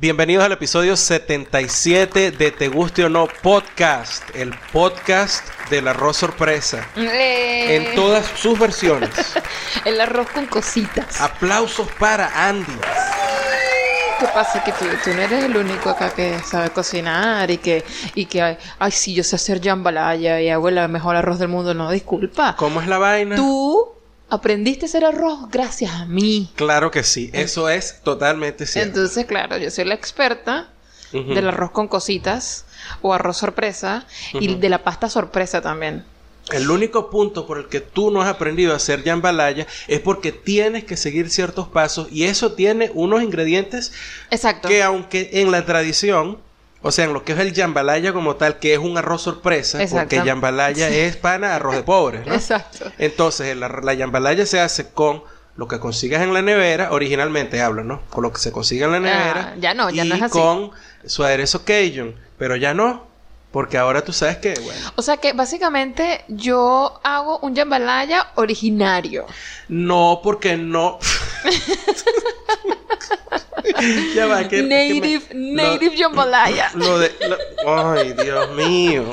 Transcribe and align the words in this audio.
Bienvenidos 0.00 0.46
al 0.46 0.52
episodio 0.52 0.96
77 0.96 2.30
de 2.30 2.50
Te 2.52 2.68
Guste 2.68 3.04
o 3.04 3.10
No 3.10 3.28
Podcast, 3.42 4.34
el 4.34 4.54
podcast 4.72 5.44
del 5.68 5.88
arroz 5.88 6.16
sorpresa. 6.16 6.88
Eh, 6.96 7.76
En 7.76 7.94
todas 7.94 8.24
sus 8.34 8.58
versiones. 8.58 9.10
El 9.84 10.00
arroz 10.00 10.30
con 10.30 10.46
cositas. 10.46 11.20
Aplausos 11.20 11.86
para 11.98 12.48
Andy. 12.48 12.72
¿Qué 14.20 14.26
pasa? 14.32 14.64
Que 14.64 14.72
tú, 14.72 14.86
tú 15.04 15.10
no 15.12 15.20
eres 15.20 15.44
el 15.44 15.54
único 15.54 15.90
acá 15.90 16.14
que 16.14 16.38
sabe 16.40 16.70
cocinar 16.70 17.50
y 17.50 17.58
que, 17.58 17.84
y 18.14 18.24
que 18.24 18.40
ay, 18.40 18.58
ay, 18.78 18.92
sí, 18.92 19.12
yo 19.14 19.22
sé 19.22 19.36
hacer 19.36 19.62
jambalaya 19.62 20.40
y 20.40 20.48
hago 20.48 20.70
el 20.70 20.88
mejor 20.88 21.14
arroz 21.14 21.38
del 21.38 21.48
mundo. 21.48 21.74
No, 21.74 21.90
disculpa. 21.90 22.56
¿Cómo 22.56 22.80
es 22.80 22.88
la 22.88 22.96
vaina? 22.96 23.36
Tú 23.36 23.99
aprendiste 24.30 24.86
a 24.86 24.88
hacer 24.88 25.04
arroz 25.04 25.48
gracias 25.50 25.92
a 25.92 26.06
mí. 26.06 26.50
Claro 26.54 26.90
que 26.90 27.02
sí, 27.02 27.30
eso 27.32 27.68
es 27.68 28.00
totalmente 28.02 28.66
cierto. 28.66 28.88
Entonces, 28.88 29.26
claro, 29.26 29.58
yo 29.58 29.70
soy 29.70 29.84
la 29.84 29.94
experta 29.94 30.70
del 31.12 31.48
arroz 31.48 31.72
con 31.72 31.88
cositas 31.88 32.64
o 33.02 33.12
arroz 33.12 33.36
sorpresa 33.36 34.06
y 34.32 34.54
de 34.54 34.68
la 34.68 34.84
pasta 34.84 35.10
sorpresa 35.10 35.60
también. 35.60 36.04
El 36.52 36.70
único 36.70 37.10
punto 37.10 37.46
por 37.46 37.58
el 37.58 37.68
que 37.68 37.80
tú 37.80 38.10
no 38.10 38.22
has 38.22 38.28
aprendido 38.28 38.72
a 38.72 38.76
hacer 38.76 39.04
jambalaya 39.04 39.66
es 39.86 40.00
porque 40.00 40.32
tienes 40.32 40.84
que 40.84 40.96
seguir 40.96 41.30
ciertos 41.30 41.68
pasos 41.68 42.08
y 42.10 42.24
eso 42.24 42.52
tiene 42.52 42.90
unos 42.94 43.22
ingredientes 43.22 43.92
Exacto. 44.30 44.68
que 44.68 44.82
aunque 44.82 45.30
en 45.34 45.52
la 45.52 45.64
tradición, 45.64 46.38
o 46.82 46.90
sea, 46.92 47.04
en 47.04 47.12
lo 47.12 47.24
que 47.24 47.32
es 47.32 47.38
el 47.38 47.54
jambalaya 47.54 48.12
como 48.12 48.36
tal, 48.36 48.58
que 48.58 48.72
es 48.72 48.78
un 48.78 48.96
arroz 48.96 49.22
sorpresa, 49.22 49.82
Exacto. 49.82 50.16
porque 50.16 50.28
jambalaya 50.28 50.88
es 50.88 51.16
pana 51.16 51.54
arroz 51.56 51.74
de 51.76 51.82
pobres, 51.82 52.26
¿no? 52.26 52.34
Exacto. 52.34 52.90
Entonces, 52.98 53.56
la, 53.56 53.68
la 53.68 53.96
jambalaya 53.96 54.46
se 54.46 54.60
hace 54.60 54.90
con 54.90 55.22
lo 55.56 55.68
que 55.68 55.78
consigas 55.78 56.22
en 56.22 56.32
la 56.32 56.40
nevera, 56.40 56.90
originalmente 56.92 57.60
hablo, 57.60 57.84
¿no? 57.84 58.00
Con 58.08 58.22
lo 58.22 58.32
que 58.32 58.38
se 58.40 58.50
consiga 58.50 58.86
en 58.86 58.92
la 58.92 59.00
nevera. 59.00 59.52
Ah, 59.52 59.56
ya 59.58 59.74
no, 59.74 59.90
ya 59.90 60.04
y 60.04 60.08
no 60.08 60.14
es 60.14 60.22
así. 60.22 60.32
con 60.32 60.70
su 61.04 61.22
aderezo 61.24 61.64
Cajun, 61.64 62.14
pero 62.38 62.56
ya 62.56 62.72
no, 62.72 63.06
porque 63.50 63.76
ahora 63.78 64.02
tú 64.04 64.12
sabes 64.12 64.36
que, 64.38 64.54
bueno, 64.60 64.92
O 64.96 65.02
sea 65.02 65.16
que 65.16 65.32
básicamente 65.32 66.24
yo 66.28 67.00
hago 67.02 67.38
un 67.40 67.54
jambalaya 67.56 68.28
originario. 68.36 69.26
no, 69.68 70.20
porque 70.22 70.56
no. 70.56 70.98
ya 74.14 74.26
va, 74.26 74.42
que, 74.44 74.48
que 74.48 74.62
me- 74.62 74.88
native, 74.88 75.22
lo- 75.32 75.62
native 75.62 75.96
jambalaya. 75.98 76.70
Lo 76.74 76.98
de. 76.98 77.12
lo- 77.28 77.38
ay, 77.90 78.12
Dios 78.14 78.50
mío. 78.52 79.04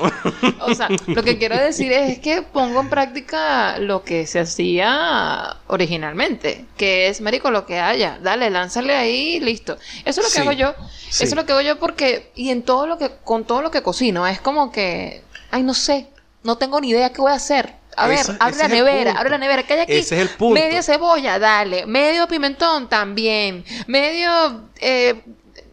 O 0.62 0.74
sea, 0.74 0.88
lo 1.08 1.24
que 1.24 1.38
quiero 1.38 1.58
decir 1.58 1.92
es 1.92 2.20
que 2.20 2.42
pongo 2.42 2.80
en 2.82 2.90
práctica 2.90 3.78
lo 3.80 4.04
que 4.04 4.26
se 4.28 4.40
hacía 4.40 5.58
originalmente, 5.68 6.66
que 6.78 7.08
es, 7.08 7.22
marico, 7.22 7.52
lo 7.52 7.66
que 7.66 7.80
haya. 7.80 8.20
Dale, 8.22 8.50
lánzale 8.50 8.96
ahí, 8.96 9.40
listo. 9.40 9.78
Eso 10.06 10.22
es 10.22 10.28
lo 10.28 10.30
que 10.30 10.30
Sí, 10.32 10.40
hago 10.40 10.52
yo. 10.54 10.74
sí. 11.10 11.24
Eso 11.24 11.34
es 11.34 11.36
lo 11.36 11.46
que 11.46 11.52
hago 11.54 11.62
yo 11.62 11.78
porque, 11.80 12.32
y 12.36 12.50
en 12.50 12.64
todo 12.64 12.88
lo 12.88 12.98
que, 12.98 13.12
con 13.24 13.46
todo 13.46 13.62
lo 13.62 13.72
que 13.72 13.82
cocino, 13.84 14.27
es 14.32 14.42
como 14.42 14.72
que, 14.72 15.24
ay, 15.52 15.64
no 15.64 15.74
sé, 15.74 16.08
no 16.44 16.58
tengo 16.58 16.80
ni 16.82 16.90
idea 16.90 17.12
qué 17.12 17.22
voy 17.22 17.32
a 17.32 17.36
hacer. 17.36 17.74
A 17.96 18.08
ver, 18.08 18.20
Eso- 18.20 18.36
abre 18.40 18.58
la 18.58 18.68
nevera, 18.68 19.12
abre 19.14 19.32
la 19.32 19.38
nevera, 19.40 19.64
¿qué 19.64 19.74
hay 19.74 19.80
aquí? 19.82 19.94
Ese 19.94 20.16
es 20.16 20.22
el 20.22 20.30
punto. 20.30 20.54
Media 20.60 20.84
cebolla, 20.84 21.40
dale. 21.40 21.86
Medio 21.88 22.28
pimentón, 22.28 22.88
también. 22.88 23.66
Medio 23.88 24.66
eh, 24.80 25.22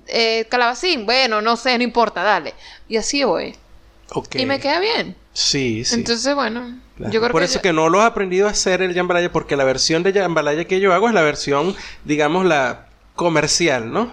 eh, 0.07 0.47
calabacín, 0.49 1.05
bueno, 1.05 1.43
no 1.43 1.57
sé, 1.57 1.77
no 1.77 1.85
importa, 1.85 2.23
dale. 2.23 2.55
Y 2.89 2.97
así 2.97 3.25
voy. 3.25 3.55
Ok. 4.11 4.37
Y 4.37 4.47
me 4.47 4.59
queda 4.59 4.81
bien. 4.81 5.17
Sí, 5.35 5.85
sí. 5.85 5.97
Entonces, 5.97 6.35
bueno, 6.35 6.79
Claro. 6.97 7.13
yo 7.13 7.21
creo 7.21 7.33
Por 7.33 7.41
que... 7.43 7.47
eso 7.47 7.61
que 7.61 7.73
no 7.73 7.89
lo 7.89 8.01
he 8.01 8.05
aprendido 8.05 8.47
a 8.47 8.53
hacer 8.53 8.81
el 8.81 8.95
jambalaya, 8.95 9.31
porque 9.33 9.57
la 9.57 9.65
versión 9.65 10.03
de 10.03 10.13
jambalaya 10.13 10.65
que 10.65 10.79
yo 10.81 10.95
hago 10.95 11.09
es 11.09 11.15
la 11.15 11.23
versión, 11.23 11.75
digamos, 12.05 12.47
la 12.47 12.87
comercial, 13.15 13.93
¿no? 13.93 14.13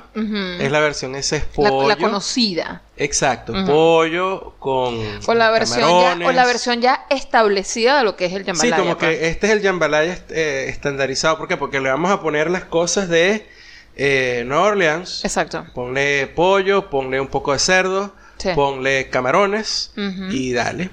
Es 0.59 0.69
la 0.71 0.79
versión, 0.79 1.15
ese 1.15 1.37
es 1.37 1.45
pollo. 1.45 1.87
la 1.87 1.95
conocida. 1.95 2.83
Exacto, 2.97 3.53
pollo 3.65 4.53
con 4.59 4.95
O 5.25 5.33
la, 5.33 5.49
versión 5.49 5.79
ya, 6.19 6.27
o 6.27 6.31
la 6.31 6.45
versión 6.45 6.81
ya 6.81 7.05
establecida 7.09 7.97
de 7.97 8.03
lo 8.03 8.15
que 8.15 8.25
es 8.25 8.33
el 8.33 8.41
Sí, 8.43 8.47
jambalaya. 8.51 8.77
como 8.77 8.97
pues. 8.97 9.17
que 9.17 9.27
este 9.27 9.47
es 9.47 9.53
el 9.53 9.63
jambalaya 9.63 10.19
eh, 10.29 10.65
estandarizado. 10.69 11.37
¿Por 11.39 11.47
qué? 11.47 11.57
Porque 11.57 11.79
le 11.81 11.89
vamos 11.89 12.11
a 12.11 12.21
poner 12.21 12.49
las 12.51 12.65
cosas 12.65 13.09
de 13.09 13.47
eh, 13.95 14.43
Nueva 14.45 14.63
Orleans. 14.67 15.25
Exacto. 15.25 15.65
Ponle 15.73 16.27
pollo, 16.27 16.89
ponle 16.89 17.19
un 17.19 17.27
poco 17.27 17.53
de 17.53 17.59
cerdo, 17.59 18.13
Sí. 18.37 18.49
ponle 18.55 19.09
camarones 19.09 19.91
y 20.31 20.53
dale. 20.53 20.89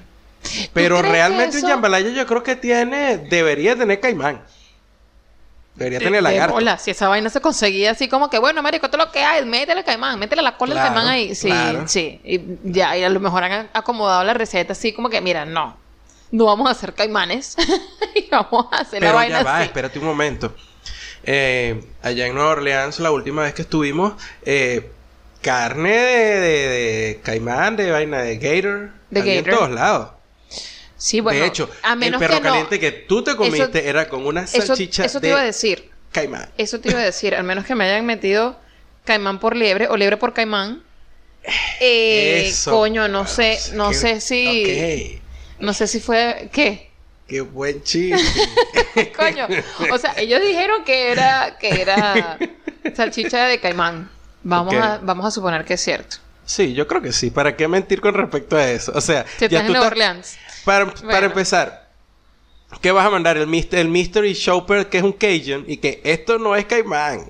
Pero 0.73 1.01
realmente 1.01 1.57
eso- 1.57 1.65
un 1.67 1.71
jambalaya 1.73 2.09
yo 2.09 2.25
creo 2.25 2.43
que 2.43 2.55
tiene, 2.55 3.17
debería 3.17 3.75
tener 3.75 3.99
caimán. 3.99 4.41
Debería 5.79 5.99
tener 5.99 6.15
De 6.15 6.21
lagarto. 6.21 6.53
bola, 6.53 6.77
si 6.77 6.91
esa 6.91 7.07
vaina 7.07 7.29
se 7.31 7.41
conseguía 7.41 7.91
así 7.91 8.07
como 8.07 8.29
que, 8.29 8.37
bueno, 8.37 8.61
marico, 8.61 8.85
esto 8.85 8.97
es 8.97 9.05
lo 9.05 9.11
que 9.11 9.23
hay, 9.23 9.43
métele 9.45 9.83
caimán, 9.83 10.19
métele 10.19 10.41
la 10.43 10.55
cola 10.57 10.73
Claro, 10.73 10.89
del 10.89 10.93
caimán 10.95 11.11
ahí. 11.13 11.33
Sí, 11.33 11.47
claro. 11.47 11.87
sí. 11.87 12.19
Y 12.23 12.41
ya, 12.63 12.95
y 12.97 13.03
a 13.03 13.09
lo 13.09 13.19
mejor 13.19 13.43
han 13.45 13.69
acomodado 13.73 14.23
la 14.23 14.33
receta 14.35 14.73
así 14.73 14.93
como 14.93 15.09
que, 15.09 15.19
mira, 15.21 15.45
no, 15.45 15.75
no 16.31 16.45
vamos 16.45 16.67
a 16.67 16.71
hacer 16.71 16.93
caimanes 16.93 17.55
y 18.15 18.27
vamos 18.29 18.67
a 18.71 18.81
hacer 18.81 19.01
la 19.01 19.07
Pero 19.07 19.15
vaina 19.15 19.37
ya 19.39 19.43
va, 19.43 19.55
así. 19.57 19.63
espérate 19.65 19.97
un 19.97 20.05
momento. 20.05 20.53
Eh, 21.23 21.83
allá 22.03 22.27
en 22.27 22.35
Nueva 22.35 22.51
Orleans, 22.51 22.99
la 22.99 23.11
última 23.11 23.41
vez 23.43 23.53
que 23.53 23.61
estuvimos, 23.63 24.13
eh, 24.45 24.91
carne 25.41 25.91
de, 25.91 26.39
de- 26.39 26.67
de 26.69 27.21
caimán, 27.23 27.75
de 27.77 27.91
vaina 27.91 28.21
de 28.21 28.37
gator, 28.37 28.91
De 29.09 29.19
gator. 29.21 29.49
en 29.53 29.55
todos 29.57 29.71
lados. 29.71 30.09
Sí, 30.99 31.21
bueno, 31.21 31.39
de 31.39 31.47
hecho, 31.47 31.69
a 31.81 31.93
el 31.93 32.15
perro 32.17 32.35
que 32.35 32.41
no, 32.41 32.49
caliente 32.49 32.79
que 32.79 32.91
tú 32.91 33.23
te 33.23 33.35
comiste 33.35 33.87
era 33.89 34.07
con 34.09 34.25
una 34.27 34.43
eso, 34.43 34.61
salchicha 34.67 35.05
eso 35.05 35.19
te 35.19 35.27
de 35.27 35.31
iba 35.33 35.41
a 35.41 35.45
decir. 35.45 35.89
caimán. 36.11 36.47
Eso 36.57 36.79
te 36.79 36.89
iba 36.89 36.99
a 36.99 37.03
decir, 37.03 37.33
al 37.33 37.43
menos 37.45 37.65
que 37.65 37.73
me 37.73 37.85
hayan 37.85 38.05
metido 38.05 38.59
caimán 39.05 39.39
por 39.39 39.55
liebre 39.55 39.87
o 39.87 39.97
liebre 39.97 40.17
por 40.17 40.33
caimán. 40.33 40.83
Eh, 41.79 42.47
Eso. 42.49 42.71
coño, 42.71 43.07
no 43.07 43.25
sé, 43.25 43.57
no 43.73 43.89
Qué- 43.89 43.95
sé 43.95 44.21
si, 44.21 45.21
ok, 45.23 45.61
no 45.61 45.73
sé 45.73 45.87
si 45.87 45.99
fue, 46.01 46.49
¿qué? 46.51 46.89
Qué 47.27 47.39
buen 47.41 47.81
chiste. 47.83 48.41
Coño, 49.15 49.47
o 49.91 49.97
sea, 49.97 50.13
ellos 50.17 50.41
dijeron 50.41 50.83
que 50.83 51.11
era, 51.11 51.57
que 51.59 51.81
era 51.81 52.37
salchicha 52.95 53.45
de 53.45 53.59
caimán. 53.59 54.09
Vamos 54.43 54.73
a, 54.75 54.99
vamos 55.01 55.25
a 55.25 55.31
suponer 55.31 55.63
que 55.63 55.75
es 55.75 55.81
cierto. 55.81 56.17
Sí, 56.49 56.73
yo 56.73 56.87
creo 56.87 57.01
que 57.01 57.11
sí. 57.11 57.29
¿Para 57.29 57.55
qué 57.55 57.67
mentir 57.67 58.01
con 58.01 58.13
respecto 58.13 58.57
a 58.57 58.69
eso? 58.69 58.91
O 58.95 59.01
sea, 59.01 59.25
Si 59.37 59.45
estás 59.45 59.61
en 59.61 59.67
Nueva 59.67 59.87
Orleans. 59.87 60.37
Para, 60.65 60.91
para 60.93 61.25
empezar, 61.27 61.89
¿qué 62.81 62.91
vas 62.91 63.05
a 63.05 63.09
mandar? 63.09 63.37
El, 63.37 63.47
mis- 63.47 63.71
el 63.71 63.87
Mystery 63.87 64.33
Shopper, 64.33 64.87
que 64.89 64.97
es 64.97 65.03
un 65.03 65.13
Cajun, 65.13 65.65
y 65.67 65.77
que 65.77 66.01
esto 66.03 66.37
no 66.39 66.55
es 66.55 66.65
caimán, 66.65 67.29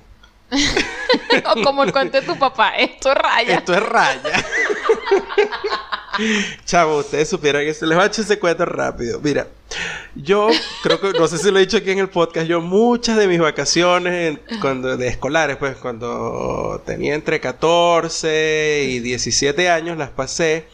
o 1.44 1.62
como 1.62 1.84
el 1.84 1.92
cuento 1.92 2.20
de 2.20 2.26
tu 2.26 2.36
papá, 2.38 2.76
esto 2.76 3.14
raya. 3.14 3.54
esto 3.58 3.72
es 3.74 3.82
raya. 3.82 4.44
Chavo, 6.64 6.98
ustedes 6.98 7.28
supieron 7.28 7.62
que 7.64 7.74
se 7.74 7.86
les 7.86 7.96
va 7.98 8.04
a 8.04 8.06
echar 8.06 8.24
ese 8.24 8.38
cuento 8.38 8.64
rápido. 8.64 9.20
Mira, 9.22 9.46
yo 10.14 10.48
creo 10.82 11.00
que, 11.00 11.12
no 11.18 11.26
sé 11.28 11.38
si 11.38 11.50
lo 11.50 11.58
he 11.58 11.62
dicho 11.62 11.76
aquí 11.78 11.90
en 11.90 11.98
el 11.98 12.08
podcast, 12.08 12.46
yo 12.46 12.60
muchas 12.60 13.16
de 13.16 13.26
mis 13.28 13.38
vacaciones 13.40 14.38
en- 14.48 14.60
cuando, 14.60 14.96
de 14.96 15.08
escolares, 15.08 15.56
pues 15.56 15.76
cuando 15.76 16.82
tenía 16.86 17.14
entre 17.14 17.40
14 17.40 18.84
y 18.88 18.98
17 19.00 19.68
años, 19.70 19.96
las 19.98 20.10
pasé 20.10 20.66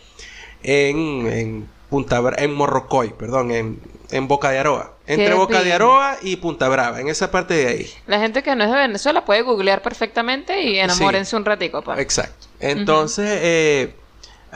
en, 0.63 1.27
en 1.27 1.69
Punta 1.91 2.21
Bra- 2.21 2.37
en 2.39 2.53
Morrocoy, 2.55 3.11
perdón, 3.17 3.51
en, 3.53 3.81
en 4.11 4.29
Boca 4.29 4.51
de 4.51 4.59
Aroa. 4.59 4.93
Entre 5.09 5.29
Qué 5.29 5.35
Boca 5.35 5.63
de. 5.63 5.73
Aroa 5.73 6.17
y 6.23 6.35
Punta 6.37 6.69
Brava, 6.69 7.01
en 7.01 7.07
esa 7.09 7.31
parte 7.31 7.55
de 7.55 7.67
ahí. 7.69 7.91
La 8.09 8.19
gente 8.19 8.43
que 8.43 8.57
no 8.57 8.65
es 8.65 8.71
de 8.71 8.77
Venezuela 8.77 9.25
puede 9.25 9.43
googlear 9.43 9.81
perfectamente 9.81 10.63
y 10.63 10.79
enamórense 10.81 11.37
un 11.37 11.45
ratico, 11.45 11.83
pa. 11.83 12.01
Exacto. 12.01 12.49
Entonces, 12.59 13.39
eh, 13.43 13.95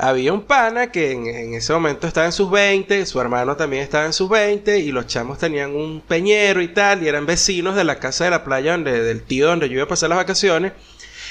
había 0.00 0.32
un 0.32 0.42
pana 0.42 0.90
que 0.90 1.12
en, 1.12 1.54
ese 1.54 1.72
momento 1.72 2.06
estaba 2.06 2.26
en 2.26 2.32
sus 2.32 2.50
20, 2.50 3.04
su 3.06 3.20
hermano 3.20 3.56
también 3.56 3.82
estaba 3.82 4.06
en 4.06 4.12
sus 4.12 4.28
20, 4.28 4.78
y 4.78 4.92
los 4.92 5.06
chamos 5.06 5.38
tenían 5.38 5.74
un 5.74 6.00
peñero 6.00 6.62
y 6.62 6.68
tal, 6.68 7.02
y 7.02 7.08
eran 7.08 7.26
vecinos 7.26 7.76
de 7.76 7.84
la 7.84 7.98
casa 7.98 8.24
de 8.24 8.30
la 8.30 8.44
playa 8.44 8.72
donde, 8.72 9.02
del 9.02 9.22
tío 9.22 9.48
donde 9.48 9.68
yo 9.68 9.74
iba 9.74 9.84
a 9.84 9.88
pasar 9.88 10.08
las 10.08 10.16
vacaciones, 10.16 10.72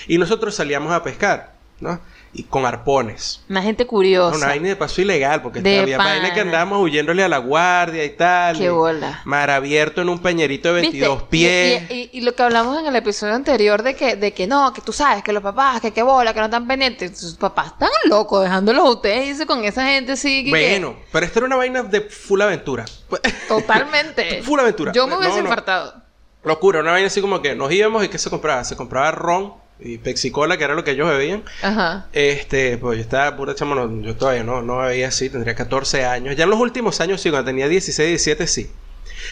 y 0.08 0.18
nosotros 0.18 0.56
salíamos 0.56 0.94
a 0.94 1.04
pescar, 1.04 1.54
¿no? 1.80 2.00
Y 2.32 2.44
con 2.44 2.64
arpones. 2.66 3.42
Una 3.50 3.64
gente 3.64 3.88
curiosa. 3.88 4.38
Una 4.38 4.48
vaina 4.48 4.70
de 4.70 4.76
paso 4.76 5.02
ilegal, 5.02 5.42
porque 5.42 5.62
De 5.62 5.80
había 5.80 5.98
vaina 5.98 6.32
que 6.32 6.42
andábamos 6.42 6.80
huyéndole 6.84 7.24
a 7.24 7.28
la 7.28 7.40
guardia 7.40 8.06
y 8.06 8.12
tal. 8.12 8.56
Qué 8.58 8.70
bola. 8.70 9.22
Mar 9.26 9.50
abierto 9.50 10.02
en 10.02 10.10
un 10.10 10.20
peñerito 10.20 10.74
de 10.76 10.82
¿Viste? 10.82 11.00
22 11.00 11.22
Y- 11.24 11.26
pies. 11.30 11.84
Y, 11.90 11.94
y- 11.94 12.10
y 12.14 12.22
lo 12.22 12.36
que 12.36 12.44
hablamos 12.44 12.78
en 12.80 12.86
el 12.86 12.96
episodio 12.96 13.34
anterior 13.34 13.82
de 13.82 13.96
que, 13.96 14.16
de 14.16 14.32
que 14.32 14.46
no, 14.46 14.72
que 14.74 14.82
tú 14.82 14.94
sabes, 14.94 15.24
que 15.24 15.34
los 15.34 15.42
papás, 15.42 15.82
que 15.82 15.92
qué 15.92 16.04
bola, 16.04 16.32
que 16.34 16.40
no 16.40 16.46
están 16.46 16.68
pendientes. 16.68 17.18
Sus 17.20 17.34
papás 17.34 17.68
están 17.74 17.90
locos 18.06 18.44
dejándolos 18.44 18.86
a 18.86 18.90
ustedes 18.92 19.28
irse 19.30 19.46
con 19.48 19.64
esa 19.66 19.84
gente 19.88 20.12
así. 20.12 20.44
que- 20.44 20.52
Bueno, 20.52 20.98
pero 21.12 21.26
esta 21.26 21.40
era 21.40 21.48
una 21.48 21.56
vaina 21.56 21.82
de 21.82 22.02
full 22.02 22.42
aventura. 22.42 22.86
Totalmente. 23.48 24.44
Full 24.44 24.60
aventura. 24.60 24.92
Yo 24.92 25.08
me 25.08 25.18
hubiese 25.18 25.38
no. 25.38 25.44
infartado. 25.44 25.96
Locura, 26.44 26.80
una 26.82 26.92
vaina 26.92 27.08
así 27.08 27.22
como 27.22 27.42
que 27.42 27.56
nos 27.56 27.72
íbamos 27.72 28.04
y 28.04 28.08
¿qué 28.08 28.18
se 28.18 28.30
compraba? 28.30 28.64
Se 28.64 28.76
compraba 28.78 29.12
ron 29.12 29.54
y 29.82 29.98
pexicola, 29.98 30.58
que 30.58 30.64
era 30.66 30.74
lo 30.76 30.84
que 30.84 30.92
ellos 30.92 31.08
bebían. 31.10 31.44
Ajá. 31.62 32.08
Este, 32.14 32.78
pues 32.78 32.98
yo 32.98 33.02
estaba 33.02 33.36
pura 33.38 33.56
chamo, 33.56 33.76
no, 33.76 34.02
yo 34.02 34.16
todavía 34.16 34.44
no, 34.44 34.62
no 34.62 34.78
bebía 34.80 35.08
así, 35.08 35.30
tendría 35.30 35.56
14 35.56 36.06
años. 36.06 36.36
Ya 36.36 36.44
en 36.44 36.50
los 36.50 36.60
últimos 36.60 37.00
años, 37.02 37.22
sí, 37.22 37.30
cuando 37.30 37.46
tenía 37.50 37.68
16, 37.68 38.08
17, 38.10 38.48
sí. 38.48 38.70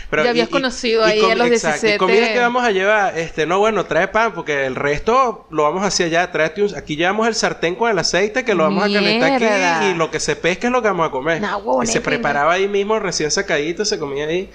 Pero, 0.09 0.23
Ya 0.23 0.31
habías 0.31 0.49
conocido 0.49 1.03
ahí 1.05 1.19
comi- 1.21 1.31
a 1.31 1.35
los 1.35 1.47
exacto, 1.47 1.85
17. 1.87 1.95
Y 1.95 1.97
comida 1.97 2.33
que 2.33 2.39
vamos 2.39 2.63
a 2.63 2.71
llevar, 2.71 3.17
este, 3.17 3.45
no, 3.45 3.59
bueno, 3.59 3.85
trae 3.85 4.07
pan, 4.09 4.33
porque 4.33 4.65
el 4.65 4.75
resto 4.75 5.47
lo 5.49 5.63
vamos 5.63 5.83
hacia 5.85 6.07
allá. 6.07 6.29
Tráete 6.31 6.61
un- 6.63 6.75
aquí 6.75 6.95
llevamos 6.97 7.25
el 7.27 7.35
sartén 7.35 7.75
con 7.75 7.89
el 7.89 7.97
aceite 7.97 8.43
que 8.43 8.53
lo 8.53 8.63
vamos 8.63 8.83
a 8.83 8.87
calentar 8.91 9.39
Mierda. 9.39 9.77
aquí 9.77 9.87
y 9.87 9.93
lo 9.93 10.11
que 10.11 10.19
se 10.19 10.35
pesca 10.35 10.67
es 10.67 10.73
lo 10.73 10.81
que 10.81 10.89
vamos 10.89 11.07
a 11.07 11.11
comer. 11.11 11.41
Y 11.83 11.87
se 11.87 12.01
preparaba 12.01 12.53
ahí 12.53 12.67
mismo, 12.67 12.99
recién 12.99 13.31
sacadito, 13.31 13.85
se 13.85 13.97
comía 13.97 14.25
ahí. 14.27 14.49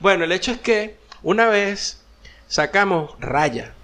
Bueno, 0.00 0.24
el 0.24 0.32
hecho 0.32 0.52
es 0.52 0.58
que 0.58 0.96
una 1.22 1.48
vez 1.48 2.00
sacamos 2.46 3.14
raya. 3.20 3.74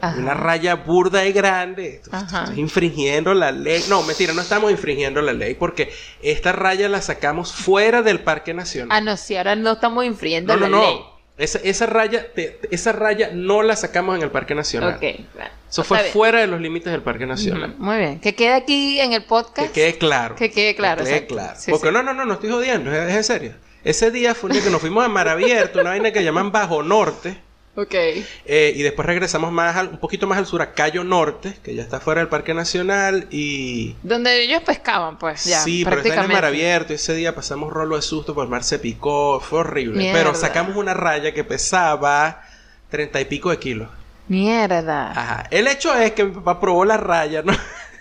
Ajá. 0.00 0.18
Una 0.18 0.34
raya 0.34 0.74
burda 0.76 1.24
y 1.26 1.32
grande. 1.32 1.96
Esto- 2.02 2.10
Ajá. 2.12 2.40
esto 2.40 2.52
es 2.52 2.58
infringiendo 2.58 3.32
la 3.34 3.52
ley. 3.52 3.82
No, 3.88 4.02
mentira, 4.02 4.32
no 4.34 4.42
estamos 4.42 4.70
infringiendo 4.70 5.22
la 5.22 5.32
ley 5.32 5.54
porque 5.54 5.92
esta 6.22 6.52
raya 6.52 6.88
la 6.88 7.00
sacamos 7.00 7.52
fuera 7.52 8.02
del 8.02 8.20
Parque 8.20 8.52
Nacional. 8.54 8.96
Ah, 8.96 9.00
no, 9.00 9.16
si 9.16 9.36
ahora 9.36 9.56
no 9.56 9.72
estamos 9.72 10.04
infringiendo 10.04 10.54
no, 10.56 10.60
no, 10.60 10.68
la 10.68 10.76
no. 10.76 10.82
ley. 10.90 11.00
Esa, 11.36 11.58
esa 11.64 11.86
raya, 11.86 12.32
te- 12.32 12.60
esa 12.70 12.92
raya 12.92 13.30
no 13.32 13.62
la 13.64 13.74
sacamos 13.74 14.14
en 14.16 14.22
el 14.22 14.30
Parque 14.30 14.54
Nacional. 14.54 14.98
Bueno. 15.00 15.50
Eso 15.68 15.82
fue 15.82 15.98
bien. 16.00 16.12
fuera 16.12 16.40
de 16.40 16.46
los 16.46 16.60
límites 16.60 16.92
del 16.92 17.02
Parque 17.02 17.26
Nacional. 17.26 17.74
Muy 17.76 17.96
bien. 17.98 18.20
Que 18.20 18.36
quede 18.36 18.52
aquí 18.52 19.00
en 19.00 19.12
el 19.14 19.24
podcast. 19.24 19.66
Que 19.68 19.72
quede 19.72 19.98
claro. 19.98 20.36
Que 20.36 20.50
quede 20.52 20.76
claro, 20.76 21.02
Que 21.02 21.10
quede 21.10 21.26
claro. 21.26 21.54
Sí, 21.58 21.72
Porque 21.72 21.88
sí. 21.88 21.92
no, 21.92 22.04
no, 22.04 22.14
no, 22.14 22.24
no 22.24 22.34
estoy 22.34 22.50
jodiendo, 22.50 22.92
es, 22.92 23.10
es 23.10 23.16
en 23.16 23.24
serio. 23.24 23.52
Ese 23.82 24.12
día 24.12 24.34
fue 24.36 24.48
un 24.48 24.54
día 24.54 24.62
que 24.62 24.70
nos 24.70 24.80
fuimos 24.80 25.04
a 25.04 25.08
Mar 25.08 25.28
Abierto, 25.28 25.80
una 25.80 25.90
vaina 25.90 26.12
que 26.12 26.22
llaman 26.22 26.52
Bajo 26.52 26.84
Norte. 26.84 27.36
Ok. 27.76 27.92
Eh, 27.92 28.72
y 28.76 28.82
después 28.82 29.04
regresamos 29.04 29.50
más 29.50 29.74
al- 29.76 29.88
un 29.88 29.98
poquito 29.98 30.26
más 30.28 30.38
al 30.38 30.46
sur 30.46 30.62
a 30.62 30.74
Cayo 30.74 31.02
Norte, 31.02 31.58
que 31.62 31.74
ya 31.74 31.82
está 31.82 31.98
fuera 32.00 32.20
del 32.20 32.28
Parque 32.28 32.54
Nacional. 32.54 33.26
Y. 33.30 33.96
Donde 34.02 34.42
ellos 34.42 34.62
pescaban, 34.62 35.18
pues, 35.18 35.44
ya. 35.44 35.60
sí, 35.60 35.84
pero 35.84 36.00
está 36.00 36.14
en 36.14 36.20
el 36.22 36.28
mar 36.28 36.44
abierto. 36.44 36.92
y 36.92 36.96
Ese 36.96 37.14
día 37.14 37.34
pasamos 37.34 37.72
rolo 37.72 37.96
de 37.96 38.02
susto, 38.02 38.32
pues 38.34 38.44
el 38.44 38.50
mar 38.50 38.62
se 38.62 38.78
picó. 38.78 39.40
Fue 39.40 39.58
horrible. 39.60 39.98
Mierda. 39.98 40.18
Pero 40.18 40.34
sacamos 40.36 40.76
una 40.76 40.94
raya 40.94 41.34
que 41.34 41.42
pesaba 41.42 42.42
treinta 42.90 43.20
y 43.20 43.24
pico 43.24 43.50
de 43.50 43.58
kilos. 43.58 43.88
Mierda. 44.28 45.10
Ajá. 45.10 45.46
El 45.50 45.66
hecho 45.66 45.94
es 45.94 46.12
que 46.12 46.24
mi 46.24 46.30
papá 46.32 46.60
probó 46.60 46.84
la 46.84 46.96
raya, 46.96 47.42
¿no? 47.42 47.52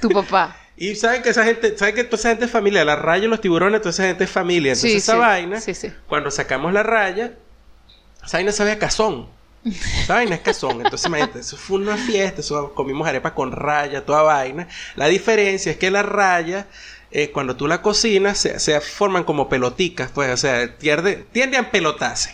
Tu 0.02 0.10
papá. 0.10 0.58
Y 0.76 0.96
saben 0.96 1.22
que 1.22 1.30
esa 1.30 1.44
gente, 1.46 1.78
saben 1.78 1.94
que 1.94 2.04
toda 2.04 2.18
esa 2.18 2.30
gente 2.30 2.46
es 2.46 2.52
familia, 2.52 2.84
la 2.84 2.96
raya 2.96 3.28
los 3.28 3.40
tiburones, 3.40 3.80
toda 3.82 3.92
esa 3.92 4.06
gente 4.06 4.24
es 4.24 4.30
familia. 4.32 4.72
Entonces 4.72 4.92
Sí, 4.92 4.98
esa 4.98 5.14
sí. 5.14 5.18
vaina, 5.20 5.62
Sí, 5.62 5.74
cuando 6.08 6.32
sacamos 6.32 6.74
la 6.74 6.82
raya, 6.82 7.34
esa 8.26 8.38
vaina 8.38 8.52
sabía 8.52 8.74
a 8.74 8.80
cazón. 8.80 9.28
Esa 9.66 10.16
vaina 10.16 10.36
es 10.36 10.42
cazón. 10.42 10.82
Entonces 10.82 11.06
imagínate, 11.08 11.40
eso 11.40 11.58
fue 11.58 11.78
una 11.78 11.98
fiesta, 11.98 12.42
eso 12.42 12.74
comimos 12.74 13.08
arepa 13.08 13.34
con 13.34 13.52
raya, 13.52 14.06
toda 14.06 14.22
vaina. 14.24 14.68
La 14.96 15.08
diferencia 15.08 15.72
es 15.72 15.78
que 15.78 15.90
la 15.90 16.04
raya, 16.04 16.68
eh, 17.12 17.32
cuando 17.32 17.56
tú 17.56 17.68
la 17.68 17.82
cocinas, 17.82 18.38
se, 18.38 18.60
se 18.60 18.80
forman 18.82 19.24
como 19.24 19.48
peloticas, 19.48 20.12
pues, 20.12 20.32
o 20.32 20.38
sea, 20.38 20.78
tiende, 20.78 21.26
tiende 21.32 21.58
a 21.58 21.62
empelotarse. 21.62 22.34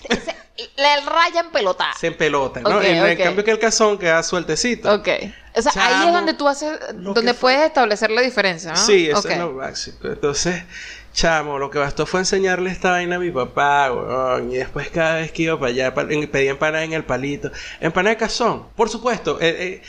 La 0.75 0.99
raya 1.01 1.39
en 1.41 1.51
pelota. 1.51 1.87
Se 1.97 2.07
empelota, 2.07 2.59
¿no? 2.59 2.77
Ok, 2.77 2.83
en, 2.83 2.97
en 2.97 3.17
ok. 3.17 3.23
cambio 3.23 3.43
que 3.45 3.51
el 3.51 3.59
cazón 3.59 3.97
queda 3.97 4.21
sueltecito. 4.23 4.93
Ok. 4.93 5.07
O 5.55 5.61
sea, 5.61 5.71
ahí 5.75 5.93
es 5.93 5.99
Chamo, 5.99 6.11
donde 6.13 6.33
tú 6.33 6.47
haces, 6.49 6.77
donde 6.95 7.33
puedes 7.33 7.61
establecer 7.61 8.11
la 8.11 8.21
diferencia, 8.21 8.71
¿no? 8.71 8.77
Sí, 8.77 9.09
eso 9.09 9.19
Ok. 9.19 9.25
es 9.29 9.37
lo 9.37 9.55
básico. 9.55 10.07
Entonces, 10.09 10.63
chamo, 11.13 11.59
lo 11.59 11.69
que 11.69 11.79
bastó 11.79 12.05
fue 12.05 12.21
enseñarle 12.21 12.69
esta 12.71 12.91
vaina 12.91 13.17
a 13.17 13.19
mi 13.19 13.31
papá, 13.31 13.91
weón. 13.91 14.51
Y 14.51 14.57
después 14.57 14.89
cada 14.89 15.15
vez 15.15 15.31
que 15.31 15.43
iba 15.43 15.59
para 15.59 15.71
allá, 15.71 15.93
pedía 15.93 16.51
empanada 16.51 16.83
en 16.83 16.93
el 16.93 17.03
palito. 17.05 17.51
Empanada 17.79 18.15
de 18.15 18.19
cazón, 18.19 18.69
por 18.75 18.89
supuesto. 18.89 19.37
eh, 19.41 19.81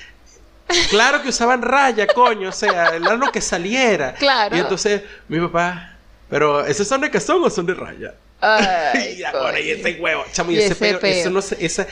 eh, 0.69 0.85
claro 0.91 1.23
que 1.23 1.29
usaban 1.31 1.63
raya, 1.63 2.07
coño. 2.13 2.49
O 2.51 2.53
sea, 2.53 2.89
era 2.97 3.17
lo 3.17 3.31
que 3.33 3.41
saliera. 3.41 4.15
Claro. 4.15 4.57
Y 4.57 4.61
entonces, 4.61 5.03
mi 5.29 5.41
papá, 5.41 5.99
pero, 6.29 6.65
¿esos 6.65 6.87
son 6.89 7.01
de 7.03 7.11
cazón 7.11 7.43
o 7.45 7.51
son 7.51 7.67
de 7.67 7.75
raya? 7.75 8.15
Ay, 8.41 9.17
y 9.19 9.25
ahora, 9.25 9.61
y 9.61 9.71
ese 9.71 10.01
huevo, 10.01 10.25
chamo, 10.33 10.53
y, 10.53 10.57
Y 10.57 10.59
ese, 10.59 10.75
ese 10.75 10.75
peo, 10.77 11.01
peo. 11.01 11.11
eso 11.11 11.31
no 11.31 11.43
sé, 11.43 11.57
esa... 11.65 11.87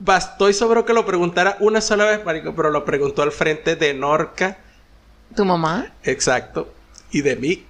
Bastó 0.00 0.48
y 0.48 0.54
sobró 0.54 0.84
que 0.84 0.92
lo 0.92 1.04
preguntara 1.06 1.56
una 1.60 1.80
sola 1.80 2.04
vez, 2.04 2.24
marico, 2.24 2.54
pero 2.54 2.70
lo 2.70 2.84
preguntó 2.84 3.22
al 3.22 3.32
frente 3.32 3.74
de 3.76 3.94
Norca. 3.94 4.58
¿Tu 5.34 5.44
mamá? 5.44 5.92
Exacto. 6.04 6.74
Y 7.10 7.22
de 7.22 7.36
mí. 7.36 7.66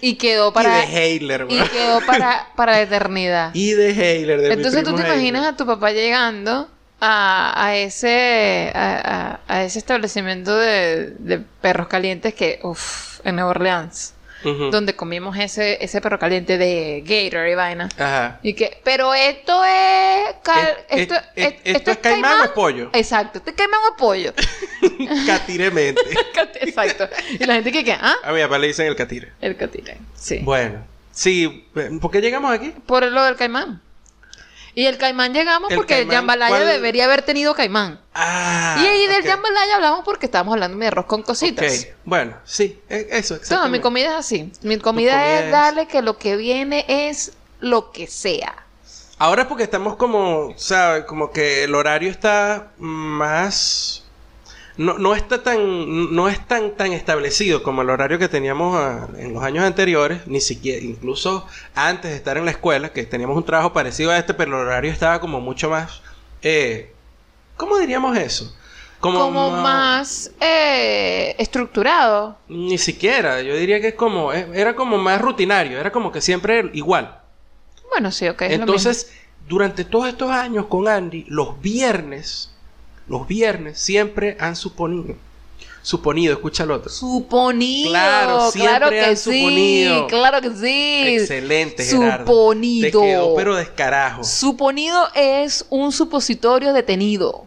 Y 0.00 0.14
quedó 0.16 0.48
Y 0.50 0.52
para... 0.52 0.76
de 0.78 0.82
Heiler, 0.84 1.46
Y 1.48 1.58
quedó 1.68 2.00
para, 2.06 2.48
para 2.56 2.72
la 2.72 2.80
eternidad. 2.82 3.50
Y 3.54 3.72
de 3.72 3.90
Heiler. 3.90 4.40
de 4.40 4.52
Entonces 4.54 4.82
tú 4.84 4.94
te 4.94 5.02
imaginas 5.02 5.46
a 5.46 5.56
tu 5.56 5.66
papá 5.66 5.90
llegando 5.92 6.68
a, 7.00 7.52
a 7.66 7.76
ese 7.76 8.72
a, 8.74 9.38
a- 9.48 9.54
a 9.54 9.64
ese 9.64 9.78
establecimiento 9.78 10.56
de, 10.56 11.10
de 11.18 11.38
perros 11.60 11.88
calientes 11.88 12.34
que, 12.34 12.58
uff, 12.62 13.20
en 13.24 13.36
Nueva 13.36 13.50
Orleans, 13.50 14.14
Donde 14.44 14.94
comimos 14.94 15.36
ese, 15.38 15.82
ese 15.84 16.00
perro 16.00 16.18
caliente 16.18 16.56
de 16.58 17.02
Gator 17.04 17.48
y 17.48 17.54
vaina. 17.56 17.88
Ajá. 17.98 18.38
Y 18.42 18.54
que, 18.54 18.80
pero 18.84 19.12
esto 19.14 19.64
es. 19.64 20.34
cal- 20.44 20.76
Es- 20.88 21.00
esto, 21.00 21.14
es- 21.34 21.54
es- 21.64 21.76
esto 21.76 21.90
es 21.90 21.96
caimán 21.98 22.48
o 22.48 22.54
pollo. 22.54 22.90
Exacto, 22.94 23.38
este 23.38 23.50
es 23.50 23.56
caimán 23.56 23.80
o 23.92 23.96
pollo. 23.96 24.32
Catiremente. 25.26 26.00
Exacto. 26.60 27.08
Y 27.38 27.44
la 27.44 27.54
gente 27.54 27.72
que, 27.72 27.84
que, 27.84 27.92
ah, 27.92 28.14
A 28.22 28.32
mi 28.32 28.40
papá 28.42 28.58
le 28.58 28.68
dicen 28.68 28.86
el 28.86 28.96
catire. 28.96 29.32
el 29.40 29.56
catire. 29.56 29.96
Sí. 30.14 30.38
Bueno. 30.42 30.84
Sí. 31.12 31.66
¿Por 32.00 32.10
qué 32.10 32.20
llegamos 32.20 32.52
aquí? 32.52 32.72
Por 32.86 33.04
lo 33.10 33.22
del 33.24 33.36
caimán. 33.36 33.80
Y 34.76 34.84
el 34.84 34.98
caimán 34.98 35.32
llegamos 35.32 35.70
El 35.70 35.76
porque 35.78 35.94
caimán, 35.94 36.16
Jambalaya 36.16 36.50
¿cuál? 36.54 36.66
debería 36.66 37.06
haber 37.06 37.22
tenido 37.22 37.54
caimán. 37.54 37.98
Ah. 38.14 38.76
y 38.78 38.86
ahí 38.86 39.06
del 39.06 39.22
jambalaya 39.24 39.74
hablamos 39.76 40.04
porque 40.04 40.26
estábamos 40.26 40.52
hablando 40.52 40.76
de 40.78 40.86
arroz 40.86 41.06
con 41.06 41.22
cositas. 41.22 41.86
Ok. 41.88 41.96
Bueno, 42.04 42.36
sí. 42.44 42.78
e- 42.90 43.08
Eso, 43.10 43.38
No, 43.50 43.68
mi 43.70 43.80
comida 43.80 44.08
es 44.10 44.14
así. 44.16 44.52
Mi 44.62 44.78
comida, 44.78 45.12
comida 45.14 45.38
es, 45.38 45.44
es- 45.46 45.50
darle 45.50 45.88
que 45.88 46.02
lo 46.02 46.18
que 46.18 46.36
viene 46.36 46.84
es 46.86 47.32
lo 47.60 47.90
que 47.90 48.06
sea. 48.06 48.54
Ahora 49.18 49.42
es 49.42 49.48
porque 49.48 49.62
estamos 49.64 49.96
como, 49.96 50.52
¿sabes? 50.58 51.04
Como 51.06 51.30
que 51.30 51.64
el 51.64 51.74
horario 51.74 52.10
está 52.10 52.72
más... 52.76 54.04
No, 54.78 54.98
no 54.98 55.14
está 55.14 55.42
tan, 55.42 56.14
no 56.14 56.28
es 56.28 56.46
tan, 56.46 56.72
tan 56.72 56.92
establecido 56.92 57.62
como 57.62 57.80
el 57.80 57.88
horario 57.88 58.18
que 58.18 58.28
teníamos 58.28 58.76
ah, 58.76 59.08
en 59.16 59.32
los 59.32 59.42
años 59.42 59.64
anteriores, 59.64 60.26
ni 60.26 60.40
siquiera, 60.40 60.84
incluso 60.84 61.46
antes 61.74 62.10
de 62.10 62.16
estar 62.16 62.36
en 62.36 62.44
la 62.44 62.50
escuela, 62.50 62.92
que 62.92 63.04
teníamos 63.04 63.38
un 63.38 63.44
trabajo 63.44 63.72
parecido 63.72 64.10
a 64.10 64.18
este, 64.18 64.34
pero 64.34 64.60
el 64.60 64.66
horario 64.66 64.92
estaba 64.92 65.18
como 65.18 65.40
mucho 65.40 65.70
más, 65.70 66.02
eh, 66.42 66.92
¿cómo 67.56 67.78
diríamos 67.78 68.18
eso? 68.18 68.54
Como, 69.00 69.50
más 69.50 70.32
eh, 70.40 71.34
estructurado. 71.38 72.36
Ni 72.48 72.76
siquiera, 72.76 73.40
yo 73.40 73.56
diría 73.56 73.80
que 73.80 73.88
es 73.88 73.94
como, 73.94 74.32
eh, 74.32 74.48
era 74.54 74.74
como 74.74 74.98
más 74.98 75.20
rutinario, 75.20 75.78
era 75.78 75.92
como 75.92 76.10
que 76.12 76.20
siempre 76.20 76.70
igual. 76.74 77.20
Bueno, 77.90 78.10
sí, 78.10 78.28
ok. 78.28 78.42
es 78.42 78.50
lo 78.50 78.64
Entonces, 78.64 79.12
durante 79.48 79.84
todos 79.84 80.08
estos 80.08 80.30
años 80.30 80.66
con 80.66 80.88
Andy, 80.88 81.24
los 81.28 81.60
viernes, 81.60 82.52
los 83.08 83.26
viernes 83.28 83.78
siempre 83.78 84.36
han 84.40 84.56
suponido, 84.56 85.14
suponido, 85.82 86.32
escucha 86.32 86.64
el 86.64 86.72
otro. 86.72 86.90
Suponido. 86.90 87.90
Claro, 87.90 88.50
siempre 88.50 88.76
claro 88.76 88.90
que 88.90 89.04
han 89.04 89.16
sí. 89.16 89.38
suponido. 89.40 90.06
Claro 90.08 90.40
que 90.40 90.50
sí. 90.56 91.16
Excelente, 91.16 91.84
Gerardo. 91.84 92.26
Suponido. 92.26 93.00
Te 93.00 93.06
quedó 93.06 93.34
pero 93.36 93.54
descarajo. 93.56 94.24
Suponido 94.24 95.08
es 95.14 95.64
un 95.70 95.92
supositorio 95.92 96.72
detenido. 96.72 97.46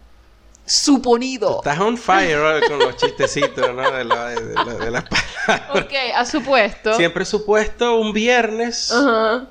Suponido. 0.65 1.57
Estás 1.57 1.79
on 1.79 1.97
fire 1.97 2.61
con 2.67 2.77
los 2.79 2.95
chistecitos, 2.95 3.73
¿no? 3.75 3.89
De, 3.91 4.03
la- 4.05 4.29
de 4.29 4.53
la- 4.53 4.73
de 4.75 4.91
las 4.91 5.03
palabras. 5.03 5.83
Ok, 5.85 5.93
a 6.15 6.25
supuesto. 6.25 6.93
Siempre 6.95 7.25
supuesto 7.25 7.95
un 7.99 8.13
viernes 8.13 8.91
Ajá. 8.91 9.47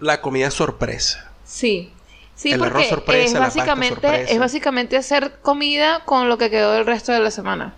la 0.00 0.20
comida 0.22 0.50
sorpresa. 0.50 1.30
Sí. 1.44 1.92
Sí, 2.34 2.52
El 2.52 2.58
porque 2.58 2.74
arroz 2.74 2.88
sorpresa, 2.88 3.24
es 3.24 3.32
la 3.34 3.40
pasta 3.40 3.58
básicamente, 3.60 4.08
sorpresa. 4.08 4.32
es 4.32 4.38
básicamente 4.38 4.96
hacer 4.96 5.38
comida 5.42 6.00
con 6.04 6.28
lo 6.28 6.38
que 6.38 6.50
quedó 6.50 6.72
del 6.72 6.86
resto 6.86 7.12
de 7.12 7.20
la 7.20 7.30
semana. 7.30 7.74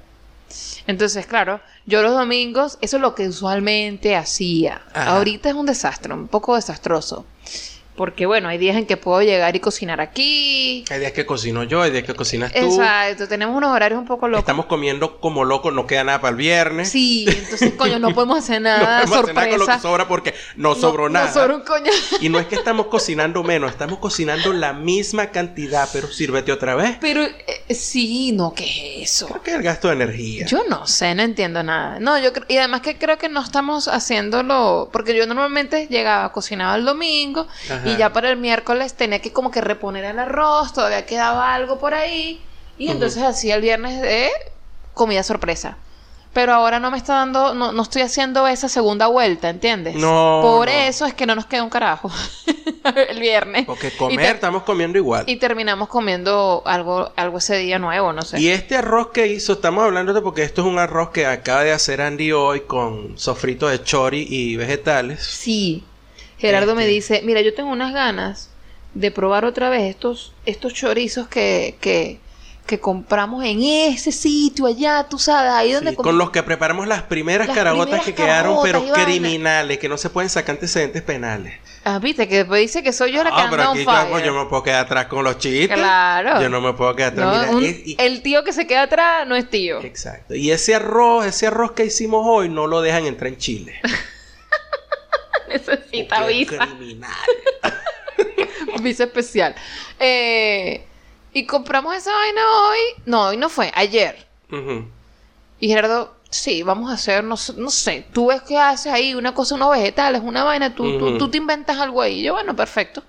Entonces, 0.87 1.27
claro, 1.27 1.61
yo 1.87 2.03
los 2.03 2.13
domingos, 2.13 2.79
eso 2.81 2.97
es 2.97 3.01
lo 3.03 3.15
que 3.15 3.29
usualmente 3.29 4.17
hacía. 4.17 4.83
Ajá. 4.93 5.17
Ahorita 5.17 5.49
es 5.49 5.55
un 5.55 5.67
desastre, 5.67 6.13
un 6.15 6.29
poco 6.29 6.55
desastroso. 6.55 7.27
Porque 7.97 8.27
bueno, 8.27 8.49
hay 8.49 8.59
días 8.59 8.77
en 8.77 8.87
que 8.87 8.97
puedo 8.97 9.23
llegar 9.23 9.55
y 9.55 9.61
cocinar 9.61 10.01
aquí. 10.01 10.85
Hay 10.91 10.99
días 10.99 11.13
que 11.13 11.25
cocino 11.25 11.63
yo, 11.63 11.81
hay 11.81 11.93
días 11.93 12.03
que 12.03 12.15
cocinas 12.15 12.53
tú. 12.53 12.59
Exacto, 12.59 13.29
tenemos 13.29 13.57
unos 13.57 13.71
horarios 13.73 14.01
un 14.01 14.07
poco 14.07 14.27
locos. 14.27 14.41
Estamos 14.43 14.67
comiendo 14.67 15.21
como 15.21 15.45
locos, 15.45 15.73
no 15.73 15.87
queda 15.87 16.03
nada 16.03 16.21
para 16.21 16.31
el 16.33 16.37
viernes. 16.37 16.91
Sí, 16.91 17.25
entonces, 17.29 17.73
coño, 17.75 18.01
no 18.01 18.13
podemos 18.13 18.39
hacer 18.39 18.61
No 18.63 18.69
nada 18.71 19.03
podemos 19.05 19.19
hacer 19.23 19.35
nada 19.35 19.49
con 19.49 19.59
lo 19.61 19.67
que 19.67 19.73
sorpresa. 19.73 19.89
sobra 19.89 20.09
porque 20.09 20.35
no 20.57 20.75
sobró 20.75 21.05
No- 21.05 21.11
nada. 21.11 21.27
No 21.29 21.33
sobra 21.35 21.55
un 21.55 21.63
coño. 21.63 21.91
Y 22.21 22.29
no 22.31 22.41
es 22.41 22.47
que 22.47 22.57
estamos 22.57 22.87
cocinando 22.87 23.45
menos, 23.45 23.71
estamos 23.71 23.99
cocinando 24.01 24.53
la 24.53 24.73
misma 24.73 25.31
cantidad, 25.31 25.89
pero 25.93 26.09
sírvete 26.09 26.51
otra 26.51 26.75
vez. 26.75 26.97
Pero 27.01 27.23
eh, 27.23 27.75
sí, 27.75 28.33
no, 28.33 28.55
¿qué 28.55 29.03
es 29.05 29.13
eso? 29.13 29.29
Creo 29.29 29.43
que 29.43 29.51
es 29.53 29.57
el 29.57 29.63
gasto 29.63 29.87
de 29.89 29.95
energía. 29.95 30.47
Yo 30.47 30.65
no 30.69 30.89
sé, 30.89 31.15
no 31.15 31.23
entiendo 31.23 31.63
nada. 31.63 32.01
No, 32.01 32.19
yo 32.19 32.31
y 32.49 32.57
además 32.57 32.81
que 32.81 32.99
creo 32.99 33.19
que 33.19 33.29
no 33.29 33.41
estamos 33.41 33.87
haciéndolo, 33.87 34.89
porque 34.93 35.17
yo 35.17 35.27
normalmente 35.27 35.87
llegaba, 35.89 36.33
cocinaba 36.33 36.75
el 36.75 36.85
domingo 36.85 37.47
Ajá. 37.71 37.84
Y 37.85 37.97
ya 37.97 38.12
para 38.12 38.31
el 38.31 38.37
miércoles 38.37 38.95
tenía 38.95 39.21
que 39.21 39.33
como 39.33 39.50
que 39.50 39.61
reponer 39.61 40.05
el 40.05 40.19
arroz, 40.19 40.73
todavía 40.73 41.07
quedaba 41.07 41.55
algo 41.55 41.79
por 41.79 41.95
ahí 41.95 42.41
y 42.79 42.91
entonces 42.91 43.23
hacía 43.23 43.57
el 43.57 43.62
viernes 43.62 44.00
de 44.00 44.31
comida 44.95 45.23
sorpresa. 45.23 45.76
Pero 46.33 46.53
ahora 46.53 46.81
no 46.81 46.91
me 46.91 46.97
está 46.99 47.14
dando, 47.14 47.55
no, 47.55 47.71
no 47.71 47.83
estoy 47.83 48.03
haciendo 48.03 48.49
esa 48.49 48.69
segunda 48.69 49.07
vuelta, 49.07 49.49
¿entiendes? 49.49 49.95
No, 49.95 50.41
Por 50.43 50.67
no. 50.67 50.73
eso 50.73 51.07
es 51.07 51.14
que 51.14 51.26
no 51.26 51.37
nos 51.37 51.47
queda 51.47 51.62
un 51.62 51.71
carajo. 51.71 52.11
el 53.09 53.21
viernes. 53.21 53.67
Porque 53.67 53.93
comer, 53.93 54.35
estamos 54.35 54.64
comiendo 54.64 54.99
igual. 54.99 55.25
Y 55.29 55.37
terminamos 55.37 55.88
comiendo 55.88 56.62
algo, 56.67 57.12
algo 57.14 57.38
ese 57.38 57.59
día 57.59 57.79
nuevo, 57.79 58.12
no 58.12 58.23
sé. 58.23 58.41
Y 58.41 58.49
este 58.49 58.76
arroz 58.76 59.11
que 59.12 59.29
hizo, 59.29 59.53
estamos 59.55 59.85
hablando 59.85 60.12
de 60.12 60.21
porque 60.21 60.43
esto 60.43 60.62
es 60.62 60.67
un 60.67 60.81
arroz 60.81 61.11
que 61.11 61.25
acaba 61.26 61.62
de 61.62 61.73
hacer 61.73 62.00
Andy 62.00 62.33
hoy 62.33 62.62
con 62.62 63.17
sofrito 63.17 63.69
de 63.69 63.83
chori 63.83 64.26
y 64.29 64.57
vegetales. 64.57 65.23
Sí. 65.25 65.85
Gerardo 66.49 66.75
me 66.75 66.83
Este. 66.83 66.93
dice, 66.95 67.23
mira, 67.25 67.41
yo 67.41 67.55
tengo 67.55 67.71
unas 67.71 67.93
ganas 67.93 68.51
de 68.95 69.11
probar 69.11 69.45
otra 69.45 69.69
vez 69.71 69.83
estos, 69.83 70.33
estos 70.47 70.73
chorizos 70.75 71.27
que, 71.29 71.77
que, 71.81 72.19
que 72.67 72.81
compramos 72.81 73.45
en 73.45 73.63
ese 73.63 74.13
sitio 74.13 74.67
allá, 74.67 75.07
tú 75.11 75.19
sabes, 75.19 75.53
ahí 75.53 75.73
donde 75.73 75.91
Sí, 75.91 75.97
con 75.97 76.17
los 76.17 76.31
que 76.31 76.43
preparamos 76.43 76.87
las 76.87 77.03
primeras 77.03 77.47
Las 77.49 77.57
carabotas 77.57 77.87
primeras 78.01 78.07
que 78.07 78.15
quedaron, 78.15 78.57
carabotas 78.63 78.83
pero 78.95 79.05
criminales, 79.05 79.79
que 79.79 79.89
no 79.89 79.97
se 79.99 80.09
pueden 80.11 80.31
sacar 80.31 80.55
antecedentes 80.55 81.03
penales. 81.03 81.55
Ah, 81.87 81.99
viste, 81.99 82.27
que 82.29 82.37
después 82.39 82.63
dice 82.63 82.83
que 82.83 82.95
soy 82.95 83.13
yo 83.13 83.23
la 83.23 83.31
que 83.31 83.37
Ah, 83.39 83.49
pero 83.51 83.63
anda 83.65 83.71
on 83.73 83.77
aquí 83.77 83.85
yo, 83.85 83.91
fire. 84.15 84.25
yo 84.25 84.33
me 84.33 84.49
puedo 84.49 84.63
quedar 84.63 84.85
atrás 84.87 85.05
con 85.07 85.23
los 85.25 85.37
chistes. 85.39 85.77
Claro. 85.77 86.41
Yo 86.41 86.49
no 86.49 86.63
me 86.63 86.73
puedo 86.73 86.97
quedar 86.97 87.13
atrás. 87.13 87.27
No, 87.27 87.41
Mira, 87.43 87.57
un- 87.57 87.65
es- 87.65 87.87
y- 87.87 87.97
El 87.99 88.23
tío 88.23 88.43
que 88.45 88.55
se 88.55 88.67
queda 88.67 88.83
atrás 88.85 89.27
no 89.29 89.37
es 89.37 89.51
tío. 89.51 89.83
Exacto. 89.83 90.35
Y 90.35 90.51
ese 90.51 90.75
arroz, 90.75 91.27
ese 91.27 91.47
arroz 91.49 91.73
que 91.73 91.85
hicimos 91.85 92.25
hoy, 92.27 92.49
no 92.49 92.67
lo 92.67 92.81
dejan 92.81 93.05
entrar 93.05 93.29
en 93.29 93.37
Chile. 93.39 93.75
Necesita 95.59 96.27
visa. 96.27 96.69
visa 98.83 99.05
especial. 99.05 99.55
Eh, 99.99 100.85
y 101.33 101.47
compramos 101.47 101.95
esa 101.97 102.13
vaina 102.13 102.41
hoy. 102.69 102.79
No, 103.07 103.27
hoy 103.29 103.37
no 103.37 103.49
fue, 103.49 103.73
ayer. 103.75 104.27
Y 105.61 105.69
Gerardo, 105.69 106.15
sí, 106.31 106.63
vamos 106.63 106.91
a 106.91 106.95
hacer, 106.95 107.25
no, 107.25 107.37
sé- 107.37 107.55
no 107.57 107.71
sé, 107.71 108.07
tú 108.13 108.27
ves 108.29 108.43
que 108.43 108.59
haces 108.59 108.93
ahí 108.93 109.15
una 109.15 109.35
cosa, 109.35 109.55
unos 109.55 109.71
vegetales, 109.71 110.21
una 110.25 110.45
vaina, 110.45 110.75
tú, 110.75 110.99
tú, 110.99 111.19
tú 111.19 111.29
te 111.31 111.39
inventas 111.39 111.79
algo 111.79 112.03
ahí. 112.03 112.23
Yo, 112.23 112.35
bueno, 112.35 112.55
perfecto. 112.55 113.03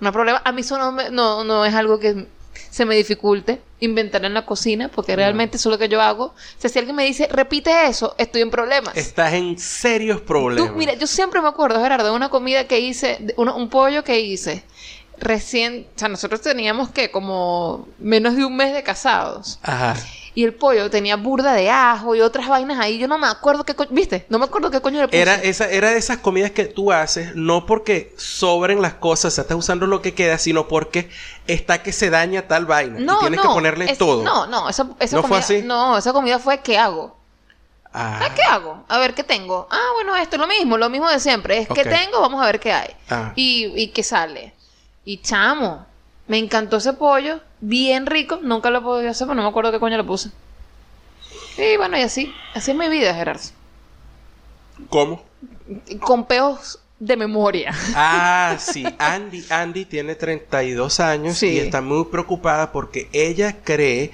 No 0.00 0.08
hay 0.08 0.12
problema. 0.12 0.40
A 0.44 0.52
mí 0.52 0.60
eso 0.62 0.78
no, 0.78 0.92
me- 0.92 1.10
no, 1.10 1.44
no 1.44 1.64
es 1.64 1.74
algo 1.74 1.98
que 1.98 2.26
se 2.70 2.84
me 2.84 2.94
dificulte 2.96 3.60
inventar 3.80 4.24
en 4.24 4.34
la 4.34 4.44
cocina, 4.44 4.88
porque 4.88 5.14
realmente 5.14 5.56
eso 5.56 5.68
es 5.68 5.72
lo 5.72 5.78
que 5.78 5.88
yo 5.88 6.00
hago. 6.02 6.24
O 6.26 6.34
sea, 6.58 6.68
si 6.68 6.78
alguien 6.78 6.96
me 6.96 7.04
dice, 7.04 7.28
repite 7.30 7.86
eso, 7.86 8.14
estoy 8.18 8.42
en 8.42 8.50
problemas. 8.50 8.96
Estás 8.96 9.32
en 9.34 9.58
serios 9.58 10.20
Tú, 10.20 10.26
problemas. 10.26 10.74
mira, 10.74 10.94
yo 10.94 11.06
siempre 11.06 11.40
me 11.40 11.48
acuerdo, 11.48 11.80
Gerardo, 11.82 12.06
de 12.10 12.16
una 12.16 12.28
comida 12.28 12.66
que 12.66 12.80
hice, 12.80 13.18
de 13.20 13.34
uno- 13.36 13.54
un 13.56 13.68
pollo 13.68 14.02
que 14.04 14.18
hice. 14.20 14.64
Recién, 15.20 15.86
o 15.96 15.98
sea, 15.98 16.08
nosotros 16.08 16.40
teníamos 16.40 16.90
que 16.90 17.10
como 17.10 17.88
menos 17.98 18.36
de 18.36 18.44
un 18.44 18.56
mes 18.56 18.72
de 18.72 18.82
casados. 18.84 19.58
Ajá. 19.62 19.96
Y 20.38 20.44
el 20.44 20.54
pollo 20.54 20.88
tenía 20.88 21.16
burda 21.16 21.52
de 21.52 21.68
ajo 21.68 22.14
y 22.14 22.20
otras 22.20 22.46
vainas 22.46 22.78
ahí. 22.78 22.96
Yo 22.96 23.08
no 23.08 23.18
me 23.18 23.26
acuerdo 23.26 23.64
qué 23.64 23.74
coño, 23.74 23.90
¿viste? 23.90 24.24
No 24.28 24.38
me 24.38 24.44
acuerdo 24.44 24.70
qué 24.70 24.80
coño 24.80 25.00
le 25.00 25.08
puse. 25.08 25.20
Era, 25.20 25.34
esa, 25.34 25.68
era 25.68 25.90
de 25.90 25.98
esas 25.98 26.18
comidas 26.18 26.52
que 26.52 26.66
tú 26.66 26.92
haces, 26.92 27.34
no 27.34 27.66
porque 27.66 28.14
sobren 28.16 28.80
las 28.80 28.94
cosas, 28.94 29.32
o 29.32 29.34
sea, 29.34 29.42
estás 29.42 29.56
usando 29.58 29.88
lo 29.88 30.00
que 30.00 30.14
queda, 30.14 30.38
sino 30.38 30.68
porque 30.68 31.10
está 31.48 31.82
que 31.82 31.90
se 31.92 32.08
daña 32.08 32.46
tal 32.46 32.66
vaina. 32.66 33.00
no, 33.00 33.16
y 33.16 33.20
tienes 33.22 33.38
no, 33.38 33.48
que 33.48 33.48
ponerle 33.48 33.90
es- 33.90 33.98
todo. 33.98 34.22
No, 34.22 34.46
no, 34.46 34.68
esa, 34.68 34.88
esa 35.00 35.16
¿No 35.16 35.22
fue 35.22 35.30
comida, 35.30 35.38
así? 35.44 35.62
no, 35.64 35.98
esa 35.98 36.12
comida 36.12 36.38
fue 36.38 36.60
¿qué 36.60 36.78
hago? 36.78 37.16
Ah, 37.92 38.20
Ah, 38.22 38.28
¿qué 38.32 38.42
hago? 38.42 38.84
A 38.88 38.98
ver, 39.00 39.14
¿qué 39.14 39.24
tengo? 39.24 39.66
Ah, 39.72 39.88
bueno, 39.94 40.14
esto 40.14 40.36
es 40.36 40.40
lo 40.40 40.46
mismo, 40.46 40.78
lo 40.78 40.88
mismo 40.88 41.08
de 41.10 41.18
siempre. 41.18 41.58
Es 41.58 41.66
que 41.66 41.80
Ok. 41.80 41.88
tengo, 41.88 42.20
vamos 42.20 42.40
a 42.40 42.46
ver 42.46 42.60
qué 42.60 42.70
hay. 42.72 42.90
Ah. 43.10 43.32
Y, 43.34 43.72
y 43.74 43.88
qué 43.88 44.04
sale. 44.04 44.54
Y 45.04 45.20
chamo, 45.20 45.84
me 46.28 46.38
encantó 46.38 46.76
ese 46.76 46.92
pollo, 46.92 47.40
bien 47.60 48.06
rico. 48.06 48.38
Nunca 48.42 48.70
lo 48.70 48.82
podido 48.82 49.10
hacer, 49.10 49.26
pero 49.26 49.34
no 49.34 49.42
me 49.42 49.48
acuerdo 49.48 49.72
qué 49.72 49.80
coño 49.80 49.96
le 49.96 50.04
puse. 50.04 50.30
Y 51.56 51.76
bueno, 51.76 51.98
y 51.98 52.02
así. 52.02 52.32
Así 52.54 52.70
es 52.70 52.76
mi 52.76 52.88
vida, 52.88 53.14
Gerardo. 53.14 53.42
¿Cómo? 54.90 55.24
Con 56.00 56.26
peos 56.26 56.78
de 56.98 57.16
memoria. 57.16 57.74
Ah, 57.94 58.56
sí. 58.58 58.84
Andy, 58.98 59.44
Andy 59.50 59.84
tiene 59.84 60.14
32 60.14 61.00
años 61.00 61.36
Sí. 61.36 61.48
y 61.48 61.58
está 61.58 61.80
muy 61.80 62.04
preocupada 62.06 62.72
porque 62.72 63.08
ella 63.12 63.56
cree, 63.64 64.12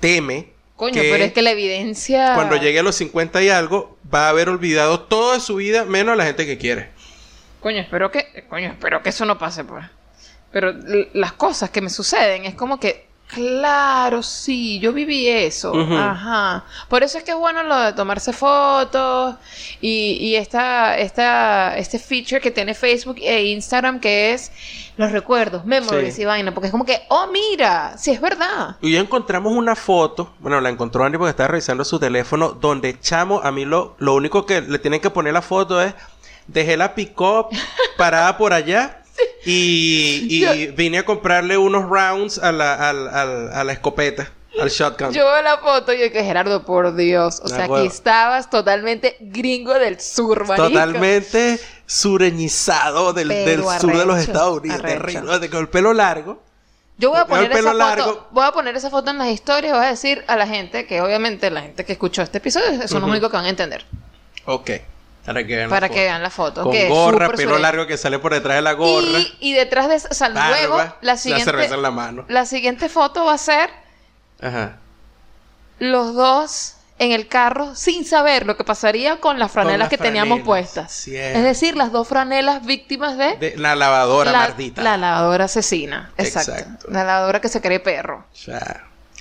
teme, 0.00 0.48
Coño, 0.76 0.94
que 1.00 1.10
pero 1.10 1.24
es 1.24 1.32
que 1.32 1.42
la 1.42 1.50
evidencia. 1.52 2.34
cuando 2.34 2.56
llegue 2.56 2.78
a 2.80 2.82
los 2.82 2.96
50 2.96 3.42
y 3.42 3.48
algo 3.50 3.96
va 4.12 4.26
a 4.26 4.28
haber 4.30 4.48
olvidado 4.48 5.00
toda 5.00 5.38
su 5.40 5.56
vida, 5.56 5.84
menos 5.84 6.12
a 6.14 6.16
la 6.16 6.24
gente 6.24 6.44
que 6.46 6.58
quiere. 6.58 6.90
Coño, 7.60 7.78
espero 7.80 8.10
que. 8.10 8.44
Coño, 8.48 8.68
espero 8.72 9.02
que 9.02 9.10
eso 9.10 9.24
no 9.24 9.38
pase, 9.38 9.64
pues. 9.64 9.84
Pero 10.52 10.72
las 11.14 11.32
cosas 11.32 11.70
que 11.70 11.80
me 11.80 11.90
suceden 11.90 12.44
es 12.44 12.54
como 12.54 12.78
que. 12.78 13.10
Claro, 13.34 14.22
sí, 14.22 14.78
yo 14.78 14.92
viví 14.92 15.26
eso. 15.26 15.72
Ajá. 15.74 16.64
Por 16.90 17.02
eso 17.02 17.16
es 17.16 17.24
que 17.24 17.30
es 17.30 17.36
bueno 17.38 17.62
lo 17.62 17.78
de 17.78 17.94
tomarse 17.94 18.30
fotos 18.34 19.36
y, 19.80 20.18
y 20.20 20.36
esta, 20.36 20.98
esta, 20.98 21.74
este 21.78 21.98
feature 21.98 22.42
que 22.42 22.50
tiene 22.50 22.74
Facebook 22.74 23.16
e 23.22 23.44
Instagram 23.44 24.00
que 24.00 24.34
es 24.34 24.52
los 24.98 25.12
recuerdos, 25.12 25.64
memories 25.64 26.14
Sí. 26.16 26.22
y 26.22 26.24
vaina. 26.26 26.52
Porque 26.52 26.66
es 26.66 26.70
como 26.72 26.84
que, 26.84 27.00
oh, 27.08 27.26
mira, 27.32 27.96
sí 27.96 28.10
es 28.10 28.20
verdad. 28.20 28.76
Y 28.82 28.92
ya 28.92 29.00
encontramos 29.00 29.50
una 29.54 29.76
foto, 29.76 30.34
bueno, 30.40 30.60
la 30.60 30.68
encontró 30.68 31.02
Andy 31.02 31.16
porque 31.16 31.30
estaba 31.30 31.48
revisando 31.48 31.86
su 31.86 31.98
teléfono, 31.98 32.50
donde 32.50 33.00
Chamo, 33.00 33.40
a 33.42 33.50
mí 33.50 33.64
lo, 33.64 33.94
lo 33.98 34.14
único 34.14 34.44
que 34.44 34.60
le 34.60 34.78
tienen 34.78 35.00
que 35.00 35.08
poner 35.08 35.32
la 35.32 35.40
foto 35.40 35.80
es, 35.80 35.94
dejé 36.46 36.76
la 36.76 36.94
pick-up 36.94 37.46
parada 37.96 38.36
por 38.36 38.52
allá 38.52 39.01
y, 39.44 40.26
y 40.28 40.40
Yo- 40.40 40.72
vine 40.74 40.98
a 40.98 41.04
comprarle 41.04 41.56
unos 41.58 41.88
rounds 41.88 42.38
a 42.38 42.52
la, 42.52 42.74
a 42.90 43.72
escopeta, 43.72 44.30
al 44.60 44.68
shotgun. 44.68 45.12
Yo 45.12 45.24
veo 45.26 45.42
la 45.42 45.58
foto 45.58 45.92
y 45.92 46.00
yo 46.00 46.12
que 46.12 46.22
Gerardo, 46.24 46.64
por 46.64 46.94
Dios. 46.94 47.40
O 47.42 47.48
sea, 47.48 47.66
bueno. 47.66 47.76
aquí 47.84 47.86
estabas 47.94 48.50
totalmente 48.50 49.16
gringo 49.20 49.74
del 49.74 50.00
sur, 50.00 50.46
marico. 50.46 50.68
Totalmente 50.68 51.58
sureñizado 51.86 53.12
del, 53.12 53.28
sur 53.80 53.96
de 53.96 54.06
los 54.06 54.18
Estados 54.20 54.58
Unidos, 54.60 54.82
terrible, 54.82 55.38
de- 55.38 55.50
con 55.50 55.60
el 55.60 55.68
pelo 55.68 55.92
largo. 55.92 56.42
Yo 56.98 57.10
voy 57.10 57.18
a 57.18 57.26
poner 57.26 57.50
esa 57.50 57.74
largo. 57.74 58.04
foto, 58.04 58.28
voy 58.30 58.44
a 58.44 58.52
poner 58.52 58.76
esa 58.76 58.90
foto 58.90 59.10
en 59.10 59.18
las 59.18 59.28
historias, 59.28 59.72
voy 59.76 59.84
a 59.86 59.88
decir 59.90 60.22
a 60.28 60.36
la 60.36 60.46
gente 60.46 60.86
que 60.86 61.00
obviamente 61.00 61.50
la 61.50 61.62
gente 61.62 61.84
que 61.84 61.92
escuchó 61.94 62.22
este 62.22 62.38
episodio 62.38 62.66
son 62.72 62.80
los 62.80 62.92
Ujú. 62.92 63.10
únicos 63.10 63.30
que 63.30 63.36
van 63.36 63.46
a 63.46 63.48
entender. 63.48 63.84
Ok. 64.44 64.70
Para 65.24 65.46
que 65.46 65.54
vean 65.56 65.70
la 65.70 65.78
foto. 65.78 65.94
vean 65.94 66.22
la 66.22 66.30
foto. 66.30 66.62
Con 66.64 66.72
que 66.72 66.88
gorra, 66.88 67.30
pelo 67.30 67.58
largo 67.58 67.86
que 67.86 67.96
sale 67.96 68.18
por 68.18 68.32
detrás 68.32 68.56
de 68.56 68.62
la 68.62 68.72
gorra. 68.72 69.20
Y, 69.20 69.36
y 69.40 69.52
detrás 69.52 69.88
de 69.88 69.94
esa, 69.94 70.08
o 70.10 70.14
sea, 70.14 70.28
barba, 70.30 70.50
luego 70.50 70.96
la 71.00 71.16
siguiente, 71.16 71.44
cerveza 71.44 71.74
en 71.76 71.82
la 71.82 71.90
mano. 71.90 72.24
la 72.28 72.44
siguiente 72.44 72.88
foto 72.88 73.24
va 73.24 73.34
a 73.34 73.38
ser 73.38 73.70
Ajá. 74.40 74.78
los 75.78 76.14
dos 76.14 76.74
en 76.98 77.12
el 77.12 77.28
carro 77.28 77.74
sin 77.74 78.04
saber 78.04 78.46
lo 78.46 78.56
que 78.56 78.64
pasaría 78.64 79.20
con 79.20 79.38
las 79.38 79.50
franelas 79.52 79.78
las 79.78 79.88
que 79.88 79.98
teníamos 79.98 80.40
puestas. 80.40 80.92
cierto. 80.92 81.38
Es 81.38 81.44
decir, 81.44 81.76
las 81.76 81.92
dos 81.92 82.08
franelas 82.08 82.64
víctimas 82.66 83.16
de, 83.16 83.36
De 83.36 83.56
la 83.56 83.76
lavadora 83.76 84.32
la, 84.32 84.38
maldita. 84.38 84.82
la 84.82 84.96
lavadora 84.96 85.44
asesina. 85.44 86.12
Exacto. 86.18 86.52
Exacto. 86.52 86.86
La 86.90 87.04
lavadora 87.04 87.40
que 87.40 87.48
se 87.48 87.60
cree 87.60 87.78
perro. 87.78 88.26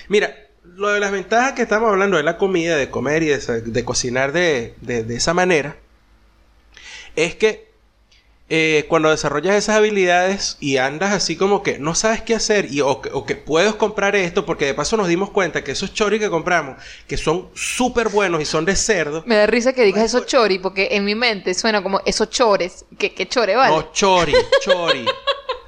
Mira, 0.08 0.36
lo 0.64 0.90
de 0.90 1.00
las 1.00 1.12
ventajas 1.12 1.54
que 1.54 1.62
estamos 1.62 1.90
hablando 1.90 2.18
de 2.18 2.24
la 2.24 2.38
comida, 2.38 2.76
de 2.76 2.90
comer 2.90 3.24
y 3.24 3.28
de, 3.28 3.86
cocinar 3.86 4.32
de 4.32 4.76
esa 5.10 5.34
manera, 5.34 5.76
es 7.16 7.36
que 7.36 7.70
eh, 8.54 8.86
cuando 8.90 9.10
desarrollas 9.10 9.56
esas 9.56 9.78
habilidades 9.78 10.58
y 10.60 10.76
andas 10.76 11.14
así 11.14 11.38
como 11.38 11.64
que 11.64 11.80
no 11.80 11.96
sabes 11.96 12.22
qué 12.22 12.36
hacer 12.36 12.66
y, 12.70 12.82
o, 12.82 13.02
que, 13.02 13.10
o 13.14 13.26
que 13.26 13.36
puedes 13.38 13.74
comprar 13.76 14.14
esto, 14.18 14.46
porque 14.46 14.66
de 14.66 14.74
paso 14.74 14.98
nos 14.98 15.08
dimos 15.08 15.30
cuenta 15.30 15.64
que 15.64 15.72
esos 15.72 15.94
choris 15.94 16.20
que 16.20 16.30
compramos, 16.30 16.76
que 17.08 17.16
son 17.16 17.48
súper 17.56 18.10
buenos 18.10 18.42
y 18.42 18.46
son 18.46 18.66
de 18.66 18.76
cerdo, 18.76 19.24
Me 19.26 19.36
da 19.36 19.48
risa 19.48 19.72
que 19.72 19.84
digas 19.84 20.04
eso 20.04 20.26
chori, 20.26 20.60
porque 20.60 20.90
en 20.92 21.06
mi 21.06 21.16
mente 21.16 21.54
suena 21.54 21.82
como 21.82 22.02
esos 22.06 22.30
chores. 22.30 22.84
¿Qué, 22.98 23.14
qué 23.14 23.26
chore, 23.26 23.56
vale? 23.56 23.74
no 23.74 23.94
chori, 23.94 24.34
chori. 24.62 25.06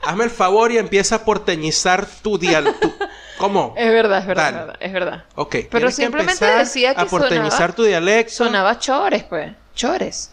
Hazme 0.01 0.25
el 0.25 0.29
favor 0.29 0.69
y 0.73 0.77
empieza 0.77 1.15
a 1.15 1.23
porteñizar 1.25 2.05
tu 2.21 2.37
dial. 2.37 2.75
tu- 2.81 2.93
¿Cómo? 3.37 3.73
Es 3.77 3.89
verdad, 3.93 4.19
es 4.19 4.27
verdad, 4.27 4.49
es 4.49 4.53
verdad, 4.55 4.75
es 4.81 4.93
verdad. 4.93 5.23
Ok. 5.35 5.55
Pero 5.71 5.87
que 5.87 5.93
simplemente 5.93 6.45
decía 6.45 6.93
que 6.93 6.99
a 7.01 7.05
porteñizar 7.05 7.51
sonaba- 7.71 7.75
tu 7.75 7.83
dialecto. 7.83 8.33
Sonaba 8.33 8.77
chores, 8.79 9.23
pues. 9.23 9.53
Chores. 9.73 10.31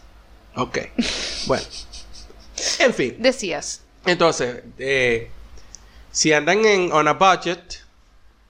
Ok. 0.55 0.77
Bueno. 1.47 1.63
En 2.79 2.93
fin. 2.93 3.15
Decías. 3.19 3.81
Entonces, 4.05 4.63
eh, 4.77 5.29
si 6.11 6.33
andan 6.33 6.65
en 6.65 6.91
on 6.91 7.07
a 7.07 7.13
budget, 7.13 7.81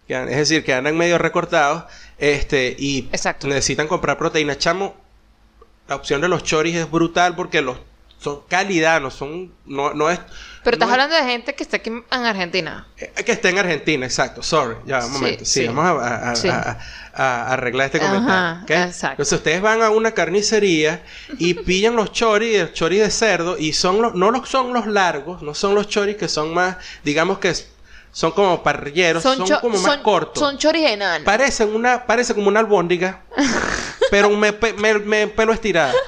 es 0.07 0.37
decir, 0.37 0.63
que 0.63 0.73
andan 0.73 0.97
medio 0.97 1.17
recortados, 1.17 1.85
este, 2.17 2.75
y 2.77 3.09
Exacto. 3.11 3.47
necesitan 3.47 3.87
comprar 3.87 4.17
proteína, 4.17 4.57
chamo, 4.57 4.95
la 5.87 5.95
opción 5.95 6.21
de 6.21 6.27
los 6.27 6.43
choris 6.43 6.75
es 6.75 6.89
brutal 6.89 7.35
porque 7.35 7.61
los 7.61 7.77
son 8.19 8.41
calidad, 8.47 9.01
no 9.01 9.09
son, 9.09 9.51
no, 9.65 9.93
no 9.93 10.09
es. 10.09 10.19
Pero 10.63 10.75
estás 10.75 10.87
no 10.89 10.93
es- 10.95 11.01
hablando 11.01 11.15
de 11.25 11.31
gente 11.31 11.55
que 11.55 11.63
está 11.63 11.77
aquí 11.77 11.89
en 11.89 12.03
Argentina. 12.25 12.87
eh, 12.97 13.11
que 13.25 13.31
está 13.31 13.49
en 13.49 13.57
Argentina, 13.59 14.05
exacto. 14.05 14.43
Sorry, 14.43 14.75
ya, 14.85 14.97
un 14.99 15.05
Sí, 15.05 15.11
momento. 15.11 15.45
Sí, 15.45 15.61
sí. 15.61 15.67
vamos 15.67 15.85
a, 15.85 15.91
a- 16.07 16.31
a- 16.31 16.35
Sí. 16.35 16.49
a- 16.49 16.77
a- 17.13 17.41
a 17.49 17.53
arreglar 17.53 17.87
este 17.87 17.97
Ajá, 17.99 18.07
comentario. 18.09 18.85
exacto. 18.85 19.13
Entonces, 19.13 19.37
ustedes 19.39 19.61
van 19.61 19.81
a 19.81 19.89
una 19.89 20.11
carnicería 20.11 21.03
y 21.39 21.53
pillan 21.65 21.95
los 21.95 22.11
choris, 22.11 22.55
el 22.57 22.73
chori 22.73 22.97
de 22.99 23.09
cerdo, 23.09 23.57
y 23.57 23.73
son 23.73 24.01
los, 24.01 24.13
no 24.15 24.29
los, 24.31 24.47
son 24.47 24.71
los 24.71 24.85
largos, 24.87 25.41
no 25.41 25.53
son 25.55 25.73
los 25.75 25.87
choris 25.87 26.15
que 26.15 26.27
son 26.27 26.53
más, 26.53 26.77
digamos 27.03 27.39
que 27.39 27.53
son 28.13 28.31
como 28.31 28.61
parrilleros, 28.61 29.23
son, 29.23 29.43
cho- 29.45 29.59
como 29.61 29.77
más 29.79 29.93
son- 29.93 30.03
cortos. 30.03 30.39
Son 30.43 30.57
choris 30.57 30.85
enanos. 30.89 31.25
Parecen 31.25 31.73
una, 31.73 32.05
parece 32.05 32.35
como 32.35 32.49
una 32.49 32.59
albóndiga, 32.59 33.21
pero 34.11 34.29
me, 34.29 34.51
me- 34.77 34.99
me- 34.99 35.27
pelo 35.27 35.53
estirado. 35.53 35.93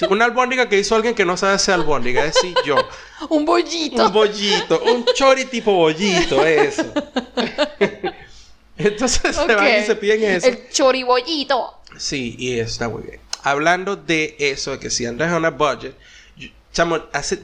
Sí, 0.00 0.06
una 0.10 0.24
albóndiga 0.24 0.68
que 0.68 0.78
hizo 0.78 0.94
alguien 0.96 1.14
que 1.14 1.24
no 1.24 1.36
sabe 1.36 1.54
hacer 1.54 1.74
albóndiga, 1.74 2.24
es 2.24 2.34
decir, 2.34 2.54
yo. 2.64 2.76
Un 3.28 3.44
bollito. 3.44 4.06
Un 4.06 4.12
bollito, 4.12 4.80
un 4.82 5.04
chori 5.14 5.44
tipo 5.44 5.72
bollito, 5.72 6.44
eso. 6.44 6.84
Entonces 8.78 9.36
se 9.36 9.54
van 9.54 9.80
y 9.82 9.84
se 9.84 9.94
piden 9.96 10.24
eso. 10.24 10.46
El 10.46 10.68
choribollito. 10.70 11.74
Sí, 11.98 12.34
y 12.38 12.58
está 12.58 12.88
muy 12.88 13.02
bien. 13.02 13.20
Hablando 13.42 13.96
de 13.96 14.36
eso, 14.38 14.72
de 14.72 14.78
que 14.78 14.90
si 14.90 15.04
andas 15.06 15.30
a 15.32 15.36
una 15.36 15.50
budget, 15.50 15.94
yo- 16.36 16.48
chamo, 16.72 16.98
hace 17.12 17.40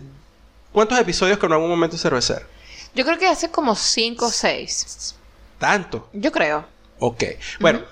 ¿cuántos 0.73 0.99
episodios 0.99 1.39
con 1.39 1.53
algún 1.53 1.69
momento 1.69 1.97
cervecero? 1.99 2.47
Yo 2.95 3.05
creo 3.05 3.19
que 3.19 3.27
hace 3.27 3.51
como 3.51 3.75
cinco 3.77 4.27
o 4.27 4.31
seis. 4.31 5.15
Tanto. 5.59 6.09
Yo 6.15 6.33
creo. 6.33 6.65
Ok. 6.99 7.25
Bueno, 7.61 7.83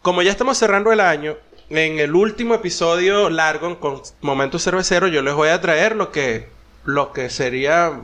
como 0.00 0.22
ya 0.22 0.30
estamos 0.30 0.56
cerrando 0.58 0.92
el 0.92 1.00
año, 1.00 1.36
en 1.78 1.98
el 1.98 2.14
último 2.14 2.54
episodio 2.54 3.30
largo 3.30 3.80
con 3.80 4.02
Momento 4.20 4.58
Cervecero, 4.58 5.08
yo 5.08 5.22
les 5.22 5.34
voy 5.34 5.48
a 5.48 5.60
traer 5.60 5.96
lo 5.96 6.12
que, 6.12 6.46
lo 6.84 7.12
que 7.12 7.30
sería 7.30 8.00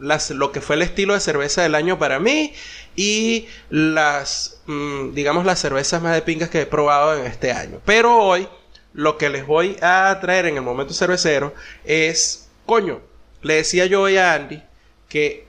las, 0.00 0.30
lo 0.30 0.50
que 0.50 0.60
fue 0.60 0.74
el 0.76 0.82
estilo 0.82 1.14
de 1.14 1.20
cerveza 1.20 1.62
del 1.62 1.76
año 1.76 1.98
para 1.98 2.18
mí 2.18 2.52
y 2.96 3.46
las, 3.70 4.60
mm, 4.66 5.14
digamos, 5.14 5.44
las 5.44 5.60
cervezas 5.60 6.02
más 6.02 6.14
de 6.14 6.22
pingas 6.22 6.50
que 6.50 6.62
he 6.62 6.66
probado 6.66 7.16
en 7.16 7.26
este 7.26 7.52
año. 7.52 7.80
Pero 7.84 8.18
hoy, 8.18 8.48
lo 8.92 9.18
que 9.18 9.30
les 9.30 9.46
voy 9.46 9.76
a 9.80 10.18
traer 10.20 10.46
en 10.46 10.56
el 10.56 10.62
Momento 10.62 10.92
Cervecero 10.92 11.54
es, 11.84 12.48
coño, 12.66 13.00
le 13.40 13.54
decía 13.54 13.86
yo 13.86 14.02
hoy 14.02 14.16
a 14.16 14.34
Andy 14.34 14.62
que 15.08 15.46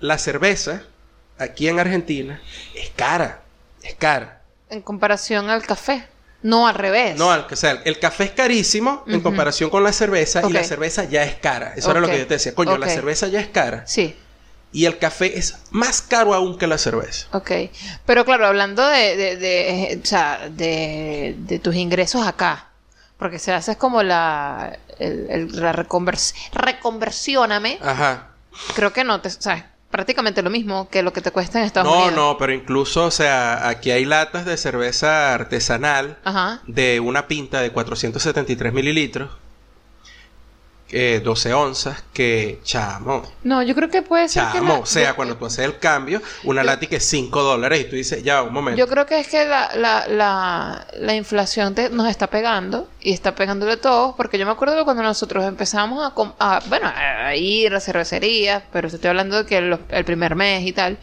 la 0.00 0.18
cerveza 0.18 0.84
aquí 1.38 1.68
en 1.68 1.80
Argentina 1.80 2.42
es 2.74 2.90
cara, 2.90 3.42
es 3.82 3.94
cara. 3.94 4.42
En 4.68 4.82
comparación 4.82 5.48
al 5.48 5.62
café. 5.62 6.11
No 6.42 6.66
al 6.66 6.74
revés. 6.74 7.16
No, 7.16 7.30
al- 7.30 7.46
o 7.50 7.56
sea, 7.56 7.80
el 7.84 7.98
café 7.98 8.24
es 8.24 8.30
carísimo 8.32 9.04
en 9.06 9.20
comparación 9.20 9.70
con 9.70 9.84
la 9.84 9.92
cerveza 9.92 10.42
y 10.48 10.52
la 10.52 10.64
cerveza 10.64 11.04
ya 11.04 11.22
es 11.24 11.34
cara. 11.36 11.72
Eso 11.76 11.90
era 11.90 12.00
lo 12.00 12.08
que 12.08 12.18
yo 12.18 12.26
te 12.26 12.34
decía. 12.34 12.54
Coño, 12.54 12.76
la 12.78 12.88
cerveza 12.88 13.28
ya 13.28 13.40
es 13.40 13.48
cara 13.48 13.84
Sí. 13.86 14.16
y 14.72 14.86
el 14.86 14.98
café 14.98 15.38
es 15.38 15.56
más 15.70 16.02
caro 16.02 16.34
aún 16.34 16.58
que 16.58 16.66
la 16.66 16.78
cerveza. 16.78 17.26
Ok. 17.32 17.50
Pero 18.06 18.24
claro, 18.24 18.46
hablando 18.46 18.86
de, 18.88 19.16
de, 19.16 19.36
de, 19.36 20.00
o 20.02 20.06
sea, 20.06 20.48
de, 20.50 21.34
de 21.38 21.58
tus 21.58 21.74
ingresos 21.76 22.26
acá. 22.26 22.68
Porque 23.18 23.38
se 23.38 23.52
hace 23.52 23.76
como 23.76 24.02
la, 24.02 24.78
el, 24.98 25.26
el- 25.30 25.60
la 25.62 25.72
reconvers 25.72 26.34
reconversióname. 26.52 27.78
Ajá. 27.80 28.28
Creo 28.74 28.92
que 28.92 29.04
no 29.04 29.20
te, 29.20 29.28
o 29.28 29.30
sea, 29.40 29.70
prácticamente 29.92 30.42
lo 30.42 30.50
mismo 30.50 30.88
que 30.88 31.02
lo 31.04 31.12
que 31.12 31.20
te 31.20 31.30
cuesta 31.30 31.60
en 31.60 31.66
Estados 31.66 31.88
No, 31.88 31.98
Unidos. 31.98 32.14
no, 32.16 32.36
pero 32.38 32.52
incluso, 32.52 33.04
o 33.04 33.10
sea, 33.12 33.68
aquí 33.68 33.92
hay 33.92 34.04
latas 34.04 34.44
de 34.44 34.56
cerveza 34.56 35.32
artesanal 35.34 36.18
Ajá. 36.24 36.62
de 36.66 36.98
una 36.98 37.28
pinta 37.28 37.60
de 37.60 37.70
473 37.70 38.72
mililitros, 38.72 39.30
eh, 40.94 41.22
12 41.24 41.54
onzas, 41.54 42.04
que 42.12 42.60
chamo. 42.64 43.22
No, 43.44 43.62
yo 43.62 43.74
creo 43.74 43.88
que 43.88 44.02
puede 44.02 44.28
ser 44.28 44.44
que 44.48 44.58
Chamo, 44.58 44.74
la- 44.74 44.80
o 44.80 44.86
sea, 44.86 45.08
yo- 45.10 45.16
cuando 45.16 45.36
tú 45.38 45.46
haces 45.46 45.64
el 45.64 45.78
cambio, 45.78 46.20
una 46.44 46.62
lata 46.62 46.86
que 46.86 46.96
es 46.96 47.04
5 47.08 47.42
dólares 47.42 47.80
y 47.80 47.84
tú 47.84 47.96
dices, 47.96 48.22
ya, 48.22 48.42
un 48.42 48.52
momento. 48.52 48.78
Yo 48.78 48.86
creo 48.86 49.06
que 49.06 49.18
es 49.20 49.28
que 49.28 49.46
la, 49.46 49.70
la, 49.74 50.06
la, 50.08 50.86
la 50.98 51.14
inflación 51.14 51.74
te- 51.74 51.88
nos 51.88 52.08
está 52.10 52.26
pegando 52.26 52.88
y 53.02 53.12
está 53.12 53.34
pegándole 53.34 53.72
a 53.72 53.80
todos, 53.80 54.14
porque 54.16 54.38
yo 54.38 54.46
me 54.46 54.52
acuerdo 54.52 54.76
que 54.76 54.84
cuando 54.84 55.02
nosotros 55.02 55.44
empezamos 55.44 56.02
a, 56.04 56.12
a- 56.38 56.60
bueno, 56.68 56.90
a 56.94 57.34
ir 57.34 57.74
a 57.74 57.80
cervecerías, 57.80 58.62
pero 58.72 58.88
estoy 58.88 59.08
hablando 59.08 59.38
de 59.42 59.46
que 59.46 59.58
el 59.58 60.04
primer 60.04 60.34
mes 60.36 60.66
y 60.66 60.72
tal, 60.72 60.98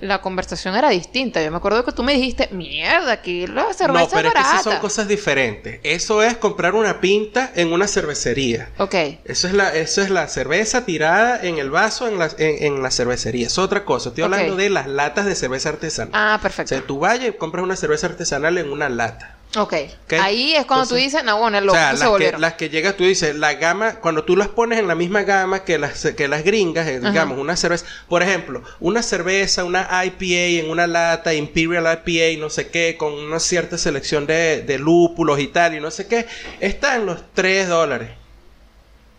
la 0.00 0.20
conversación 0.20 0.74
era 0.76 0.90
distinta. 0.90 1.42
Yo 1.42 1.50
me 1.50 1.56
acuerdo 1.58 1.84
que 1.84 1.92
tú 1.92 2.02
me 2.02 2.14
dijiste, 2.14 2.48
mierda, 2.52 3.12
aquí 3.12 3.46
la 3.46 3.72
cerveza 3.72 3.86
No, 3.86 3.92
pero 3.92 4.02
es 4.02 4.12
es 4.14 4.20
que 4.20 4.28
barata. 4.28 4.50
esas 4.60 4.62
son 4.64 4.76
cosas 4.80 5.08
diferentes. 5.08 5.80
Eso 5.82 6.22
es 6.22 6.36
comprar 6.36 6.74
una 6.74 7.00
pinta 7.00 7.52
en 7.54 7.72
una 7.72 7.86
cervecería. 7.86 8.70
Ok, 8.78 8.94
Eso 9.24 9.46
es 9.46 9.52
la, 9.54 9.74
eso 9.74 10.02
es 10.02 10.10
la 10.10 10.28
cerveza 10.28 10.84
tirada 10.84 11.40
en 11.42 11.58
el 11.58 11.70
vaso 11.70 12.08
en 12.08 12.18
la, 12.18 12.28
en, 12.38 12.64
en 12.76 12.82
la 12.82 12.90
cervecería. 12.90 13.46
Es 13.46 13.58
otra 13.58 13.84
cosa. 13.84 14.08
Estoy 14.10 14.24
hablando 14.24 14.56
de 14.56 14.70
las 14.70 14.86
latas 14.86 15.26
de 15.26 15.34
cerveza 15.34 15.68
artesanal. 15.70 16.12
ah, 16.14 16.36
O 16.38 16.42
perfecto. 16.42 16.68
sea, 16.70 16.80
tú 16.86 16.98
vayas 16.98 17.28
y 17.28 17.32
compras 17.32 17.62
una 17.62 17.76
cerveza 17.76 18.06
artesanal 18.08 18.58
en 18.58 18.70
una 18.72 18.88
lata. 18.88 19.36
Ok, 19.56 19.74
Ok. 20.04 20.12
ahí 20.20 20.54
es 20.54 20.66
cuando 20.66 20.86
tú 20.86 20.94
Entonces- 20.96 21.12
dices, 21.12 21.24
no, 21.24 21.38
bueno, 21.38 21.58
O 21.58 21.60
loco, 21.62 21.74
sea, 21.78 21.88
se 21.88 21.92
las 21.94 22.02
que, 22.02 22.08
volvieron. 22.08 22.40
las 22.40 22.52
que 22.54 22.68
llegas, 22.68 22.96
tú 22.96 23.04
dices, 23.04 23.34
la 23.36 23.54
gama, 23.54 23.94
cuando 23.96 24.24
tú 24.24 24.36
las 24.36 24.48
pones 24.48 24.78
en 24.78 24.86
la 24.88 24.94
misma 24.94 25.22
gama 25.22 25.64
que 25.64 25.78
las, 25.78 26.04
que 26.16 26.28
las 26.28 26.44
gringas, 26.44 26.86
eh, 26.86 27.00
digamos, 27.00 27.38
una 27.38 27.56
cerveza, 27.56 27.86
por 28.08 28.22
ejemplo, 28.22 28.62
una 28.80 29.02
cerveza, 29.02 29.64
una 29.64 29.88
IPA 30.04 30.60
en 30.64 30.70
una 30.70 30.86
lata, 30.86 31.32
Imperial 31.34 31.86
IPA, 32.04 32.40
no 32.40 32.50
sé 32.50 32.68
qué, 32.68 32.96
con 32.98 33.12
una 33.14 33.40
cierta 33.40 33.78
selección 33.78 34.26
de, 34.26 34.62
de 34.62 34.78
lúpulos 34.78 35.40
y 35.40 35.48
tal, 35.48 35.74
y 35.74 35.80
no 35.80 35.90
sé 35.90 36.06
qué, 36.06 36.26
está 36.60 36.96
en 36.96 37.06
los 37.06 37.20
3 37.34 37.68
dólares. 37.68 38.10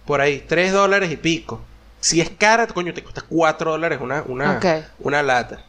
Por 0.06 0.22
ahí, 0.22 0.44
3 0.48 0.72
dólares 0.74 1.12
y 1.12 1.18
pico. 1.18 1.62
Si 2.02 2.22
es 2.22 2.30
cara, 2.30 2.66
coño, 2.68 2.94
te 2.94 3.04
cuesta 3.04 3.24
4 3.28 3.72
dólares 3.72 4.00
una, 4.02 4.24
una, 4.26 4.60
una 5.00 5.22
lata. 5.22 5.66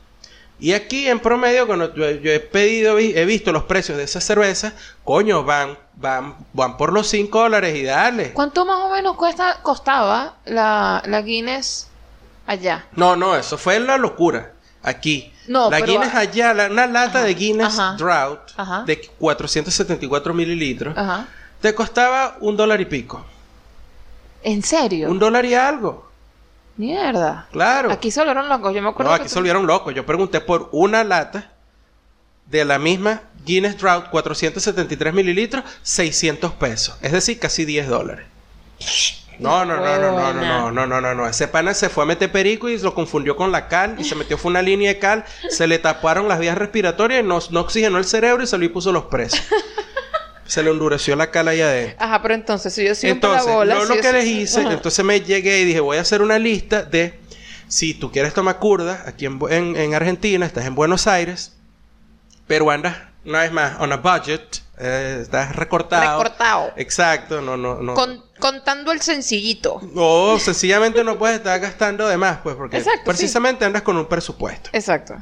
Y 0.60 0.72
aquí 0.74 1.08
en 1.08 1.20
promedio, 1.20 1.66
cuando 1.66 1.94
yo, 1.94 2.10
yo 2.10 2.30
he 2.32 2.40
pedido, 2.40 2.98
he 2.98 3.24
visto 3.24 3.50
los 3.52 3.64
precios 3.64 3.96
de 3.96 4.04
esas 4.04 4.22
cervezas, 4.24 4.74
coño, 5.04 5.42
van, 5.42 5.78
van, 5.94 6.34
van 6.52 6.76
por 6.76 6.92
los 6.92 7.08
5 7.08 7.38
dólares 7.40 7.74
y 7.76 7.82
dale. 7.84 8.32
¿Cuánto 8.34 8.64
más 8.66 8.76
o 8.84 8.90
menos 8.90 9.16
cuesta, 9.16 9.60
costaba 9.62 10.36
la, 10.44 11.02
la 11.06 11.22
Guinness 11.22 11.88
allá? 12.46 12.84
No, 12.92 13.16
no, 13.16 13.34
eso 13.36 13.56
fue 13.56 13.80
la 13.80 13.96
locura. 13.96 14.52
Aquí. 14.82 15.32
No, 15.48 15.70
la 15.70 15.78
pero- 15.80 15.92
Guinness 15.92 16.14
allá, 16.14 16.52
la- 16.54 16.66
una 16.68 16.86
lata 16.86 17.18
Ajá, 17.18 17.26
de 17.26 17.34
Guinness 17.34 17.78
ajá, 17.78 17.96
Drought 17.96 18.40
ajá. 18.56 18.82
de 18.86 19.00
474 19.18 20.32
mililitros 20.34 20.94
te 21.60 21.74
costaba 21.74 22.36
un 22.40 22.56
dólar 22.56 22.80
y 22.80 22.86
pico. 22.86 23.24
¿En 24.42 24.62
serio? 24.62 25.10
Un 25.10 25.18
dólar 25.18 25.44
y 25.44 25.54
algo. 25.54 26.09
Mierda. 26.80 27.46
Claro. 27.52 27.92
Aquí 27.92 28.10
se 28.10 28.20
volvieron 28.20 28.48
locos. 28.48 28.74
Yo 28.74 28.80
me 28.80 28.88
acuerdo 28.88 29.10
No, 29.12 29.16
que 29.18 29.22
aquí 29.22 29.28
tú- 29.28 29.34
se 29.34 29.38
volvieron 29.38 29.66
locos. 29.66 29.94
Yo 29.94 30.06
pregunté 30.06 30.40
por 30.40 30.70
una 30.72 31.04
lata 31.04 31.50
de 32.46 32.64
la 32.64 32.78
misma 32.78 33.20
Guinness 33.44 33.76
Drought 33.78 34.08
473 34.10 35.12
mililitros, 35.12 35.62
600 35.82 36.52
pesos. 36.54 36.96
Es 37.02 37.12
decir, 37.12 37.38
casi 37.38 37.66
10 37.66 37.86
dólares. 37.86 38.26
No, 39.38 39.64
no, 39.64 39.76
no, 39.76 39.82
no, 39.82 40.12
no, 40.12 40.32
no, 40.32 40.32
no, 40.32 40.70
no, 40.70 40.86
no, 40.86 41.00
no, 41.00 41.14
no. 41.14 41.26
Ese 41.28 41.48
pana 41.48 41.72
se 41.74 41.88
fue 41.90 42.04
a 42.04 42.06
meter 42.06 42.30
perico 42.32 42.68
y 42.68 42.78
lo 42.78 42.94
confundió 42.94 43.36
con 43.36 43.52
la 43.52 43.68
cal 43.68 43.96
y 43.98 44.04
se 44.04 44.14
metió 44.14 44.36
fue 44.38 44.50
una 44.50 44.60
línea 44.62 44.92
de 44.92 44.98
cal, 44.98 45.24
se 45.48 45.66
le 45.66 45.78
taparon 45.78 46.28
las 46.28 46.38
vías 46.38 46.56
respiratorias 46.58 47.20
y 47.24 47.26
no, 47.26 47.38
no 47.50 47.60
oxigenó 47.60 47.98
el 47.98 48.04
cerebro 48.04 48.42
y 48.42 48.46
se 48.46 48.56
y 48.62 48.68
puso 48.68 48.90
los 48.92 49.04
presos. 49.04 49.40
Se 50.50 50.64
le 50.64 50.70
endureció 50.70 51.14
la 51.14 51.30
cal 51.30 51.46
ahí 51.46 51.60
adentro. 51.60 51.96
Ajá, 52.04 52.20
pero 52.22 52.34
entonces, 52.34 52.74
si 52.74 52.84
yo 52.84 52.92
soy 52.96 53.10
Entonces, 53.10 53.46
un 53.46 53.52
bola, 53.52 53.74
yo 53.76 53.84
lo 53.84 54.00
que 54.00 54.12
les 54.12 54.26
hice, 54.26 54.62
entonces 54.62 55.04
me 55.04 55.20
llegué 55.20 55.60
y 55.60 55.64
dije, 55.64 55.78
voy 55.78 55.96
a 55.96 56.00
hacer 56.00 56.22
una 56.22 56.40
lista 56.40 56.82
de 56.82 57.20
si 57.68 57.94
tú 57.94 58.10
quieres 58.10 58.34
tomar 58.34 58.58
curda 58.58 59.04
aquí 59.06 59.26
en, 59.26 59.38
en, 59.48 59.76
en 59.76 59.94
Argentina, 59.94 60.44
estás 60.44 60.66
en 60.66 60.74
Buenos 60.74 61.06
Aires, 61.06 61.52
pero 62.48 62.68
andas, 62.68 62.96
una 63.24 63.42
vez 63.42 63.52
más, 63.52 63.78
on 63.78 63.92
a 63.92 63.98
budget, 63.98 64.60
eh, 64.78 65.18
estás 65.22 65.54
recortado. 65.54 66.18
Recortado. 66.20 66.72
Exacto, 66.76 67.40
no, 67.40 67.56
no, 67.56 67.80
no. 67.80 67.94
Con- 67.94 68.24
contando 68.40 68.90
el 68.90 69.00
sencillito. 69.02 69.80
O 69.94 70.36
sencillamente 70.40 71.04
no 71.04 71.16
puedes 71.16 71.36
estar 71.36 71.60
gastando 71.60 72.08
de 72.08 72.16
más, 72.16 72.38
pues, 72.38 72.56
porque 72.56 72.78
Exacto, 72.78 73.02
precisamente 73.04 73.64
andas 73.64 73.82
con 73.82 73.96
un 73.96 74.06
presupuesto. 74.08 74.70
Exacto. 74.72 75.14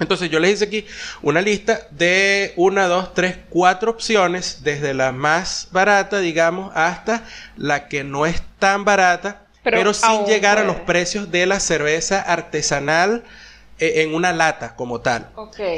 Entonces 0.00 0.30
yo 0.30 0.40
les 0.40 0.54
hice 0.54 0.64
aquí 0.64 0.86
una 1.22 1.40
lista 1.42 1.86
de 1.90 2.52
una, 2.56 2.88
dos, 2.88 3.14
tres, 3.14 3.36
cuatro 3.50 3.90
opciones, 3.90 4.60
desde 4.64 4.94
la 4.94 5.12
más 5.12 5.68
barata, 5.70 6.18
digamos, 6.18 6.72
hasta 6.74 7.24
la 7.56 7.86
que 7.86 8.02
no 8.02 8.26
es 8.26 8.42
tan 8.58 8.84
barata, 8.84 9.46
Pero 9.62 9.76
pero, 9.76 9.94
sin 9.94 10.24
llegar 10.24 10.58
a 10.58 10.64
los 10.64 10.76
precios 10.76 11.30
de 11.30 11.46
la 11.46 11.60
cerveza 11.60 12.20
artesanal 12.20 13.24
eh, 13.78 14.02
en 14.02 14.14
una 14.14 14.32
lata 14.32 14.74
como 14.74 15.00
tal. 15.00 15.28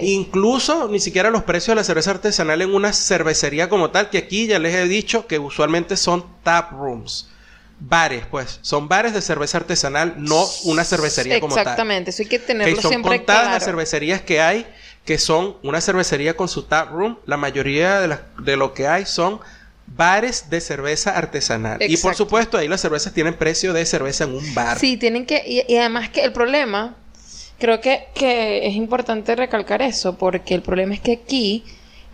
Incluso 0.03 0.89
ni 0.89 1.01
siquiera 1.01 1.31
los 1.31 1.43
precios 1.43 1.75
de 1.75 1.81
la 1.81 1.85
cerveza 1.85 2.13
artesanal 2.13 2.63
en 2.63 2.75
una 2.75 2.93
cervecería 2.93 3.69
como 3.69 3.91
tal, 3.91 4.09
que 4.09 4.19
aquí 4.19 4.47
ya 4.47 4.59
les 4.59 4.75
he 4.75 4.87
dicho 4.87 5.27
que 5.27 5.39
usualmente 5.39 5.97
son 5.97 6.25
tap 6.43 6.73
rooms. 6.73 7.29
Bares, 7.85 8.25
pues, 8.31 8.61
son 8.63 8.87
bares 8.89 9.13
de 9.13 9.21
cerveza 9.21 9.59
artesanal, 9.59 10.15
no 10.17 10.47
una 10.65 10.85
cervecería 10.85 11.41
como 11.41 11.55
tal. 11.57 11.63
Exactamente, 11.63 12.11
eso 12.11 12.23
hay 12.23 12.29
que 12.29 12.39
tenerlo 12.39 12.77
Que 12.77 12.81
son 12.81 12.91
siempre 12.91 13.17
contadas 13.19 13.51
las 13.51 13.65
cervecerías 13.65 14.21
que 14.23 14.41
hay, 14.41 14.67
que 15.05 15.19
son 15.19 15.57
una 15.65 15.81
cervecería 15.81 16.37
con 16.37 16.49
su 16.49 16.63
tap 16.63 16.93
room. 16.93 17.19
La 17.27 17.37
mayoría 17.37 18.01
de, 18.01 18.07
las- 18.09 18.21
de 18.39 18.57
lo 18.57 18.73
que 18.73 18.87
hay 18.87 19.05
son 19.05 19.41
bares 19.89 20.49
de 20.49 20.61
cerveza 20.61 21.11
artesanal. 21.17 21.83
Y 21.83 21.97
por 21.97 22.15
supuesto, 22.15 22.57
ahí 22.57 22.69
las 22.69 22.81
cervezas 22.81 23.13
tienen 23.15 23.35
precio 23.35 23.73
de 23.73 23.85
cerveza 23.85 24.25
en 24.25 24.35
un 24.37 24.55
bar. 24.55 24.79
Sí, 24.79 24.97
tienen 24.97 25.27
que... 25.27 25.43
Y, 25.45 25.65
y 25.73 25.77
además 25.77 26.09
que 26.11 26.23
el 26.23 26.33
problema, 26.33 26.95
creo 27.59 27.81
que, 27.81 28.05
que 28.15 28.65
es 28.67 28.75
importante 28.77 29.35
recalcar 29.35 29.83
eso, 29.83 30.17
porque 30.17 30.55
el 30.55 30.63
problema 30.63 30.95
es 30.95 31.01
que 31.01 31.13
aquí 31.25 31.65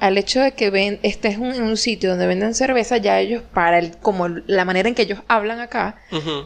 al 0.01 0.17
hecho 0.19 0.41
de 0.41 0.53
que 0.53 0.71
ven, 0.71 0.99
estés 1.03 1.35
en 1.35 1.43
un, 1.43 1.55
en 1.55 1.63
un 1.63 1.77
sitio 1.77 2.11
donde 2.11 2.27
venden 2.27 2.55
cerveza, 2.55 2.97
ya 2.99 3.19
ellos, 3.21 3.43
para 3.53 3.79
el, 3.79 3.97
como 3.99 4.29
la 4.29 4.65
manera 4.65 4.89
en 4.89 4.95
que 4.95 5.03
ellos 5.03 5.21
hablan 5.29 5.61
acá, 5.61 5.97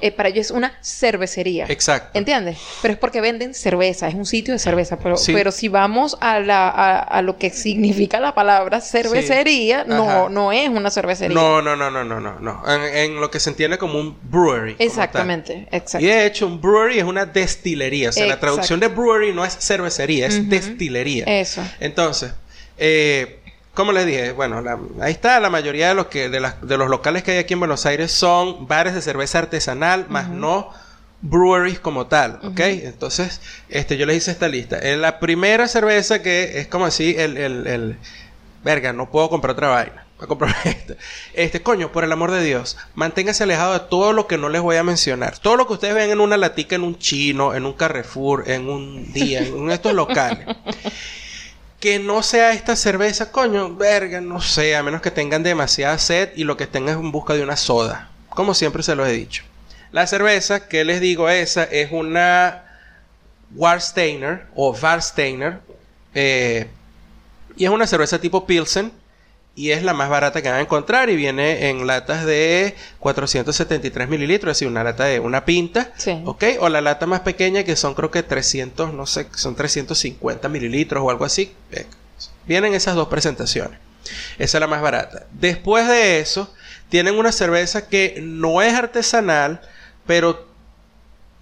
eh, 0.00 0.10
para 0.12 0.30
ellos 0.30 0.46
es 0.46 0.50
una 0.52 0.72
cervecería. 0.82 1.66
Exacto. 1.68 2.18
¿Entiendes? 2.18 2.58
Pero 2.80 2.94
es 2.94 2.98
porque 2.98 3.20
venden 3.20 3.54
cerveza, 3.54 4.08
es 4.08 4.14
un 4.14 4.26
sitio 4.26 4.54
de 4.54 4.58
cerveza. 4.58 4.98
Pero, 4.98 5.16
Sí. 5.16 5.32
pero 5.32 5.52
si 5.52 5.68
vamos 5.68 6.16
a, 6.20 6.40
la, 6.40 6.68
a, 6.68 6.98
a 7.00 7.22
lo 7.22 7.36
que 7.38 7.50
significa 7.50 8.20
la 8.20 8.34
palabra 8.34 8.80
cervecería, 8.80 9.84
no, 9.84 10.28
no 10.28 10.52
es 10.52 10.68
una 10.68 10.90
cervecería. 10.90 11.34
No, 11.34 11.60
no, 11.62 11.76
no, 11.76 11.90
no, 11.90 12.04
no, 12.04 12.20
no. 12.20 12.38
no. 12.40 12.62
En, 12.68 12.96
en 12.96 13.20
lo 13.20 13.30
que 13.30 13.40
se 13.40 13.50
entiende 13.50 13.78
como 13.78 13.98
un 13.98 14.16
brewery. 14.22 14.76
Exactamente, 14.78 15.68
exacto. 15.70 16.04
Y 16.04 16.08
de 16.08 16.26
hecho, 16.26 16.46
un 16.46 16.60
brewery 16.60 16.98
es 16.98 17.04
una 17.04 17.26
destilería. 17.26 18.08
O 18.08 18.12
sea, 18.12 18.26
la 18.26 18.40
traducción 18.40 18.80
de 18.80 18.88
brewery 18.88 19.32
no 19.34 19.44
es 19.44 19.56
cervecería, 19.58 20.26
es 20.26 20.48
destilería. 20.48 21.24
Eso. 21.26 21.62
Entonces, 21.80 22.32
eh, 22.78 23.40
como 23.74 23.92
les 23.92 24.06
dije, 24.06 24.32
bueno, 24.32 24.60
la- 24.60 24.78
ahí 25.00 25.12
está 25.12 25.40
la 25.40 25.50
mayoría 25.50 25.88
de 25.88 25.94
los 25.94 26.06
que 26.06 26.28
de, 26.28 26.40
las- 26.40 26.60
de 26.66 26.76
los 26.76 26.88
locales 26.88 27.22
que 27.22 27.32
hay 27.32 27.38
aquí 27.38 27.54
en 27.54 27.60
Buenos 27.60 27.86
Aires 27.86 28.12
son 28.12 28.66
bares 28.66 28.94
de 28.94 29.02
cerveza 29.02 29.38
artesanal, 29.38 30.06
más 30.08 30.28
no 30.28 30.70
breweries 31.22 31.78
como 31.78 32.06
tal, 32.08 32.40
¿ok? 32.42 32.60
Entonces, 32.60 33.40
este, 33.68 33.96
yo 33.96 34.06
les 34.06 34.16
hice 34.18 34.32
esta 34.32 34.48
lista. 34.48 34.78
En 34.78 35.00
la 35.00 35.20
primera 35.20 35.68
cerveza 35.68 36.20
que 36.20 36.58
es 36.58 36.66
como 36.66 36.84
así, 36.86 37.14
el, 37.16 37.36
el, 37.36 37.66
el- 37.66 37.98
verga, 38.64 38.92
no 38.92 39.10
puedo 39.10 39.28
comprar 39.30 39.52
otra 39.52 39.68
vaina. 39.68 40.06
Voy 40.18 40.24
a 40.24 40.28
comprar 40.28 40.54
esta. 40.64 40.94
Este, 41.32 41.62
coño, 41.62 41.90
por 41.92 42.04
el 42.04 42.12
amor 42.12 42.30
de 42.30 42.42
Dios, 42.42 42.76
manténgase 42.94 43.42
alejado 43.44 43.72
de 43.72 43.80
todo 43.80 44.12
lo 44.12 44.26
que 44.26 44.36
no 44.38 44.48
les 44.48 44.62
voy 44.62 44.76
a 44.76 44.82
mencionar. 44.84 45.38
Todo 45.38 45.56
lo 45.56 45.66
que 45.66 45.72
ustedes 45.74 45.94
ven 45.94 46.10
en 46.10 46.20
una 46.20 46.36
latica, 46.36 46.74
en 46.76 46.82
un 46.82 46.98
chino, 46.98 47.54
en 47.54 47.66
un 47.66 47.72
Carrefour, 47.72 48.44
en 48.50 48.68
un 48.68 49.12
día, 49.12 49.40
en 49.40 49.70
estos 49.70 49.94
locales 49.94 50.46
que 51.82 51.98
no 51.98 52.22
sea 52.22 52.52
esta 52.52 52.76
cerveza, 52.76 53.32
coño, 53.32 53.74
verga, 53.74 54.20
no 54.20 54.40
sé, 54.40 54.76
a 54.76 54.84
menos 54.84 55.02
que 55.02 55.10
tengan 55.10 55.42
demasiada 55.42 55.98
sed 55.98 56.30
y 56.36 56.44
lo 56.44 56.56
que 56.56 56.68
tengan 56.68 56.94
es 56.94 57.00
en 57.00 57.10
busca 57.10 57.34
de 57.34 57.42
una 57.42 57.56
soda, 57.56 58.08
como 58.28 58.54
siempre 58.54 58.84
se 58.84 58.94
los 58.94 59.08
he 59.08 59.10
dicho. 59.10 59.42
La 59.90 60.06
cerveza 60.06 60.68
que 60.68 60.84
les 60.84 61.00
digo 61.00 61.28
esa 61.28 61.64
es 61.64 61.90
una 61.90 62.62
Warsteiner 63.56 64.46
o 64.54 64.70
Warsteiner 64.70 65.58
eh, 66.14 66.68
y 67.56 67.64
es 67.64 67.70
una 67.70 67.88
cerveza 67.88 68.20
tipo 68.20 68.46
Pilsen 68.46 68.92
y 69.54 69.72
es 69.72 69.82
la 69.82 69.92
más 69.92 70.08
barata 70.08 70.40
que 70.40 70.48
van 70.48 70.58
a 70.58 70.62
encontrar 70.62 71.10
y 71.10 71.16
viene 71.16 71.68
en 71.68 71.86
latas 71.86 72.24
de 72.24 72.74
473 73.00 74.08
mililitros, 74.08 74.52
es 74.52 74.56
decir, 74.58 74.68
una 74.68 74.82
lata 74.82 75.04
de 75.04 75.20
una 75.20 75.44
pinta, 75.44 75.92
Sí. 75.98 76.20
¿ok? 76.24 76.44
O 76.60 76.68
la 76.70 76.80
lata 76.80 77.06
más 77.06 77.20
pequeña 77.20 77.62
que 77.64 77.76
son 77.76 77.94
creo 77.94 78.10
que 78.10 78.22
300, 78.22 78.94
no 78.94 79.06
sé, 79.06 79.26
son 79.34 79.54
350 79.54 80.48
mililitros 80.48 81.02
o 81.04 81.10
algo 81.10 81.24
así. 81.26 81.52
Eh, 81.70 81.84
vienen 82.46 82.72
esas 82.74 82.94
dos 82.94 83.08
presentaciones. 83.08 83.78
Esa 84.38 84.56
es 84.58 84.60
la 84.60 84.66
más 84.66 84.80
barata. 84.82 85.26
Después 85.32 85.86
de 85.86 86.20
eso, 86.20 86.52
tienen 86.88 87.18
una 87.18 87.30
cerveza 87.30 87.88
que 87.88 88.20
no 88.22 88.62
es 88.62 88.74
artesanal, 88.74 89.60
pero 90.06 90.48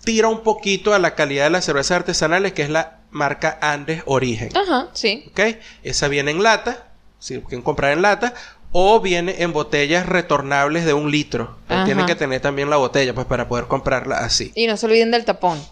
tira 0.04 0.28
un 0.28 0.42
poquito 0.42 0.94
a 0.94 0.98
la 0.98 1.14
calidad 1.14 1.44
de 1.44 1.50
las 1.50 1.64
cervezas 1.64 1.98
artesanales, 1.98 2.52
que 2.54 2.62
es 2.62 2.70
la 2.70 2.98
marca 3.10 3.58
Andes 3.62 4.02
Origen. 4.06 4.50
Ajá, 4.56 4.88
sí. 4.94 5.24
¿Ok? 5.30 5.56
Esa 5.82 6.08
viene 6.08 6.30
en 6.32 6.42
lata, 6.42 6.88
si 7.20 7.38
quieren 7.40 7.62
comprar 7.62 7.92
en 7.92 8.02
lata, 8.02 8.34
o 8.72 9.00
viene 9.00 9.36
en 9.42 9.52
botellas 9.52 10.06
retornables 10.06 10.84
de 10.84 10.92
un 10.92 11.10
litro. 11.10 11.56
Ajá. 11.68 11.84
Tienen 11.84 12.06
que 12.06 12.16
tener 12.16 12.40
también 12.40 12.70
la 12.70 12.76
botella, 12.76 13.14
pues, 13.14 13.26
para 13.26 13.48
poder 13.48 13.66
comprarla 13.66 14.18
así. 14.18 14.50
Y 14.54 14.66
no 14.66 14.76
se 14.76 14.86
olviden 14.86 15.12
del 15.12 15.24
tapón. 15.24 15.62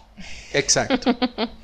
Exacto. 0.53 1.17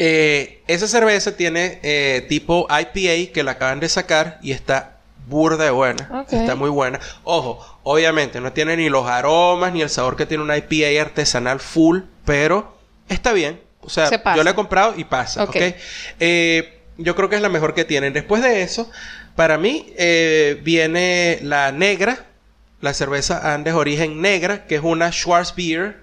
Eh, 0.00 0.62
esa 0.68 0.86
cerveza 0.86 1.36
tiene 1.36 1.80
eh, 1.82 2.24
tipo 2.28 2.68
IPA 2.70 3.32
que 3.32 3.42
la 3.42 3.52
acaban 3.52 3.80
de 3.80 3.88
sacar 3.88 4.38
y 4.42 4.52
está 4.52 4.98
burda 5.26 5.64
de 5.64 5.70
buena. 5.70 6.24
Está 6.30 6.54
muy 6.54 6.70
buena. 6.70 7.00
Ojo, 7.24 7.80
obviamente 7.82 8.40
no 8.40 8.52
tiene 8.52 8.76
ni 8.76 8.88
los 8.88 9.08
aromas 9.08 9.72
ni 9.72 9.82
el 9.82 9.90
sabor 9.90 10.14
que 10.14 10.24
tiene 10.24 10.44
una 10.44 10.56
IPA 10.56 11.02
artesanal 11.02 11.58
full, 11.58 12.02
pero 12.24 12.78
está 13.08 13.32
bien. 13.32 13.60
O 13.80 13.90
sea, 13.90 14.06
Se 14.06 14.20
yo 14.36 14.44
la 14.44 14.50
he 14.50 14.54
comprado 14.54 14.94
y 14.96 15.02
pasa. 15.02 15.48
Eh, 16.20 16.80
yo 16.96 17.14
creo 17.16 17.28
que 17.28 17.36
es 17.36 17.42
la 17.42 17.48
mejor 17.48 17.74
que 17.74 17.84
tienen. 17.84 18.12
Después 18.12 18.42
de 18.42 18.62
eso, 18.62 18.90
para 19.38 19.56
mí 19.56 19.86
eh, 19.96 20.58
viene 20.64 21.38
la 21.42 21.70
negra, 21.70 22.26
la 22.80 22.92
cerveza 22.92 23.54
Andes 23.54 23.72
Origen 23.72 24.20
Negra, 24.20 24.66
que 24.66 24.74
es 24.74 24.80
una 24.82 25.12
Schwarzbier. 25.12 25.98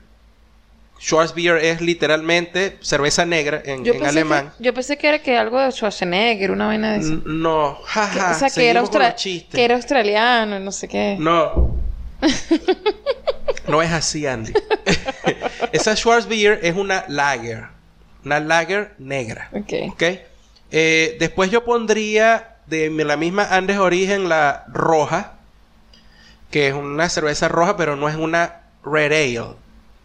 Schwarzbier 1.02 1.58
es 1.58 1.82
literalmente 1.82 2.78
cerveza 2.80 3.26
negra 3.26 3.62
en, 3.66 3.84
Yo 3.84 3.92
en 3.92 4.00
pensé, 4.00 4.10
alemán. 4.20 4.54
que, 4.58 4.64
yo 4.64 4.74
pensé 4.74 4.98
que 4.98 5.10
era 5.10 5.20
que 5.22 5.38
algo 5.38 5.60
de 5.60 5.70
Schwarzenegger, 5.74 6.50
una 6.50 6.68
vaina 6.68 6.94
de 6.94 7.00
eso. 7.00 7.22
No, 7.26 7.78
Que- 7.82 7.88
jaja. 7.90 8.32
o 8.32 8.40
sea, 8.40 8.50
que 8.50 8.70
era, 8.70 8.82
que 9.52 9.66
era 9.66 9.76
australiano, 9.76 10.58
no 10.62 10.72
sé 10.72 10.88
qué. 10.88 11.18
No. 11.20 11.76
no 13.68 13.82
es 13.82 13.92
así, 13.92 14.26
Andy. 14.26 14.54
Esa 15.74 15.94
Schwarzbier 15.94 16.62
es 16.64 16.74
una 16.74 17.04
lager. 17.10 17.66
Una 18.24 18.40
lager 18.40 18.94
negra. 18.98 19.50
Ok. 19.52 19.74
¿Ok? 19.90 20.04
Eh, 20.72 21.18
después 21.20 21.52
yo 21.52 21.66
pondría 21.66 22.55
de 22.68 22.90
la 22.90 23.18
misma 23.18 23.44
Andes 23.52 23.78
Origen 23.78 24.30
la 24.30 24.66
roja. 24.72 25.34
Que 26.52 26.68
es 26.70 26.74
una 26.74 27.10
cerveza 27.10 27.48
roja, 27.48 27.76
pero 27.76 27.96
no 27.96 28.08
es 28.08 28.16
una 28.16 28.62
Red 28.84 29.12
Ale. 29.12 29.56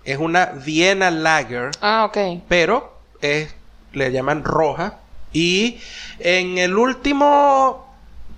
Es 0.05 0.19
una 0.19 0.47
Vienna 0.47 1.11
Lager. 1.11 1.71
Ah, 1.81 2.05
ok. 2.07 2.43
pero 2.49 2.99
es, 3.21 3.55
le 3.93 4.11
llaman 4.11 4.43
roja. 4.45 4.99
Y 5.33 5.79
en 6.19 6.59
el 6.59 6.77
último 6.77 7.87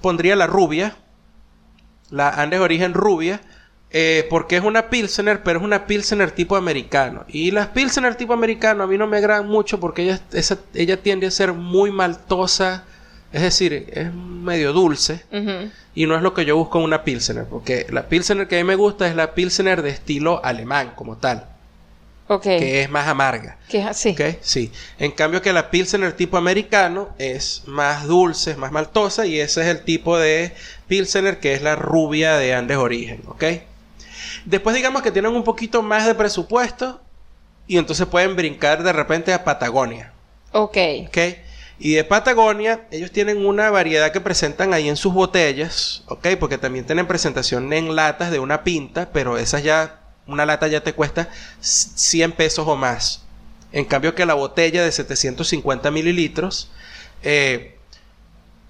pondría 0.02 0.36
la 0.36 0.46
rubia, 0.46 0.96
la 2.10 2.28
Andes 2.28 2.60
Origen 2.60 2.92
rubia, 2.92 3.40
eh, 3.90 4.26
porque 4.28 4.56
es 4.56 4.64
una 4.64 4.90
Pilsener, 4.90 5.42
pero 5.42 5.60
es 5.60 5.64
una 5.64 5.86
Pilsener 5.86 6.32
tipo 6.32 6.56
americano. 6.56 7.24
Y 7.28 7.50
las 7.52 7.68
Pilsener 7.68 8.16
tipo 8.16 8.32
americano 8.34 8.82
a 8.82 8.86
mí 8.86 8.98
no 8.98 9.06
me 9.06 9.16
agradan 9.18 9.46
mucho 9.48 9.78
porque 9.80 10.02
ella, 10.02 10.20
esa- 10.32 10.58
ella 10.74 11.00
tiende 11.02 11.26
a 11.26 11.30
ser 11.30 11.52
muy 11.52 11.90
maltosa, 11.92 12.84
es 13.32 13.42
decir, 13.42 13.90
es 13.92 14.12
medio 14.12 14.72
dulce. 14.72 15.22
Y 15.94 16.06
no 16.06 16.16
es 16.16 16.22
lo 16.22 16.32
que 16.34 16.44
yo 16.44 16.56
busco 16.56 16.78
en 16.78 16.84
una 16.84 17.04
Pilsener, 17.04 17.44
porque 17.46 17.86
la 17.90 18.08
Pilsener 18.08 18.48
que 18.48 18.56
a 18.56 18.58
mí 18.58 18.64
me 18.64 18.74
gusta 18.76 19.06
es 19.06 19.14
la 19.14 19.34
Pilsener 19.34 19.82
de 19.82 19.90
estilo 19.90 20.42
alemán 20.44 20.92
como 20.96 21.16
tal, 21.18 21.46
Ok. 22.28 22.42
que 22.44 22.80
es 22.82 22.88
más 22.90 23.06
amarga. 23.08 23.58
Que 23.68 23.80
es 23.80 23.86
así. 23.86 24.10
¿Ok? 24.10 24.38
Sí. 24.40 24.72
En 24.98 25.10
cambio 25.12 25.42
que 25.42 25.52
la 25.52 25.70
Pilsener 25.70 26.12
tipo 26.14 26.36
americano 26.38 27.10
es 27.18 27.62
más 27.66 28.06
dulce, 28.06 28.52
es 28.52 28.56
más 28.58 28.72
maltosa 28.72 29.26
y 29.26 29.38
ese 29.38 29.60
es 29.62 29.66
el 29.66 29.82
tipo 29.82 30.18
de 30.18 30.54
Pilsener 30.88 31.40
que 31.40 31.52
es 31.54 31.60
la 31.62 31.76
rubia 31.76 32.36
de 32.38 32.54
Andes 32.54 32.78
Origen, 32.78 33.20
¿ok? 33.26 33.44
Después 34.46 34.74
digamos 34.74 35.02
que 35.02 35.10
tienen 35.10 35.34
un 35.34 35.44
poquito 35.44 35.82
más 35.82 36.06
de 36.06 36.14
presupuesto 36.14 37.00
y 37.66 37.76
entonces 37.76 38.06
pueden 38.06 38.34
brincar 38.34 38.82
de 38.82 38.92
repente 38.92 39.32
a 39.34 39.44
Patagonia, 39.44 40.12
Ok. 40.52 40.76
¿ok? 41.08 41.18
Y 41.84 41.94
de 41.94 42.04
Patagonia 42.04 42.86
ellos 42.92 43.10
tienen 43.10 43.44
una 43.44 43.68
variedad 43.72 44.12
que 44.12 44.20
presentan 44.20 44.72
ahí 44.72 44.88
en 44.88 44.96
sus 44.96 45.12
botellas, 45.12 46.04
¿ok? 46.06 46.28
Porque 46.38 46.56
también 46.56 46.86
tienen 46.86 47.08
presentación 47.08 47.72
en 47.72 47.96
latas 47.96 48.30
de 48.30 48.38
una 48.38 48.62
pinta, 48.62 49.10
pero 49.12 49.36
esas 49.36 49.64
ya, 49.64 49.98
una 50.28 50.46
lata 50.46 50.68
ya 50.68 50.84
te 50.84 50.92
cuesta 50.92 51.28
100 51.60 52.32
pesos 52.32 52.68
o 52.68 52.76
más. 52.76 53.24
En 53.72 53.84
cambio 53.84 54.14
que 54.14 54.24
la 54.24 54.34
botella 54.34 54.84
de 54.84 54.92
750 54.92 55.90
mililitros 55.90 56.70
eh, 57.24 57.76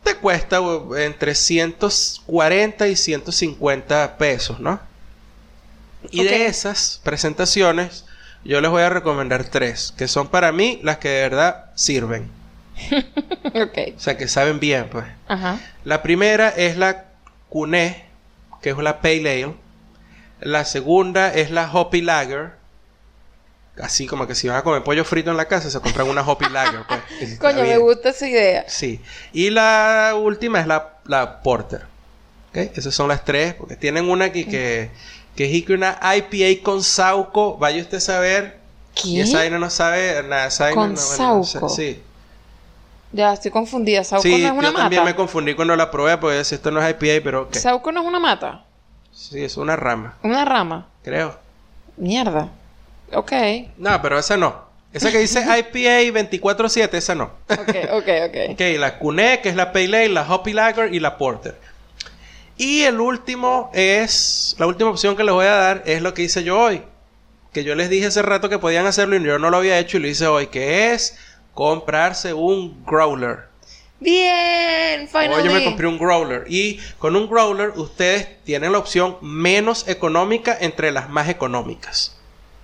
te 0.04 0.14
cuesta 0.14 0.62
entre 0.96 1.34
140 1.34 2.88
y 2.88 2.96
150 2.96 4.16
pesos, 4.16 4.58
¿no? 4.58 4.80
Y 6.10 6.24
de 6.24 6.46
esas 6.46 6.98
presentaciones 7.04 8.06
yo 8.42 8.62
les 8.62 8.70
voy 8.70 8.80
a 8.80 8.88
recomendar 8.88 9.44
tres, 9.44 9.92
que 9.98 10.08
son 10.08 10.28
para 10.28 10.50
mí 10.50 10.80
las 10.82 10.96
que 10.96 11.10
de 11.10 11.20
verdad 11.20 11.66
sirven. 11.74 12.41
O 13.54 14.00
sea, 14.00 14.16
que 14.16 14.28
saben 14.28 14.60
bien, 14.60 14.88
pues. 14.90 15.04
Ajá. 15.28 15.58
La 15.84 16.02
primera 16.02 16.48
es 16.48 16.76
la 16.76 17.06
Cuné, 17.48 18.04
que 18.60 18.70
es 18.70 18.76
la 18.78 19.00
Pale 19.00 19.44
Ale. 19.44 19.54
La 20.40 20.64
segunda 20.64 21.32
es 21.32 21.50
la 21.50 21.70
Hoppy 21.72 22.00
Lager. 22.00 22.52
Así 23.80 24.06
como 24.06 24.26
que 24.26 24.34
si 24.34 24.48
van 24.48 24.58
a 24.58 24.62
comer 24.62 24.82
pollo 24.84 25.04
frito 25.04 25.30
en 25.30 25.36
la 25.36 25.46
casa, 25.46 25.70
se 25.70 25.80
compran 25.80 26.08
una 26.08 26.22
Hoppy 26.22 26.48
Lager, 26.48 26.80
pues. 26.88 27.38
Coño, 27.40 27.62
me 27.62 27.76
gusta 27.78 28.10
esa 28.10 28.28
idea. 28.28 28.64
Sí. 28.68 29.00
Y 29.32 29.50
la 29.50 30.14
última 30.16 30.60
es 30.60 30.66
la, 30.66 30.94
la 31.04 31.42
Porter. 31.42 31.82
¿Ok? 32.50 32.56
Esas 32.76 32.94
son 32.94 33.08
las 33.08 33.24
tres, 33.24 33.54
porque 33.54 33.76
tienen 33.76 34.08
una 34.08 34.26
aquí 34.26 34.44
que, 34.44 34.90
que 35.36 35.44
es 35.46 35.52
y 35.52 35.62
que 35.62 35.74
una 35.74 35.98
IPA 36.02 36.62
con 36.62 36.82
Sauco. 36.82 37.56
Vaya 37.56 37.80
usted 37.82 37.98
a 37.98 38.00
saber. 38.00 38.58
Y 39.04 39.16
¿Qué? 39.16 39.22
esa 39.22 39.38
vaina 39.38 39.58
no 39.58 39.70
sabe 39.70 40.22
nada. 40.22 40.46
esa 40.46 40.70
¿Con 40.72 40.94
no-? 40.94 41.44
Sí. 41.44 42.02
Ya, 43.12 43.32
estoy 43.32 43.50
confundida. 43.50 44.04
Sauco 44.04 44.22
Sí, 44.22 44.38
no 44.42 44.46
es 44.46 44.52
una 44.52 44.68
yo 44.70 44.74
también 44.74 45.04
me 45.04 45.14
confundí 45.14 45.54
cuando 45.54 45.76
la 45.76 45.90
probé, 45.90 46.16
porque 46.18 46.36
decía, 46.38 46.56
esto 46.56 46.70
no 46.70 46.82
es 46.82 46.90
IPA, 46.90 47.22
pero 47.22 47.42
ok. 47.42 47.54
Sauco 47.56 47.92
no 47.92 48.00
es 48.00 48.06
una 48.06 48.18
mata. 48.18 48.64
Sí, 49.12 49.44
es 49.44 49.56
una 49.58 49.76
rama, 49.76 50.16
Una 50.22 50.44
rama. 50.44 50.88
creo. 51.02 51.38
Mierda. 51.98 52.48
Ok. 53.12 53.32
No, 53.76 54.00
pero 54.00 54.18
esa 54.18 54.36
no. 54.38 54.72
Esa 54.94 55.10
que 55.10 55.18
dice 55.18 55.40
IPA 55.58 56.18
24-7, 56.28 56.94
esa 56.94 57.14
no. 57.14 57.24
Ok, 57.48 57.76
ok, 57.92 58.08
ok. 58.28 58.36
Ok, 58.52 58.60
la 58.78 58.98
Cune, 58.98 59.40
que 59.42 59.50
es 59.50 59.56
la 59.56 59.72
Pale 59.72 59.84
Ale, 60.04 60.08
la 60.08 60.22
Hoppy 60.22 60.54
Lager 60.54 60.94
y 60.94 61.00
la 61.00 61.18
Porter. 61.18 61.58
Y 62.56 62.82
el 62.82 63.00
último 63.00 63.70
es, 63.74 64.54
la 64.58 64.66
última 64.66 64.90
opción 64.90 65.16
que 65.16 65.24
les 65.24 65.32
voy 65.34 65.46
a 65.46 65.54
dar 65.54 65.82
es 65.86 66.00
lo 66.02 66.14
que 66.14 66.22
hice 66.22 66.44
yo 66.44 66.58
hoy. 66.60 66.82
Que 67.52 67.64
yo 67.64 67.74
les 67.74 67.90
dije 67.90 68.06
hace 68.06 68.22
rato 68.22 68.48
que 68.48 68.58
podían 68.58 68.86
hacerlo 68.86 69.16
y 69.16 69.22
yo 69.22 69.38
no 69.38 69.50
lo 69.50 69.58
había 69.58 69.78
hecho 69.78 69.98
y 69.98 70.00
lo 70.00 70.08
hice 70.08 70.26
hoy, 70.26 70.46
que 70.46 70.92
es 70.92 71.18
comprarse 71.54 72.32
un 72.32 72.84
growler. 72.84 73.50
Bien, 74.00 75.06
finally. 75.06 75.34
Hoy 75.34 75.44
yo 75.44 75.52
me 75.52 75.64
compré 75.64 75.86
un 75.86 75.98
growler 75.98 76.44
y 76.48 76.80
con 76.98 77.14
un 77.14 77.28
growler 77.28 77.70
ustedes 77.76 78.26
tienen 78.44 78.72
la 78.72 78.78
opción 78.78 79.16
menos 79.20 79.86
económica 79.86 80.56
entre 80.60 80.90
las 80.90 81.08
más 81.08 81.28
económicas. 81.28 82.16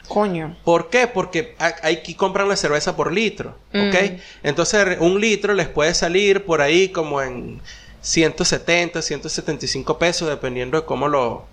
Coño. 0.08 0.56
¿Por 0.64 0.88
qué? 0.90 1.06
Porque 1.06 1.54
aquí 1.58 2.14
compran 2.14 2.48
la 2.48 2.56
cerveza 2.56 2.96
por 2.96 3.12
litro, 3.12 3.50
¿ok? 3.68 3.94
Mm. 4.12 4.16
Entonces 4.42 4.96
un 5.00 5.20
litro 5.20 5.54
les 5.54 5.68
puede 5.68 5.94
salir 5.94 6.44
por 6.44 6.60
ahí 6.60 6.88
como 6.88 7.22
en 7.22 7.60
170, 8.00 9.02
175 9.02 9.98
pesos, 9.98 10.28
dependiendo 10.28 10.80
de 10.80 10.86
cómo 10.86 11.08
lo... 11.08 11.44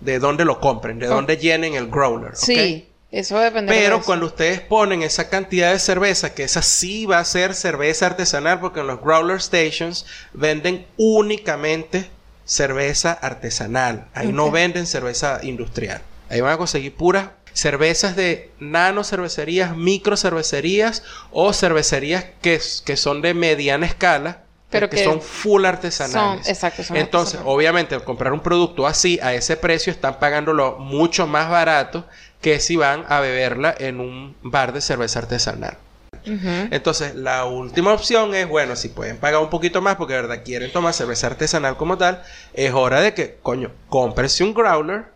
de 0.00 0.18
dónde 0.18 0.44
lo 0.44 0.58
compren, 0.58 0.98
de 0.98 1.06
Oh. 1.08 1.14
dónde 1.14 1.36
llenen 1.36 1.74
el 1.74 1.88
growler, 1.88 2.30
¿ok? 2.30 2.36
Sí, 2.36 2.87
eso 3.10 3.38
depende 3.38 3.72
de 3.72 3.80
Pero 3.80 3.96
eso. 3.96 4.04
cuando 4.04 4.26
ustedes 4.26 4.60
ponen 4.60 5.02
esa 5.02 5.28
cantidad 5.30 5.72
de 5.72 5.78
cerveza, 5.78 6.34
que 6.34 6.44
esa 6.44 6.62
sí 6.62 7.06
va 7.06 7.18
a 7.20 7.24
ser 7.24 7.54
cerveza 7.54 8.06
artesanal, 8.06 8.60
porque 8.60 8.80
en 8.80 8.86
los 8.86 9.00
growler 9.00 9.40
stations 9.40 10.04
venden 10.34 10.86
únicamente 10.96 12.10
cerveza 12.44 13.12
artesanal. 13.12 14.06
Ahí 14.14 14.32
no 14.32 14.50
venden 14.50 14.86
cerveza 14.86 15.40
industrial. 15.42 16.02
Ahí 16.30 16.40
van 16.40 16.52
a 16.52 16.58
conseguir 16.58 16.94
puras 16.94 17.30
cervezas 17.54 18.14
de 18.14 18.52
nano 18.60 19.02
cervecerías, 19.04 19.74
micro 19.76 20.16
cervecerías 20.16 21.02
o 21.32 21.52
cervecerías 21.52 22.24
que, 22.40 22.60
que 22.84 22.96
son 22.96 23.20
de 23.22 23.34
mediana 23.34 23.86
escala. 23.86 24.42
Pero 24.70 24.90
que, 24.90 24.98
que 24.98 25.04
son 25.04 25.22
full 25.22 25.64
artesanales. 25.64 26.44
son- 26.44 26.50
exacto, 26.52 26.84
son 26.84 26.96
Entonces, 26.98 27.34
artesanales. 27.36 27.54
obviamente, 27.56 27.94
al 27.94 28.04
comprar 28.04 28.34
un 28.34 28.40
producto 28.40 28.86
así, 28.86 29.18
a 29.22 29.32
ese 29.32 29.56
precio, 29.56 29.90
están 29.90 30.18
pagándolo 30.18 30.76
mucho 30.78 31.26
más 31.26 31.48
barato 31.48 32.06
que 32.40 32.60
si 32.60 32.76
van 32.76 33.04
a 33.08 33.20
beberla 33.20 33.74
en 33.78 34.00
un 34.00 34.36
bar 34.42 34.72
de 34.72 34.80
cerveza 34.80 35.18
artesanal. 35.20 35.76
Entonces, 36.24 37.14
la 37.14 37.46
última 37.46 37.94
opción 37.94 38.34
es, 38.34 38.46
bueno, 38.46 38.76
si 38.76 38.90
pueden 38.90 39.16
pagar 39.16 39.40
un 39.40 39.48
poquito 39.48 39.80
más 39.80 39.96
porque 39.96 40.12
de 40.12 40.20
verdad 40.22 40.42
quieren 40.44 40.70
tomar 40.70 40.92
cerveza 40.92 41.26
artesanal 41.28 41.76
como 41.78 41.96
tal, 41.96 42.22
es 42.52 42.72
hora 42.74 43.00
de 43.00 43.14
que, 43.14 43.38
coño, 43.42 43.70
cómprense 43.88 44.44
un 44.44 44.52
growler 44.52 45.06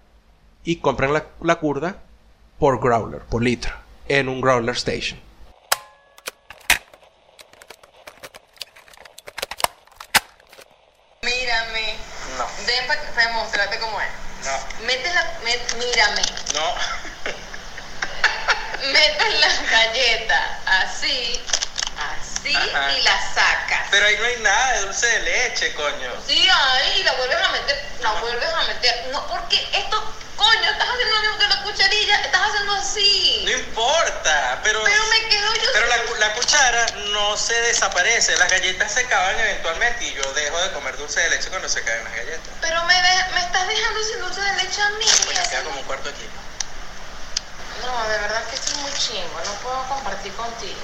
y 0.65 0.77
compren 0.77 1.13
la, 1.13 1.25
la 1.43 1.57
curda 1.57 1.97
por 2.59 2.81
growler, 2.81 3.21
por 3.23 3.43
litro, 3.43 3.73
en 4.09 4.29
un 4.31 4.41
growler 4.41 4.75
station. 4.75 5.19
Mírame. 11.23 11.95
No, 12.39 12.47
Ven 12.67 12.87
para 12.87 13.33
mostrarte 13.35 13.79
cómo 13.79 14.01
es. 14.01 14.09
no, 14.45 14.87
Metes 14.87 15.15
la. 15.15 15.23
met- 15.45 15.77
mírame. 15.79 16.23
no. 16.55 17.02
Metes 19.25 19.41
la 19.63 19.71
galleta 19.71 20.59
así. 20.67 21.45
Así 21.97 22.57
Ajá. 22.57 22.93
y 22.93 23.03
la 23.03 23.35
sacas. 23.35 23.87
Pero 23.91 24.07
ahí 24.07 24.17
no 24.19 24.25
hay 24.27 24.37
nada 24.39 24.73
de 24.73 24.81
dulce 24.81 25.07
de 25.07 25.21
leche, 25.21 25.73
coño. 25.75 26.13
Sí, 26.27 26.49
ahí 26.51 27.01
y 27.01 27.03
la 27.05 27.13
vuelves 27.13 27.39
a 27.43 27.49
meter. 27.53 27.85
La 28.01 28.13
vuelves 28.15 28.53
a 28.53 28.63
meter. 28.65 29.09
No, 29.13 29.27
porque 29.29 29.57
esto. 29.75 30.15
Coño, 30.35 30.71
estás 30.71 30.89
haciendo 30.89 31.15
lo 31.15 31.21
mismo 31.21 31.39
que 31.39 31.47
la 31.47 31.63
cucharilla. 31.63 32.21
Estás 32.23 32.41
haciendo 32.49 32.73
así. 32.73 33.43
No 33.45 33.51
importa, 33.53 34.61
pero. 34.65 34.83
Pero 34.83 35.07
me 35.07 35.29
quedo 35.29 35.55
yo. 35.55 35.71
Pero 35.73 35.87
la, 35.87 35.97
la 36.19 36.35
cuchara 36.35 36.87
no 37.13 37.37
se 37.37 37.55
desaparece. 37.61 38.37
Las 38.39 38.51
galletas 38.51 38.93
se 38.93 39.01
acaban 39.01 39.39
eventualmente 39.39 40.05
y 40.05 40.15
yo 40.15 40.33
dejo 40.33 40.61
de 40.63 40.73
comer 40.73 40.97
dulce 40.97 41.21
de 41.21 41.31
leche 41.31 41.49
cuando 41.51 41.69
se 41.69 41.85
caen 41.85 42.03
las 42.03 42.15
galletas. 42.15 42.49
Pero 42.61 42.83
me, 42.85 42.95
de- 42.95 43.25
me 43.35 43.41
estás 43.41 43.69
dejando 43.69 44.03
sin 44.03 44.19
dulce 44.21 44.41
de 44.41 44.53
leche 44.65 44.81
a 44.81 44.89
mí. 44.91 45.07
Me 45.29 45.35
queda 45.49 45.63
como 45.63 45.79
un 45.79 45.85
cuarto 45.87 46.09
aquí. 46.09 46.27
No, 47.81 48.09
de 48.09 48.19
verdad 48.19 48.45
que 48.49 48.57
estoy 48.57 48.81
muy 48.83 48.93
chingo. 48.93 49.39
No 49.45 49.53
puedo 49.63 49.83
compartir 49.89 50.33
contigo. 50.33 50.81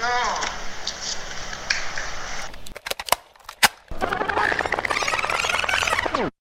No. 0.00 0.58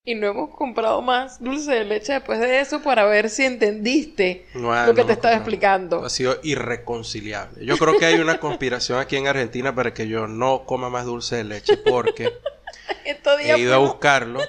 Y 0.06 0.16
no 0.16 0.28
hemos 0.28 0.56
comprado 0.56 1.02
más 1.02 1.44
dulce 1.44 1.72
de 1.72 1.84
leche 1.84 2.14
después 2.14 2.40
de 2.40 2.62
eso 2.62 2.82
para 2.82 3.04
ver 3.06 3.30
si 3.30 3.44
entendiste 3.44 4.46
No, 4.54 4.74
lo 4.86 4.94
que 4.96 5.02
no, 5.02 5.08
te 5.08 5.14
estaba 5.14 5.36
no. 5.36 5.42
explicando. 5.42 6.06
Ha 6.06 6.10
sido 6.10 6.40
irreconciliable. 6.44 7.66
Yo 7.66 7.78
creo 7.78 7.98
que 8.00 8.06
hay 8.06 8.16
una 8.16 8.40
conspiración 8.40 9.00
aquí 9.00 9.18
en 9.18 9.28
Argentina 9.28 9.76
para 9.76 9.94
que 9.94 10.08
yo 10.08 10.28
no 10.28 10.64
coma 10.66 10.90
más 10.90 11.06
dulce 11.06 11.36
de 11.36 11.44
leche 11.44 11.76
porque 11.78 12.34
he 13.06 13.58
ido 13.60 13.76
a 13.76 13.80
buscarlo 13.80 14.40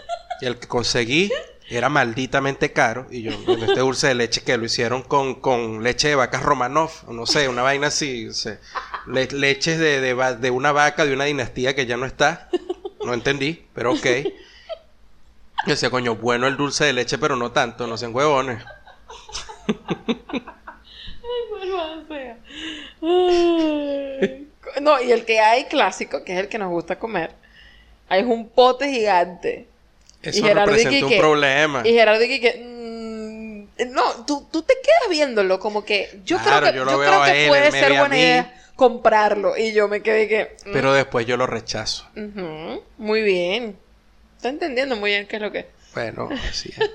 y 0.41 0.47
el 0.47 0.59
que 0.61 0.69
conseguí 0.69 1.31
era 1.71 1.89
malditamente 1.89 2.73
caro 2.73 3.07
y 3.11 3.23
yo 3.23 3.37
bueno, 3.45 3.67
este 3.67 3.81
dulce 3.81 4.09
de 4.09 4.15
leche 4.15 4.43
que 4.43 4.57
lo 4.57 4.65
hicieron 4.65 5.03
con, 5.03 5.35
con 5.37 5.83
leche 5.83 6.09
de 6.09 6.15
vacas 6.15 6.43
Romanov 6.43 6.91
no 7.11 7.27
sé 7.27 7.49
una 7.49 7.63
vaina 7.63 7.89
así 7.89 8.33
sea, 8.33 8.59
le- 9.07 9.27
leches 9.33 9.79
de, 9.79 10.01
de, 10.01 10.37
de 10.37 10.51
una 10.51 10.73
vaca 10.73 11.05
de 11.05 11.13
una 11.13 11.25
dinastía 11.25 11.75
que 11.75 11.87
ya 11.87 11.97
no 11.97 12.07
está 12.07 12.49
no 13.05 13.13
entendí 13.15 13.67
pero 13.75 13.93
ok 13.93 14.07
yo 15.67 15.73
decía 15.73 15.91
coño 15.91 16.17
bueno 16.17 16.47
el 16.47 16.57
dulce 16.57 16.85
de 16.87 16.93
leche 16.95 17.19
pero 17.19 17.37
no 17.37 17.53
tanto 17.53 17.87
no 17.87 17.97
sean 17.99 18.15
huevones. 18.15 18.63
No, 24.81 25.01
y 25.01 25.13
el 25.13 25.25
que 25.25 25.41
hay 25.41 25.65
clásico, 25.65 26.25
que 26.25 26.35
es 26.35 26.39
el 26.41 26.49
que 26.49 26.59
nos 26.59 26.71
gusta 26.71 26.99
comer, 26.99 27.33
hay 28.09 28.23
un 28.23 28.49
pote 28.49 28.89
gigante. 28.91 29.68
Eso 30.23 30.45
Gerardo 30.45 30.73
representa 30.73 31.07
un 31.07 31.19
problema 31.19 31.83
Y 31.87 31.93
Gerardo 31.93 32.21
dice 32.21 32.41
que 32.41 32.65
mm, 32.65 33.93
no, 33.93 34.25
tú, 34.27 34.47
tú 34.51 34.63
te 34.63 34.75
quedas 34.75 35.11
viéndolo 35.11 35.59
como 35.61 35.85
que 35.85 36.21
yo 36.25 36.39
Claro, 36.39 36.69
creo 36.69 36.73
que, 36.73 36.79
yo 36.79 36.85
yo 36.85 36.99
creo 36.99 37.23
a 37.23 37.27
que 37.27 37.45
él, 37.45 37.49
puede 37.49 37.71
ser 37.71 37.99
buena 37.99 38.19
idea 38.19 38.55
comprarlo. 38.79 39.57
Y 39.57 39.73
yo 39.73 39.89
me 39.89 40.03
quedé 40.03 40.29
que. 40.29 40.57
mm, 40.65 40.73
pero 40.73 40.93
después 40.93 41.27
yo 41.27 41.37
lo 41.37 41.47
rechazo 41.47 42.09
muy 42.97 43.23
bien. 43.23 43.77
Está 44.37 44.49
entendiendo 44.49 44.95
muy 44.95 45.11
bien 45.11 45.27
qué 45.27 45.37
es 45.37 45.43
lo 45.43 45.51
que. 45.51 45.67
bueno 45.95 46.31
así 46.49 46.71
es. 46.71 46.91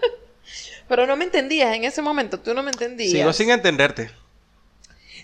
Pero 0.88 1.06
no 1.06 1.16
me 1.16 1.26
entendías 1.26 1.76
en 1.76 1.84
ese 1.84 2.02
momento, 2.02 2.40
tú 2.40 2.54
no 2.54 2.64
me 2.64 2.72
entendías. 2.72 3.12
sigo 3.12 3.34
sin 3.34 3.50
entenderte 3.50 4.10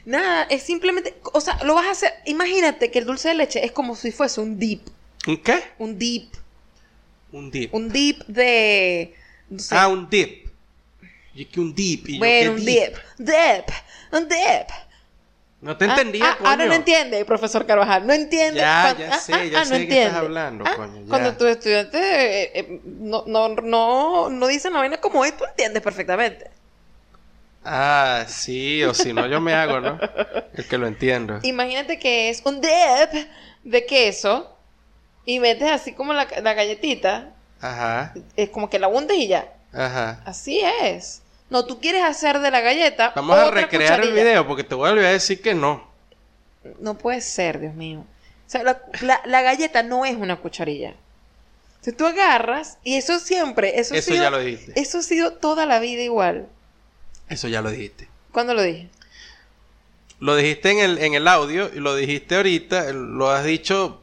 Nada, 0.05 0.43
es 0.43 0.63
simplemente, 0.63 1.15
o 1.33 1.41
sea, 1.41 1.61
lo 1.63 1.75
vas 1.75 1.85
a 1.87 1.91
hacer. 1.91 2.13
Imagínate 2.25 2.91
que 2.91 2.99
el 2.99 3.05
dulce 3.05 3.29
de 3.29 3.35
leche 3.35 3.63
es 3.63 3.71
como 3.71 3.95
si 3.95 4.11
fuese 4.11 4.41
un 4.41 4.57
dip, 4.57 4.81
¿un 5.27 5.37
qué? 5.37 5.61
un 5.77 5.99
dip, 5.99 6.33
un 7.31 7.51
dip 7.51 7.73
un 7.73 7.89
dip 7.89 8.23
de. 8.27 9.13
No 9.49 9.59
sé, 9.59 9.75
Ah, 9.75 9.87
un 9.87 10.09
dip. 10.09 10.47
Y 11.33 11.45
que 11.45 11.59
un 11.59 11.73
dip. 11.73 12.09
Y 12.09 12.19
bueno, 12.19 12.55
¿qué 12.55 12.59
un 12.59 12.65
dip, 12.65 12.95
dip, 13.17 13.69
un 14.11 14.27
dip. 14.27 14.69
No 15.61 15.75
te 15.75 15.85
Ah, 15.85 15.89
entendía, 15.89 16.31
ah, 16.31 16.37
coño. 16.37 16.49
ahora 16.49 16.65
no 16.67 16.73
entiende, 16.73 17.25
profesor 17.25 17.65
Carvajal. 17.65 18.07
No 18.07 18.13
entiende. 18.13 18.61
Ya, 18.61 18.95
ya 18.97 19.19
sé, 19.19 19.49
ya 19.49 19.65
sé 19.65 19.79
de 19.79 19.87
qué 19.87 20.03
estás 20.03 20.17
hablando, 20.17 20.63
Ah, 20.65 20.73
coño, 20.75 21.01
ya. 21.01 21.07
Cuando 21.09 21.35
tus 21.35 21.49
estudiantes 21.49 22.01
eh, 22.01 22.51
eh, 22.55 22.79
no, 22.85 23.25
no, 23.27 23.49
no, 23.49 24.29
no 24.29 24.47
dicen 24.47 24.71
la 24.73 24.79
vaina 24.79 24.97
como 25.01 25.25
es, 25.25 25.35
tú 25.35 25.43
entiendes 25.43 25.81
perfectamente. 25.83 26.49
Ah, 27.65 28.23
sí, 28.27 28.83
o 28.85 28.93
si 28.93 29.11
no, 29.11 29.27
yo 29.27 29.41
me 29.41 29.53
hago, 29.53 29.81
¿no? 29.81 29.99
El 30.53 30.65
que 30.65 30.77
lo 30.77 30.87
entiendo. 30.87 31.39
Imagínate 31.43 31.99
que 31.99 32.29
es 32.29 32.41
un 32.45 32.61
dip 32.61 33.27
de 33.65 33.85
queso 33.85 34.55
y 35.25 35.39
metes 35.39 35.69
así 35.69 35.93
como 35.93 36.13
la, 36.13 36.27
la 36.41 36.53
galletita, 36.53 37.31
Ajá, 37.61 38.13
es 38.35 38.49
como 38.49 38.69
que 38.69 38.79
la 38.79 38.87
hundes 38.87 39.17
y 39.17 39.27
ya. 39.27 39.51
ajá. 39.73 40.21
Así 40.25 40.61
es. 40.81 41.21
No, 41.49 41.65
tú 41.65 41.79
quieres 41.79 42.03
hacer 42.03 42.39
de 42.39 42.51
la 42.51 42.61
galleta. 42.61 43.11
Vamos 43.15 43.37
a 43.37 43.49
recrear 43.51 44.01
el 44.01 44.13
video 44.13 44.47
porque 44.47 44.63
te 44.63 44.75
voy 44.75 44.89
a 44.89 44.93
a 44.93 45.11
decir 45.11 45.41
que 45.41 45.53
no. 45.55 45.87
No 46.79 46.97
puede 46.97 47.21
ser, 47.21 47.59
Dios 47.59 47.73
mío. 47.73 47.99
O 48.01 48.49
sea, 48.51 48.63
la, 48.63 48.81
la- 49.01 49.21
la 49.25 49.41
galleta 49.41 49.81
no 49.83 50.05
es 50.05 50.15
una 50.15 50.37
cucharilla. 50.37 50.93
Si 51.81 51.91
tú 51.93 52.05
agarras, 52.05 52.77
y 52.83 52.95
eso 52.97 53.19
siempre, 53.19 53.79
eso, 53.79 53.95
Eso 53.95 54.11
sido- 54.11 54.23
ya 54.23 54.29
lo 54.29 54.39
dijiste. 54.39 54.79
Eso 54.79 54.99
ha 54.99 55.01
sido 55.01 55.33
toda 55.33 55.65
la 55.65 55.79
vida 55.79 56.01
igual. 56.03 56.47
Eso 57.29 57.47
ya 57.47 57.61
lo 57.61 57.71
dijiste. 57.71 58.07
¿Cuándo 58.31 58.53
lo 58.53 58.61
dije? 58.61 58.89
Lo 60.19 60.35
dijiste 60.35 60.71
en 60.71 60.79
el, 60.79 60.97
en 60.99 61.13
el 61.13 61.27
audio 61.27 61.71
y 61.73 61.79
lo 61.79 61.95
dijiste 61.95 62.35
ahorita, 62.35 62.91
lo 62.91 63.29
has 63.31 63.45
dicho 63.45 63.98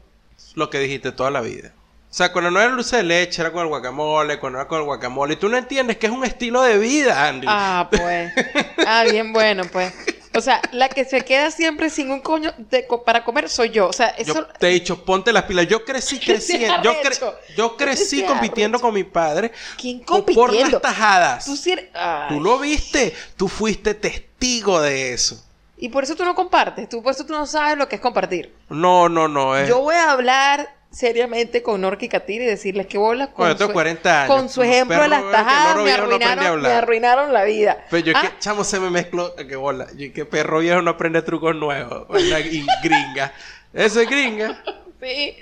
lo 0.57 0.69
que 0.69 0.79
dijiste 0.79 1.11
toda 1.11 1.29
la 1.31 1.41
vida. 1.41 1.73
O 2.09 2.13
sea, 2.17 2.31
cuando 2.31 2.49
no 2.49 2.59
era 2.59 2.71
dulce 2.71 2.97
de 2.97 3.03
leche, 3.03 3.41
era 3.41 3.51
con 3.51 3.61
el 3.61 3.67
guacamole, 3.67 4.39
cuando 4.39 4.59
era 4.59 4.67
con 4.67 4.79
el 4.79 4.85
guacamole. 4.85 5.33
Y 5.33 5.37
tú 5.37 5.49
no 5.49 5.57
entiendes 5.57 5.97
que 5.97 6.07
es 6.07 6.11
un 6.11 6.23
estilo 6.25 6.61
de 6.63 6.77
vida, 6.77 7.27
Andy. 7.27 7.45
Ah, 7.49 7.87
pues. 7.91 8.31
Ah, 8.87 9.03
bien 9.03 9.33
bueno, 9.33 9.63
pues. 9.71 9.93
O 10.33 10.39
sea, 10.41 10.61
la 10.71 10.87
que 10.87 11.03
se 11.03 11.21
queda 11.21 11.51
siempre 11.51 11.89
sin 11.89 12.09
un 12.11 12.21
coño 12.21 12.53
de 12.57 12.87
co- 12.87 13.03
para 13.03 13.23
comer 13.23 13.49
soy 13.49 13.69
yo. 13.71 13.87
O 13.87 13.93
sea, 13.93 14.07
eso. 14.09 14.33
Yo 14.33 14.45
te 14.47 14.67
he 14.67 14.71
dicho, 14.71 15.03
ponte 15.03 15.33
las 15.33 15.43
pilas. 15.43 15.67
Yo 15.67 15.83
crecí, 15.83 16.19
crecí. 16.25 16.57
sea 16.57 16.81
yo, 16.81 16.93
cre- 17.01 17.33
yo 17.55 17.75
crecí 17.77 18.23
compitiendo 18.23 18.77
arrecho. 18.77 18.85
con 18.87 18.93
mi 18.95 19.03
padre. 19.03 19.51
¿Quién 19.77 19.99
por- 19.99 20.23
Por 20.25 20.33
compitiendo? 20.35 20.71
las 20.71 20.81
tajadas. 20.81 21.45
Tú 21.45 21.57
eres-. 21.71 21.89
Tú 22.29 22.39
lo 22.39 22.57
viste. 22.59 23.13
Tú 23.35 23.47
fuiste 23.47 23.93
testigo 23.93 24.81
de 24.81 25.13
eso. 25.13 25.43
Y 25.77 25.89
por 25.89 26.03
eso 26.03 26.15
tú 26.15 26.25
no 26.25 26.33
compartes, 26.33 26.89
tú 26.89 27.03
por 27.03 27.13
eso 27.13 27.25
tú 27.25 27.33
no 27.33 27.45
sabes 27.45 27.77
lo 27.77 27.87
que 27.87 27.95
es 27.97 28.01
compartir. 28.01 28.53
No, 28.69 29.07
no, 29.09 29.27
no. 29.27 29.55
Es... 29.55 29.69
Yo 29.69 29.79
voy 29.81 29.95
a 29.95 30.11
hablar 30.11 30.75
seriamente 30.89 31.61
con 31.61 31.81
Norca 31.81 32.05
y 32.05 32.09
Katir 32.09 32.41
y 32.41 32.45
decirles 32.45 32.87
que 32.87 32.97
bolas 32.97 33.27
con, 33.27 33.37
Bueno, 33.37 33.53
yo 33.53 33.57
tengo 33.57 33.69
su, 33.69 33.73
40 33.73 34.23
años. 34.23 34.35
con 34.35 34.49
su 34.49 34.63
ejemplo 34.63 34.99
de 34.99 35.07
las 35.09 35.21
que 35.21 35.31
tajadas 35.31 35.77
me 35.77 35.83
viejo 35.83 35.97
no 35.97 36.03
arruinaron, 36.15 36.61
me 36.61 36.69
arruinaron 36.69 37.33
la 37.33 37.43
vida. 37.43 37.85
Pero 37.91 38.05
yo 38.05 38.13
Ah, 38.15 38.21
que, 38.21 38.39
chamo, 38.39 38.63
se 38.63 38.79
me 38.79 38.89
mezcló. 38.89 39.35
Que 39.35 39.55
bola. 39.55 39.87
Yo 39.95 40.11
que 40.13 40.25
perro 40.25 40.59
viejo 40.59 40.81
no 40.81 40.91
aprende 40.91 41.21
trucos 41.21 41.55
nuevos. 41.55 42.07
Y 42.19 42.65
gringa. 42.83 43.33
Eso 43.73 44.01
es 44.01 44.09
gringa. 44.09 44.63
Sí. 44.99 45.37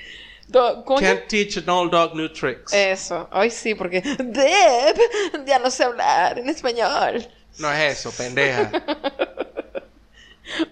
Do-. 0.49 0.83
Can't 0.99 1.27
teach 1.27 1.55
an 1.57 1.69
old 1.69 1.91
dog 1.91 2.13
new 2.13 2.27
tricks. 2.27 2.73
Eso. 2.73 3.29
Ay, 3.31 3.49
sí, 3.49 3.73
porque 3.73 4.01
Deb, 4.01 4.97
ya 5.45 5.59
no 5.59 5.71
sé 5.71 5.85
hablar 5.85 6.37
en 6.37 6.49
español. 6.49 7.25
No 7.57 7.71
es 7.71 7.99
eso, 7.99 8.11
pendeja. 8.11 8.69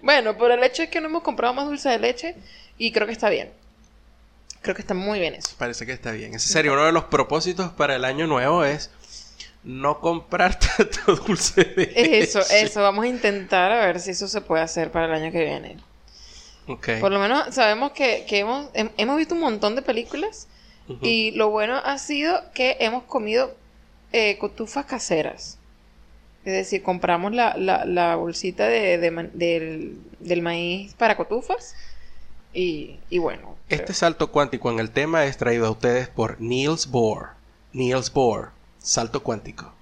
Bueno, 0.02 0.36
pero 0.38 0.54
el 0.54 0.62
hecho 0.64 0.82
es 0.82 0.88
que 0.88 1.00
no 1.00 1.08
hemos 1.08 1.22
comprado 1.22 1.52
más 1.54 1.66
dulce 1.66 1.88
de 1.88 1.98
leche 1.98 2.34
y 2.78 2.92
creo 2.92 3.06
que 3.06 3.12
está 3.12 3.28
bien. 3.30 3.50
Creo 4.62 4.74
que 4.74 4.82
está 4.82 4.94
muy 4.94 5.18
bien 5.20 5.34
eso. 5.34 5.50
Parece 5.58 5.84
que 5.84 5.92
está 5.92 6.12
bien. 6.12 6.34
Ese 6.34 6.48
serio, 6.52 6.72
uno 6.72 6.86
de 6.86 6.92
los 6.92 7.04
propósitos 7.04 7.70
para 7.72 7.96
el 7.96 8.04
año 8.04 8.26
nuevo 8.26 8.64
es 8.64 8.90
no 9.62 10.00
comprar 10.00 10.58
tanto 10.76 11.16
dulce 11.16 11.64
de 11.64 11.86
leche. 11.86 12.18
Eso, 12.20 12.40
eso. 12.50 12.82
Vamos 12.82 13.04
a 13.04 13.08
intentar 13.08 13.72
a 13.72 13.84
ver 13.86 14.00
si 14.00 14.10
eso 14.10 14.26
se 14.28 14.40
puede 14.40 14.62
hacer 14.62 14.90
para 14.90 15.06
el 15.06 15.12
año 15.22 15.32
que 15.32 15.44
viene. 15.44 15.76
Ok. 16.66 16.88
Por 17.00 17.12
lo 17.12 17.18
menos 17.18 17.54
sabemos 17.54 17.92
que, 17.92 18.24
que 18.26 18.38
hemos, 18.38 18.72
hem- 18.72 18.90
hemos 18.96 19.16
visto 19.18 19.34
un 19.34 19.40
montón 19.40 19.74
de 19.76 19.82
películas 19.82 20.48
y 21.02 21.30
lo 21.32 21.48
bueno 21.48 21.76
ha 21.82 21.96
sido 21.98 22.42
que 22.52 22.76
hemos 22.80 23.04
comido 23.04 23.54
eh, 24.12 24.36
cotufas 24.38 24.84
caseras. 24.86 25.58
Es 26.44 26.52
decir, 26.52 26.82
compramos 26.82 27.32
la, 27.32 27.56
la, 27.56 27.84
la 27.86 28.16
bolsita 28.16 28.66
de, 28.68 28.98
de 28.98 29.30
del, 29.32 29.98
del 30.20 30.42
maíz 30.42 30.92
para 30.94 31.16
cotufas 31.16 31.74
y, 32.52 32.98
y 33.10 33.18
bueno. 33.18 33.56
Este 33.68 33.94
salto 33.94 34.30
cuántico 34.30 34.70
en 34.70 34.78
el 34.78 34.90
tema 34.90 35.24
es 35.24 35.38
traído 35.38 35.66
a 35.66 35.70
ustedes 35.70 36.08
por 36.08 36.40
Niels 36.40 36.88
Bohr. 36.88 37.30
Niels 37.72 38.12
Bohr, 38.12 38.50
salto 38.78 39.22
cuántico. 39.22 39.72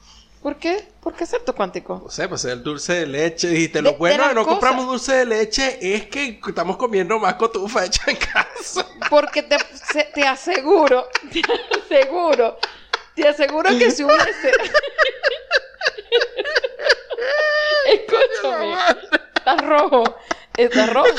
¿Por 0.41 0.57
qué? 0.57 0.85
¿Por 1.01 1.15
qué 1.15 1.27
salto 1.27 1.55
cuántico? 1.55 2.01
No 2.05 2.11
sé, 2.11 2.29
pues 2.29 2.45
el 2.45 2.63
dulce 2.63 2.93
de 2.95 3.07
leche. 3.07 3.49
Dijiste, 3.49 3.83
lo 3.83 3.91
de 3.93 3.97
bueno 3.97 4.29
de, 4.29 4.35
no 4.35 4.43
cosas. 4.45 4.55
compramos 4.61 4.87
dulce 4.87 5.15
de 5.15 5.25
leche 5.27 5.79
es 5.95 6.07
que 6.07 6.41
estamos 6.49 6.77
comiendo 6.77 7.19
más 7.19 7.35
cotufa 7.35 7.85
hecha 7.85 8.03
en 8.09 8.17
casa. 8.17 8.87
Porque 9.11 9.43
te, 9.43 9.57
se- 9.93 10.09
te 10.15 10.23
aseguro, 10.27 11.07
te 11.33 11.43
aseguro, 11.97 12.57
te 13.15 13.29
aseguro 13.29 13.69
que 13.79 13.91
si 13.91 14.03
hubiese... 14.05 14.53
Escúchame, 17.93 18.75
está 19.37 19.57
rojo, 19.57 20.05
está 20.57 20.87
rojo. 20.87 21.09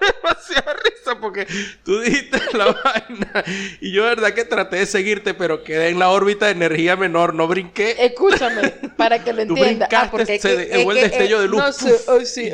demasiada 0.00 0.74
risa 0.84 1.18
porque 1.20 1.46
tú 1.84 2.00
dijiste 2.00 2.38
la 2.56 2.66
vaina 2.72 3.44
y 3.80 3.92
yo 3.92 4.04
de 4.04 4.10
verdad 4.10 4.32
que 4.34 4.44
traté 4.44 4.76
de 4.76 4.86
seguirte, 4.86 5.34
pero 5.34 5.62
quedé 5.62 5.88
en 5.88 5.98
la 5.98 6.10
órbita 6.10 6.46
de 6.46 6.52
energía 6.52 6.96
menor, 6.96 7.34
no 7.34 7.46
brinqué. 7.46 7.96
Escúchame, 7.98 8.70
para 8.96 9.22
que 9.22 9.32
lo 9.32 9.46
Tú 9.46 9.56
entienda. 9.56 9.86
Ah, 9.86 10.08
brincaste, 10.08 10.10
porque 10.10 10.34
es 10.34 10.42
se 10.42 10.56
que- 10.56 10.62
el 10.82 10.86
que, 10.94 11.00
destello 11.00 11.38
eh, 11.38 11.42
de 11.42 11.48
luz, 11.48 11.60
No 11.60 11.72
sé, 11.72 11.96
ay, 12.08 12.26
sí, 12.26 12.50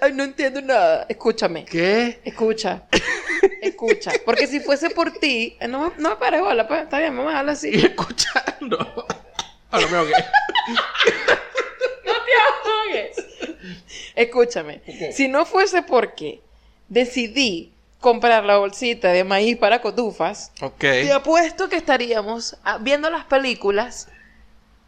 ay, 0.00 0.12
no 0.12 0.24
entiendo 0.24 0.60
nada. 0.60 1.06
Escúchame, 1.08 1.64
¿Qué? 1.64 2.20
escucha, 2.24 2.82
escucha. 3.62 4.12
Porque 4.24 4.46
si 4.46 4.60
fuese 4.60 4.90
por 4.90 5.12
ti, 5.12 5.56
eh, 5.60 5.68
no, 5.68 5.88
me- 5.90 5.92
no 6.02 6.10
me 6.10 6.40
bola, 6.40 6.68
pues, 6.68 6.82
está 6.82 6.98
bien, 6.98 7.16
vamos 7.16 7.32
a 7.34 7.42
dejarlo 7.42 7.52
Y 7.52 7.54
así. 7.54 7.94
Me 9.72 9.96
ahogué. 9.96 10.12
No 12.04 12.12
te 12.12 12.32
ahogues. 12.70 13.26
Escúchame, 14.14 14.82
si 15.12 15.28
no 15.28 15.44
fuese 15.46 15.82
porque 15.82 16.40
decidí 16.88 17.72
comprar 18.00 18.44
la 18.44 18.56
bolsita 18.56 19.08
de 19.08 19.24
maíz 19.24 19.56
para 19.56 19.80
cotufas, 19.80 20.52
Ok. 20.60 20.78
te 20.80 21.12
apuesto 21.12 21.68
que 21.68 21.76
estaríamos 21.76 22.56
ah, 22.64 22.78
viendo 22.80 23.10
las 23.10 23.24
películas 23.26 24.08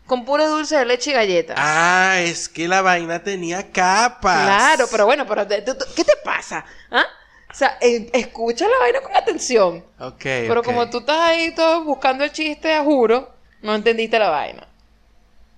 con 0.07 0.25
puro 0.25 0.49
dulce 0.49 0.77
de 0.77 0.85
leche 0.85 1.11
y 1.11 1.14
galletas. 1.14 1.57
Ah, 1.59 2.16
es 2.18 2.49
que 2.49 2.66
la 2.68 2.83
vaina 2.83 3.23
tenía 3.23 3.71
capas. 3.71 4.45
Claro, 4.45 4.87
pero 4.90 5.07
bueno, 5.07 5.27
pero 5.27 5.47
¿qué 5.47 6.05
te 6.05 6.16
pasa? 6.25 6.64
¿Ah? 6.90 7.05
O 7.51 7.55
sea, 7.55 7.79
eh, 7.81 8.11
escucha 8.14 8.66
la 8.66 8.79
vaina 8.79 9.01
con 9.01 9.14
atención. 9.14 9.85
Ok. 10.01 10.23
Pero 10.23 10.62
como 10.62 10.88
tú 10.90 10.99
estás 11.01 11.18
ahí 11.21 11.55
todo 11.55 11.85
buscando 11.85 12.25
el 12.25 12.33
chiste, 12.33 12.73
a 12.75 12.83
juro, 12.83 13.31
no 13.61 13.75
entendiste 13.75 14.18
la 14.18 14.31
vaina. 14.31 14.66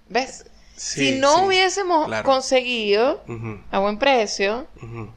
¿Ves? 0.08 0.44
Sí, 0.76 1.12
si 1.12 1.18
no 1.20 1.36
sí, 1.36 1.44
hubiésemos 1.46 2.06
claro. 2.06 2.24
conseguido 2.24 3.22
a 3.70 3.78
buen 3.78 3.98
precio 3.98 4.66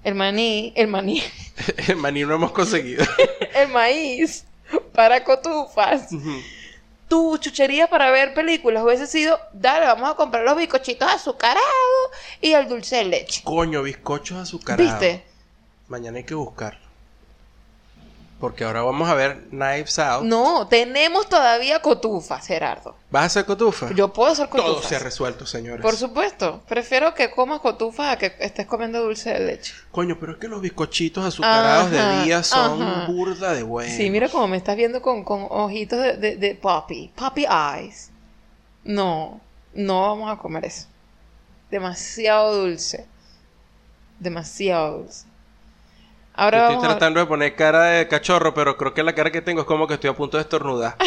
el 0.04 0.13
maní, 0.13 0.71
el 0.76 0.88
maní, 0.88 1.23
El 1.88 1.95
maní 1.95 2.23
no 2.23 2.36
hemos 2.36 2.52
conseguido. 2.52 3.04
el 3.56 3.69
maíz 3.69 4.45
para 4.93 5.23
cotufas, 5.23 6.10
tu 7.08 7.38
chuchería 7.39 7.88
para 7.88 8.12
ver 8.12 8.36
películas 8.36 8.84
hubiese 8.84 9.08
sido, 9.08 9.39
dale, 9.52 9.88
vamos 9.88 10.12
a 10.12 10.13
comprar 10.15 10.43
los 10.43 10.56
bizcochitos 10.58 11.10
azucarados 11.10 11.63
y 12.39 12.54
el 12.54 12.67
dulce 12.67 12.97
de 12.97 13.06
leche. 13.06 13.41
Coño, 13.43 13.82
bizcochos 13.82 14.38
azucarados. 14.38 15.00
¿Viste? 15.00 15.23
Mañana 15.88 16.17
hay 16.17 16.23
que 16.23 16.36
buscarlo. 16.36 16.87
Porque 18.39 18.63
ahora 18.63 18.84
vamos 18.84 19.10
a 19.10 19.15
ver 19.15 19.47
Knives 19.50 19.97
Out. 19.97 20.23
No, 20.23 20.67
tenemos 20.67 21.28
todavía 21.28 21.82
cotufas, 21.82 22.45
Gerardo. 22.45 22.95
¿Vas 23.10 23.23
a 23.23 23.26
hacer 23.26 23.45
cotufa? 23.45 23.89
Yo 23.95 24.13
puedo 24.13 24.32
hacer 24.32 24.47
Todo 24.47 24.62
cotufas. 24.63 24.89
se 24.89 24.95
ha 24.95 25.00
resuelto, 25.00 25.47
señores. 25.47 25.82
Por 25.82 25.95
supuesto. 25.95 26.62
Prefiero 26.67 27.15
que 27.15 27.32
comas 27.32 27.62
cotufas 27.62 28.13
a 28.13 28.17
que 28.17 28.36
estés 28.39 28.67
comiendo 28.67 29.02
dulce 29.02 29.32
de 29.34 29.39
leche. 29.39 29.73
Coño, 29.91 30.17
pero 30.19 30.34
es 30.34 30.38
que 30.38 30.47
los 30.47 30.62
bizcochitos 30.62 31.26
azucarados 31.26 31.91
Ajá, 31.91 32.17
de 32.19 32.26
día 32.26 32.43
son 32.43 32.80
ajá. 32.84 33.08
burda 33.08 33.54
de 33.54 33.63
buenos. 33.63 33.95
Sí, 33.95 34.10
mira 34.12 34.30
cómo 34.30 34.47
me 34.47 34.58
estás 34.58 34.76
viendo 34.76 35.02
con, 35.02 35.23
con 35.23 35.47
ojitos 35.50 36.00
de, 36.00 36.17
de, 36.17 36.36
de 36.36 36.54
puppy. 36.54 37.12
Puppy 37.15 37.45
eyes. 37.45 38.12
No, 38.84 39.41
no 39.73 40.02
vamos 40.04 40.32
a 40.32 40.38
comer 40.39 40.65
eso. 40.65 40.86
Demasiado 41.71 42.56
dulce. 42.56 43.08
Demasiado 44.19 45.00
dulce. 45.00 45.26
Ahora 46.39 46.58
Estoy 46.60 46.76
vamos 46.76 46.88
tratando 46.89 47.19
de 47.19 47.26
poner 47.26 47.56
cara 47.56 47.84
de 47.86 48.08
cachorro, 48.08 48.54
pero 48.54 48.78
creo 48.78 48.93
que 48.93 49.02
la 49.02 49.15
cara 49.15 49.32
que 49.32 49.41
tengo 49.41 49.62
es 49.62 49.67
como 49.67 49.88
que 49.88 49.95
estoy 49.95 50.12
a 50.12 50.13
punto 50.13 50.38
de 50.38 50.43
estornudar. 50.43 50.95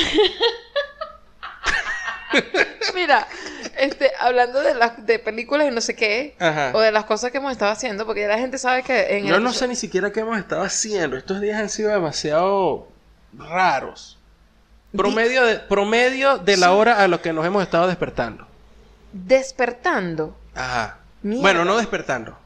Mira, 2.94 3.26
este, 3.78 4.10
hablando 4.18 4.60
de 4.60 4.74
las 4.74 5.06
de 5.06 5.18
películas 5.20 5.68
y 5.68 5.70
no 5.70 5.80
sé 5.80 5.94
qué, 5.94 6.34
Ajá. 6.38 6.72
o 6.74 6.80
de 6.80 6.90
las 6.92 7.04
cosas 7.04 7.30
que 7.30 7.38
hemos 7.38 7.52
estado 7.52 7.70
haciendo, 7.70 8.04
porque 8.06 8.22
ya 8.22 8.28
la 8.28 8.38
gente 8.38 8.58
sabe 8.58 8.82
que 8.82 9.18
en 9.18 9.26
Yo 9.26 9.36
el 9.36 9.42
no 9.42 9.52
sé 9.52 9.68
ni 9.68 9.76
siquiera 9.76 10.10
qué 10.12 10.20
hemos 10.20 10.36
estado 10.38 10.62
haciendo. 10.62 11.16
Estos 11.16 11.40
días 11.40 11.60
han 11.60 11.68
sido 11.68 11.90
demasiado 11.90 12.88
raros. 13.32 14.18
Promedio 14.96 15.44
de, 15.46 15.60
promedio 15.60 16.38
de 16.38 16.56
la 16.56 16.72
hora 16.72 16.98
a 17.02 17.06
lo 17.08 17.22
que 17.22 17.32
nos 17.32 17.46
hemos 17.46 17.62
estado 17.62 17.86
despertando. 17.86 18.46
despertando. 19.12 20.36
Ajá. 20.56 20.98
Mierda. 21.22 21.42
Bueno, 21.42 21.64
no 21.64 21.76
despertando. 21.76 22.36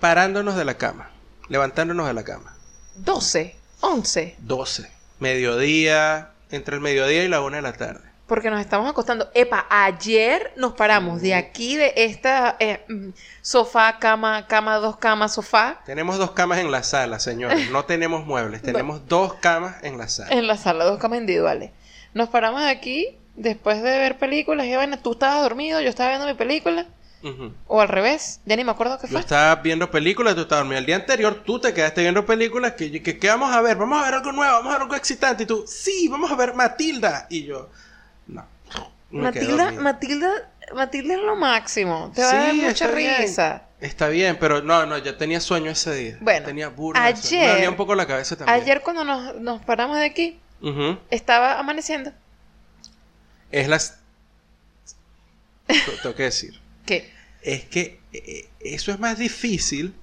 Parándonos 0.00 0.56
de 0.56 0.64
la 0.64 0.74
cama. 0.74 1.10
Levantándonos 1.50 2.06
de 2.06 2.14
la 2.14 2.22
cama. 2.22 2.54
12, 2.96 3.56
11, 3.80 4.36
12. 4.38 4.90
Mediodía. 5.18 6.30
Entre 6.50 6.74
el 6.74 6.80
mediodía 6.80 7.24
y 7.24 7.28
la 7.28 7.42
una 7.42 7.56
de 7.56 7.62
la 7.62 7.72
tarde. 7.74 8.00
porque 8.26 8.48
nos 8.50 8.60
estamos 8.60 8.88
acostando. 8.88 9.28
Epa, 9.34 9.66
ayer 9.68 10.52
nos 10.56 10.74
paramos 10.74 11.20
de 11.20 11.34
aquí, 11.34 11.76
de 11.76 11.92
esta 11.96 12.56
eh, 12.60 12.84
mm, 12.88 13.08
sofá, 13.42 13.98
cama, 13.98 14.46
cama, 14.46 14.76
dos 14.76 14.96
camas, 14.96 15.34
sofá, 15.34 15.80
Tenemos 15.84 16.16
dos 16.18 16.30
camas 16.30 16.60
en 16.60 16.70
la 16.70 16.84
sala, 16.84 17.18
señores. 17.18 17.70
No 17.72 17.84
tenemos 17.84 18.24
muebles. 18.24 18.62
Tenemos 18.70 19.08
dos 19.08 19.34
camas 19.34 19.82
en 19.82 19.98
la 19.98 20.06
sala. 20.08 20.30
en 20.30 20.46
la 20.46 20.56
sala, 20.56 20.84
dos 20.84 20.98
camas 20.98 21.18
individuales. 21.18 21.72
Nos 22.14 22.28
paramos 22.28 22.60
de 22.62 22.68
aquí 22.70 23.18
después 23.34 23.82
de 23.82 23.98
ver 23.98 24.18
películas 24.18 24.66
y 24.66 24.74
bueno, 24.76 24.98
tú 25.00 25.12
estabas 25.12 25.42
dormido, 25.42 25.80
yo 25.80 25.88
estaba 25.88 26.10
viendo 26.10 26.26
mi 26.26 26.34
película, 26.34 26.86
O 27.66 27.80
al 27.80 27.88
revés, 27.88 28.40
ya 28.46 28.56
ni 28.56 28.64
me 28.64 28.70
acuerdo 28.72 28.98
qué 28.98 29.06
Yo 29.06 29.12
fue. 29.12 29.20
estaba 29.20 29.56
viendo 29.56 29.90
películas, 29.90 30.34
tú 30.34 30.42
estabas 30.42 30.62
dormido. 30.64 30.78
El 30.78 30.86
día 30.86 30.96
anterior 30.96 31.42
tú 31.44 31.58
te 31.60 31.74
quedaste 31.74 32.00
viendo 32.00 32.24
películas 32.24 32.72
que, 32.72 33.02
que, 33.02 33.18
que 33.18 33.28
vamos 33.28 33.52
a 33.54 33.60
ver, 33.60 33.76
vamos 33.76 34.00
a 34.00 34.04
ver 34.06 34.14
algo 34.14 34.32
nuevo, 34.32 34.52
vamos 34.54 34.70
a 34.70 34.72
ver 34.76 34.82
algo 34.82 34.94
excitante. 34.94 35.42
Y 35.42 35.46
tú, 35.46 35.64
sí, 35.66 36.08
vamos 36.08 36.30
a 36.30 36.34
ver 36.36 36.54
Matilda. 36.54 37.26
Y 37.28 37.44
yo, 37.44 37.68
no. 38.26 38.46
Matilda. 39.10 39.72
Matilda, 39.72 40.30
Matilda 40.74 41.14
es 41.14 41.20
lo 41.20 41.36
máximo, 41.36 42.12
te 42.14 42.22
va 42.22 42.30
a 42.30 42.34
dar 42.36 42.54
mucha 42.54 42.86
bien. 42.92 43.14
risa. 43.18 43.62
Está 43.80 44.08
bien, 44.08 44.36
pero 44.38 44.62
no, 44.62 44.86
no, 44.86 44.96
ya 44.98 45.16
tenía 45.16 45.40
sueño 45.40 45.70
ese 45.70 45.94
día. 45.94 46.18
Bueno, 46.20 46.46
tenía 46.46 46.70
sueño. 46.74 46.92
ayer- 46.96 47.46
Me 47.46 47.52
dolía 47.54 47.70
un 47.70 47.76
poco 47.76 47.94
la 47.94 48.06
cabeza 48.06 48.36
también. 48.36 48.60
Ayer 48.62 48.82
cuando 48.82 49.04
nos, 49.04 49.34
nos 49.36 49.62
paramos 49.64 49.96
de 49.98 50.04
aquí, 50.04 50.38
estaba 51.10 51.58
amaneciendo. 51.58 52.12
Es 53.50 53.68
las. 53.68 53.98
Tengo 56.02 56.14
que 56.14 56.24
decir. 56.24 56.60
¿Qué? 56.86 57.10
Es 57.42 57.64
que 57.64 58.00
eh, 58.12 58.48
eso 58.60 58.92
es 58.92 58.98
más 58.98 59.18
difícil 59.18 59.94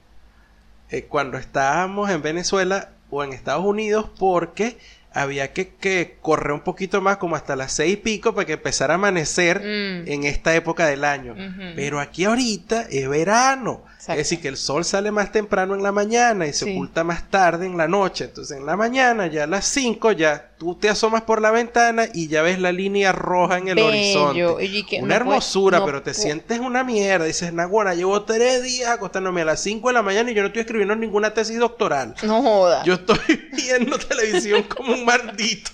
eh, 0.90 1.04
cuando 1.04 1.38
estábamos 1.38 2.10
en 2.10 2.22
Venezuela 2.22 2.92
o 3.10 3.24
en 3.24 3.34
Estados 3.34 3.66
Unidos 3.66 4.10
porque 4.18 4.78
había 5.14 5.52
que, 5.52 5.70
que 5.70 6.18
correr 6.22 6.52
un 6.52 6.62
poquito 6.62 7.02
más, 7.02 7.18
como 7.18 7.36
hasta 7.36 7.56
las 7.56 7.72
seis 7.72 7.94
y 7.94 7.98
pico, 7.98 8.36
para 8.36 8.46
que 8.46 8.54
empezara 8.54 8.94
a 8.94 8.96
amanecer 8.96 9.60
Mm. 9.62 10.08
en 10.08 10.24
esta 10.26 10.54
época 10.56 10.86
del 10.86 11.04
año. 11.04 11.36
Pero 11.76 12.00
aquí 12.00 12.26
ahorita 12.26 12.84
es 12.84 13.10
verano. 13.10 13.84
Exacto. 13.98 14.12
Es 14.22 14.30
decir, 14.30 14.42
que 14.42 14.48
el 14.48 14.58
sol 14.58 14.86
sale 14.86 15.12
más 15.12 15.32
temprano 15.32 15.74
en 15.74 15.82
la 15.82 15.92
mañana 15.92 16.46
y 16.46 16.54
se 16.54 16.66
Sí. 16.66 16.72
oculta 16.76 17.04
más 17.04 17.30
tarde 17.32 17.66
en 17.66 17.78
la 17.78 17.88
noche. 17.88 18.26
Entonces, 18.26 18.56
en 18.58 18.66
la 18.68 18.78
mañana, 18.78 19.26
ya 19.26 19.46
a 19.46 19.48
las 19.48 19.66
5, 19.66 20.12
ya 20.12 20.52
tú 20.60 20.76
te 20.76 20.88
asomas 20.88 21.24
por 21.24 21.42
la 21.42 21.50
ventana 21.50 22.06
y 22.14 22.28
ya 22.28 22.44
ves 22.44 22.60
la 22.60 22.72
línea 22.72 23.12
roja 23.12 23.58
en 23.58 23.70
el 23.70 23.76
Bello. 23.76 23.88
horizonte. 23.88 24.66
Y 24.66 24.84
que 24.86 24.98
una 24.98 25.02
no 25.02 25.08
puede- 25.08 25.16
hermosura, 25.38 25.80
no 25.80 25.86
pero 25.86 26.04
te 26.04 26.14
sientes 26.14 26.60
una 26.60 26.84
mierda. 26.84 27.26
Dices, 27.26 27.52
Naguara, 27.52 27.96
llevo 27.96 28.22
tres 28.22 28.62
días 28.62 28.90
acostándome 28.92 29.42
a 29.42 29.46
las 29.46 29.60
5 29.62 29.88
de 29.90 29.96
la 29.96 30.04
mañana 30.04 30.30
y 30.30 30.36
yo 30.36 30.42
no 30.44 30.48
estoy 30.50 30.62
escribiendo 30.62 30.96
ninguna 30.96 31.34
tesis 31.34 31.58
doctoral. 31.58 32.14
No 32.22 32.42
joda. 32.44 32.84
Yo 32.84 32.94
estoy 32.94 33.18
viendo 33.52 33.98
televisión 33.98 34.62
como 34.64 34.94
un 34.94 35.04
maldito. 35.06 35.72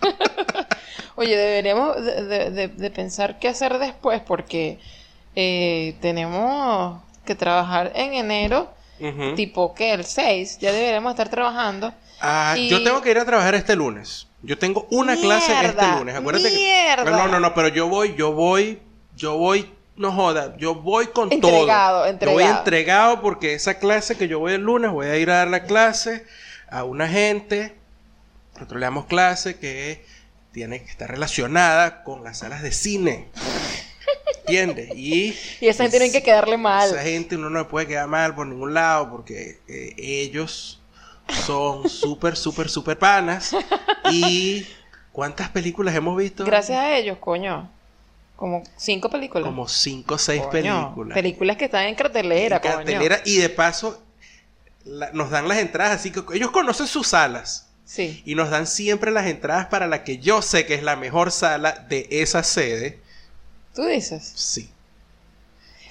Oye, 1.16 1.36
deberíamos 1.36 2.02
de, 2.04 2.24
de- 2.24 2.50
de- 2.50 2.68
de 2.68 2.90
pensar 2.90 3.38
qué 3.38 3.48
hacer 3.48 3.78
después 3.78 4.20
porque 4.26 4.78
eh, 5.36 5.94
tenemos 6.00 7.00
que 7.30 7.36
trabajar 7.36 7.92
en 7.94 8.14
enero, 8.14 8.72
tipo 9.36 9.72
que 9.72 9.92
el 9.92 10.04
6, 10.04 10.58
ya 10.58 10.72
deberíamos 10.72 11.10
estar 11.12 11.28
trabajando. 11.28 11.94
Ah, 12.20 12.54
Y- 12.58 12.68
Yo 12.68 12.82
tengo 12.82 13.00
que 13.00 13.10
ir 13.12 13.18
a 13.18 13.24
trabajar 13.24 13.54
este 13.54 13.76
lunes. 13.76 14.26
Yo 14.42 14.58
tengo 14.58 14.86
una 14.90 15.16
clase 15.16 15.52
este 15.64 15.86
lunes. 15.98 16.14
Acuérdate 16.16 16.50
mierda. 16.50 17.04
que. 17.04 17.10
No, 17.10 17.28
no, 17.28 17.38
no, 17.40 17.54
pero 17.54 17.68
yo 17.68 17.88
voy, 17.88 18.14
yo 18.16 18.32
voy, 18.32 18.80
yo 19.16 19.36
voy, 19.38 19.70
no 19.96 20.12
joda, 20.12 20.56
yo 20.58 20.74
voy 20.74 21.06
con 21.08 21.32
Entregado, 21.32 22.00
todo. 22.00 22.06
Yo 22.20 22.32
voy 22.32 22.42
entregado. 22.42 22.58
entregado 22.58 23.20
porque 23.22 23.54
esa 23.54 23.74
clase 23.78 24.16
que 24.16 24.26
yo 24.28 24.38
voy 24.40 24.52
el 24.54 24.62
lunes, 24.62 24.90
voy 24.90 25.06
a 25.06 25.16
ir 25.16 25.30
a 25.30 25.36
dar 25.36 25.48
la 25.48 25.62
clase 25.64 26.26
a 26.68 26.84
una 26.84 27.06
gente. 27.08 27.76
Nosotros 28.54 28.80
le 28.80 28.86
damos 28.86 29.06
clase 29.06 29.58
que 29.58 30.04
tiene 30.52 30.82
que 30.82 30.90
estar 30.90 31.08
relacionada 31.08 32.02
con 32.02 32.24
las 32.24 32.38
salas 32.40 32.60
de 32.62 32.72
cine. 32.72 33.28
¿Entiendes? 34.56 34.90
Y, 34.96 35.34
Y 35.60 35.68
esa 35.68 35.84
gente 35.84 35.98
tiene 35.98 36.12
que 36.12 36.22
quedarle 36.22 36.56
mal. 36.56 36.90
esa 36.90 37.02
gente 37.02 37.36
uno 37.36 37.50
no 37.50 37.58
le 37.60 37.64
puede 37.66 37.86
quedar 37.86 38.06
mal 38.08 38.34
por 38.34 38.46
ningún 38.46 38.74
lado 38.74 39.10
porque 39.10 39.58
eh, 39.68 39.94
ellos 39.96 40.80
son 41.46 41.88
súper, 41.88 42.36
súper, 42.36 42.68
súper 42.68 42.98
panas. 42.98 43.54
Y 44.10 44.66
¿cuántas 45.12 45.48
películas 45.50 45.94
hemos 45.94 46.16
visto? 46.16 46.44
Gracias 46.44 46.78
a 46.78 46.96
ellos, 46.96 47.18
coño. 47.18 47.70
Como 48.36 48.62
cinco 48.76 49.10
películas. 49.10 49.46
Como 49.46 49.68
cinco 49.68 50.14
o 50.14 50.18
seis 50.18 50.40
Coño, 50.42 50.50
películas. 50.86 51.14
Películas 51.14 51.56
que 51.58 51.66
están 51.66 51.84
en 51.86 51.94
cartelera, 51.94 52.56
En 52.56 52.62
coño. 52.62 52.74
cartelera, 52.76 53.20
y 53.26 53.36
de 53.36 53.50
paso 53.50 54.02
la- 54.84 55.10
nos 55.12 55.28
dan 55.30 55.46
las 55.46 55.58
entradas, 55.58 56.00
así 56.00 56.10
que 56.10 56.22
ellos 56.34 56.50
conocen 56.50 56.86
sus 56.86 57.08
salas. 57.08 57.66
Sí. 57.84 58.22
Y 58.24 58.34
nos 58.36 58.48
dan 58.50 58.66
siempre 58.66 59.10
las 59.10 59.26
entradas 59.26 59.66
para 59.66 59.86
la 59.86 60.04
que 60.04 60.18
yo 60.18 60.40
sé 60.42 60.64
que 60.64 60.74
es 60.74 60.82
la 60.82 60.96
mejor 60.96 61.32
sala 61.32 61.72
de 61.88 62.06
esa 62.10 62.42
sede. 62.42 62.98
Tú 63.74 63.84
dices. 63.84 64.32
Sí. 64.34 64.70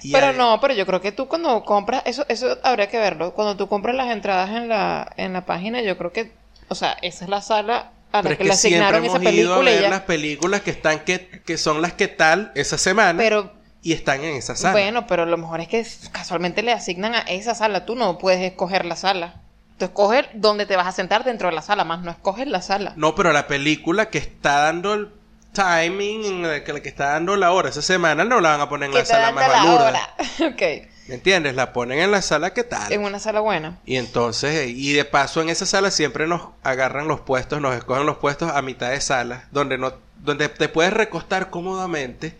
Y 0.02 0.12
Pero 0.12 0.32
no, 0.32 0.60
pero 0.60 0.74
yo 0.74 0.86
creo 0.86 1.00
que 1.00 1.12
tú 1.12 1.28
cuando 1.28 1.62
compras, 1.64 2.02
eso, 2.06 2.24
eso 2.28 2.58
habría 2.62 2.88
que 2.88 2.98
verlo. 2.98 3.34
Cuando 3.34 3.56
tú 3.56 3.68
compras 3.68 3.94
las 3.94 4.08
entradas 4.10 4.50
en 4.50 4.68
la, 4.68 5.12
en 5.16 5.32
la 5.34 5.44
página, 5.44 5.82
yo 5.82 5.98
creo 5.98 6.12
que, 6.12 6.32
o 6.68 6.74
sea, 6.74 6.96
esa 7.02 7.24
es 7.24 7.30
la 7.30 7.42
sala 7.42 7.92
a 8.12 8.22
la 8.22 8.32
es 8.32 8.38
que 8.38 8.44
que 8.44 8.48
le 8.48 8.56
siempre 8.56 8.94
asignaron 8.94 8.96
hemos 8.96 9.20
esa 9.20 9.22
ido 9.22 9.54
a 9.54 9.62
película 9.62 9.62
ver 9.62 9.80
ya. 9.82 9.88
las 9.88 10.02
películas 10.02 10.62
que 10.62 10.70
están 10.70 11.04
que, 11.04 11.42
que 11.44 11.58
son 11.58 11.82
las 11.82 11.92
que 11.94 12.08
tal 12.08 12.52
esa 12.54 12.78
semana 12.78 13.16
Pero 13.16 13.52
y 13.82 13.92
están 13.92 14.22
en 14.24 14.36
esa 14.36 14.56
sala. 14.56 14.72
bueno, 14.72 15.06
pero 15.06 15.26
lo 15.26 15.36
mejor 15.38 15.60
es 15.60 15.68
que 15.68 15.86
casualmente 16.12 16.62
le 16.62 16.72
asignan 16.72 17.14
a 17.14 17.20
esa 17.20 17.54
sala. 17.54 17.86
Tú 17.86 17.94
no 17.96 18.18
puedes 18.18 18.40
escoger 18.42 18.84
la 18.84 18.96
sala. 18.96 19.42
Tú 19.78 19.86
escoges 19.86 20.26
dónde 20.34 20.66
te 20.66 20.76
vas 20.76 20.86
a 20.86 20.92
sentar 20.92 21.24
dentro 21.24 21.48
de 21.48 21.54
la 21.54 21.62
sala, 21.62 21.84
más 21.84 22.02
no 22.02 22.10
escoges 22.10 22.46
la 22.46 22.60
sala. 22.62 22.92
No, 22.96 23.14
pero 23.14 23.32
la 23.32 23.46
película 23.46 24.10
que 24.10 24.18
está 24.18 24.60
dando 24.64 24.94
el 24.94 25.08
timing, 25.52 26.42
que 26.64 26.72
la 26.72 26.80
que 26.80 26.88
está 26.88 27.10
dando 27.12 27.36
la 27.36 27.52
hora 27.52 27.68
esa 27.68 27.82
semana, 27.82 28.24
no 28.24 28.40
la 28.40 28.50
van 28.50 28.60
a 28.60 28.68
poner 28.68 28.86
en 28.86 28.92
Que 28.92 28.98
la 29.00 29.04
sala 29.04 29.32
más 29.32 29.48
la 29.48 29.72
hora. 29.72 30.14
ok. 30.52 30.62
¿Me 31.08 31.16
entiendes? 31.16 31.56
La 31.56 31.72
ponen 31.72 31.98
en 31.98 32.12
la 32.12 32.22
sala 32.22 32.54
que 32.54 32.62
tal. 32.62 32.92
En 32.92 33.02
una 33.02 33.18
sala 33.18 33.40
buena. 33.40 33.78
Y 33.84 33.96
entonces, 33.96 34.54
eh, 34.54 34.68
y 34.68 34.92
de 34.92 35.04
paso 35.04 35.42
en 35.42 35.48
esa 35.48 35.66
sala 35.66 35.90
siempre 35.90 36.28
nos 36.28 36.42
agarran 36.62 37.08
los 37.08 37.20
puestos, 37.20 37.60
nos 37.60 37.74
escogen 37.74 38.06
los 38.06 38.18
puestos 38.18 38.50
a 38.52 38.62
mitad 38.62 38.90
de 38.90 39.00
sala, 39.00 39.48
donde 39.50 39.76
no, 39.76 39.92
donde 40.18 40.48
te 40.48 40.68
puedes 40.68 40.92
recostar 40.92 41.50
cómodamente 41.50 42.36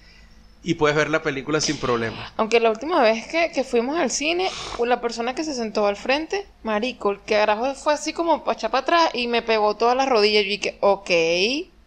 y 0.63 0.75
puedes 0.75 0.97
ver 0.97 1.11
la 1.11 1.23
película 1.23 1.61
sin 1.61 1.79
problema. 1.79 2.33
Aunque 2.37 2.61
la 2.61 2.71
última 2.71 3.03
vez 3.03 3.27
que, 3.27 3.51
que 3.51 3.65
fuimos 3.65 3.99
al 3.99 4.11
cine, 4.11 4.49
la 4.85 5.01
persona 5.01 5.35
que 5.35 5.43
se 5.43 5.55
sentó 5.55 5.87
al 5.87 5.97
frente, 5.97 6.47
marico, 6.63 7.11
el 7.11 7.21
que 7.21 7.35
carajo 7.35 7.75
fue 7.75 7.95
así 7.95 8.13
como 8.13 8.45
para 8.45 8.57
echar 8.57 8.71
para 8.71 8.83
atrás 8.83 9.11
y 9.15 9.27
me 9.27 9.43
pegó 9.43 9.77
todas 9.77 9.97
las 9.97 10.09
rodillas. 10.09 10.45
Y 10.45 10.49
dije, 10.49 10.79
ok, 10.81 11.11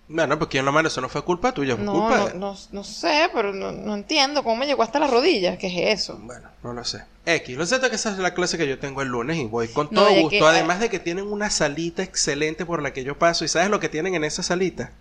Bueno, 0.10 0.38
pues 0.38 0.49
quién 0.49 0.66
lo 0.66 0.72
manda, 0.74 0.89
eso 0.89 0.99
no 1.01 1.08
fue 1.10 1.24
culpa 1.24 1.54
tuya, 1.54 1.76
fue 1.76 1.86
no, 1.86 1.93
culpa 1.93 2.18
no, 2.18 2.28
de- 2.28 2.34
no, 2.36 2.58
no 2.72 2.84
sé, 2.84 3.30
pero 3.34 3.54
no, 3.54 3.72
no 3.72 3.95
entiendo 3.95 4.43
cómo 4.43 4.58
me 4.58 4.66
llegó 4.68 4.84
hasta 4.84 4.99
las 4.99 5.10
rodillas. 5.10 5.58
¿Qué 5.58 5.68
es 5.91 6.01
eso? 6.01 6.18
Bueno, 6.22 6.49
no 6.62 6.74
lo 6.74 6.84
sé. 6.84 7.04
X, 7.26 7.58
lo 7.58 7.66
cierto 7.66 7.86
es 7.86 7.89
que 7.91 7.95
esa 7.95 8.12
es 8.12 8.18
la 8.18 8.34
clase 8.34 8.58
que 8.58 8.68
yo 8.68 8.78
tengo 8.80 9.01
el 9.01 9.08
lunes 9.08 9.38
y 9.38 9.45
voy 9.45 9.70
con 9.70 9.89
todo 9.89 10.10
gusto. 10.14 10.30
que- 10.30 10.39
Además 10.45 10.82
de 10.82 10.89
que 10.89 10.99
tienen 10.99 11.26
una 11.32 11.49
salita 11.49 12.04
excelente 12.04 12.66
por 12.66 12.82
la 12.82 12.91
que 12.91 13.04
yo 13.06 13.18
paso. 13.18 13.45
¿Y 13.45 13.47
sabes 13.47 13.70
lo 13.70 13.80
que 13.80 13.88
tienen 13.89 14.14
en 14.14 14.26
esa 14.26 14.43
salita? 14.43 14.91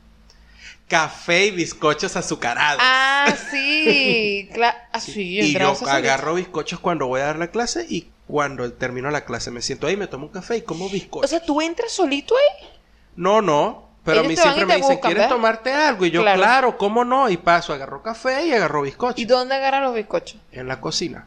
Café 0.89 1.47
y 1.47 1.51
bizcochos 1.53 2.17
azucarados. 2.17 2.81
Ah, 2.85 3.35
sí, 3.51 4.49
claro. 4.53 4.77
Ah, 4.93 5.01
y 5.07 5.53
yo 5.53 5.75
agarro 5.89 6.35
bizcochos 6.35 6.81
cuando 6.81 7.07
voy 7.07 7.21
a 7.23 7.25
dar 7.27 7.39
la 7.39 7.49
clase 7.51 7.87
y 7.89 8.09
cuando 8.29 8.71
termino 8.73 9.11
la 9.11 9.25
clase 9.25 9.51
me 9.51 9.63
siento 9.63 9.87
ahí, 9.87 9.97
me 9.97 10.07
tomo 10.07 10.27
un 10.27 10.33
café 10.33 10.59
y 10.59 10.63
como 10.63 10.87
O 10.87 10.91
bizcocho. 10.91 11.27
sea, 11.27 11.41
tú 11.45 11.61
entras 11.61 11.93
solito 11.93 12.35
ahí. 12.37 12.69
no, 13.17 13.43
no. 13.43 13.91
Pero 14.05 14.21
a 14.21 14.23
mí 14.25 14.35
te 14.35 14.41
van 14.43 14.55
siempre 14.55 14.67
me 14.67 14.77
dicen, 14.77 14.91
buscan, 14.97 15.11
¿quieres 15.11 15.23
¿verdad? 15.25 15.37
tomarte 15.37 15.73
algo? 15.73 16.05
Y 16.07 16.11
yo, 16.11 16.23
Claro. 16.23 16.39
claro. 16.41 16.79
¿cómo 16.79 17.05
no? 17.05 17.29
Y 17.31 17.37
paso, 17.37 17.73
agarro 17.73 18.03
café 18.03 18.47
y 18.47 18.53
agarro 18.53 18.83
bizcocho. 18.83 19.21
¿Y 19.21 19.25
dónde 19.27 19.55
agarran 19.55 19.83
los 19.85 19.95
bizcochos? 19.95 20.39
En 20.51 20.67
la 20.69 20.81
cocina. 20.81 21.27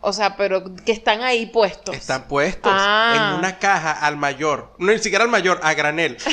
O 0.00 0.12
sea, 0.12 0.36
pero 0.36 0.62
que 0.84 0.92
están 0.92 1.22
ahí 1.22 1.46
puestos. 1.46 1.94
Están 1.96 2.28
puestos 2.28 2.72
Ah. 2.74 3.14
en 3.32 3.38
una 3.38 3.58
caja 3.58 3.92
al 3.92 4.16
mayor. 4.16 4.74
No, 4.78 4.92
ni 4.92 4.98
siquiera 4.98 5.24
al 5.24 5.30
mayor, 5.30 5.60
a 5.62 5.74
granel. 5.74 6.16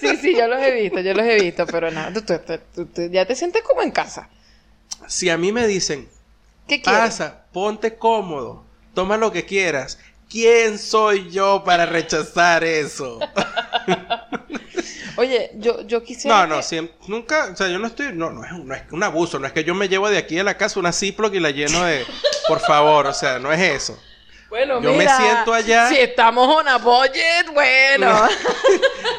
Sí, 0.00 0.16
sí, 0.16 0.34
yo 0.34 0.46
los 0.48 0.58
he 0.62 0.70
visto, 0.72 1.00
yo 1.00 1.12
los 1.12 1.24
he 1.26 1.34
visto, 1.40 1.66
pero 1.66 1.90
nada, 1.90 2.10
tú- 2.12 2.22
tú- 2.74 2.86
tú 2.86 3.02
ya 3.10 3.26
te 3.26 3.34
sientes 3.34 3.62
como 3.62 3.82
en 3.82 3.90
casa. 3.90 4.28
si 5.06 5.28
a 5.28 5.36
mí 5.36 5.52
me 5.52 5.66
dicen, 5.66 6.08
¿Qué 6.66 6.80
quieres? 6.80 7.00
pasa, 7.02 7.44
ponte 7.52 7.96
cómodo, 7.96 8.64
toma 8.94 9.18
lo 9.18 9.30
que 9.30 9.44
quieras, 9.44 9.98
¿quién 10.30 10.78
soy 10.78 11.28
yo 11.30 11.62
para 11.64 11.84
rechazar 11.84 12.64
eso? 12.64 13.18
Oye, 15.16 15.50
yo, 15.56 15.82
yo 15.82 16.02
quisiera. 16.02 16.38
No, 16.38 16.46
no, 16.46 16.56
que- 16.58 16.62
siempre, 16.62 16.96
nunca, 17.08 17.50
o 17.52 17.56
sea, 17.56 17.68
yo 17.68 17.78
no 17.78 17.86
estoy, 17.88 18.12
no, 18.14 18.30
no 18.30 18.44
es, 18.44 18.52
un- 18.52 18.66
no 18.66 18.74
es 18.74 18.82
un 18.90 19.02
abuso, 19.02 19.38
no 19.38 19.46
es 19.46 19.52
que 19.52 19.64
yo 19.64 19.74
me 19.74 19.88
llevo 19.88 20.08
de 20.08 20.16
aquí 20.18 20.38
a 20.38 20.44
la 20.44 20.56
casa 20.56 20.80
una 20.80 20.92
Ziploc 20.92 21.34
y 21.34 21.40
la 21.40 21.50
lleno 21.50 21.84
de, 21.84 22.06
por 22.48 22.60
favor, 22.60 23.06
o 23.06 23.12
sea, 23.12 23.38
no 23.38 23.52
es 23.52 23.60
eso. 23.60 23.98
Bueno, 24.48 24.80
yo 24.82 24.90
me 24.92 24.98
mira, 24.98 25.16
siento 25.16 25.52
allá- 25.52 25.88
Si 25.88 25.96
estamos 25.98 26.48
on 26.56 26.66
a 26.66 26.78
budget, 26.78 27.52
bueno. 27.52 28.28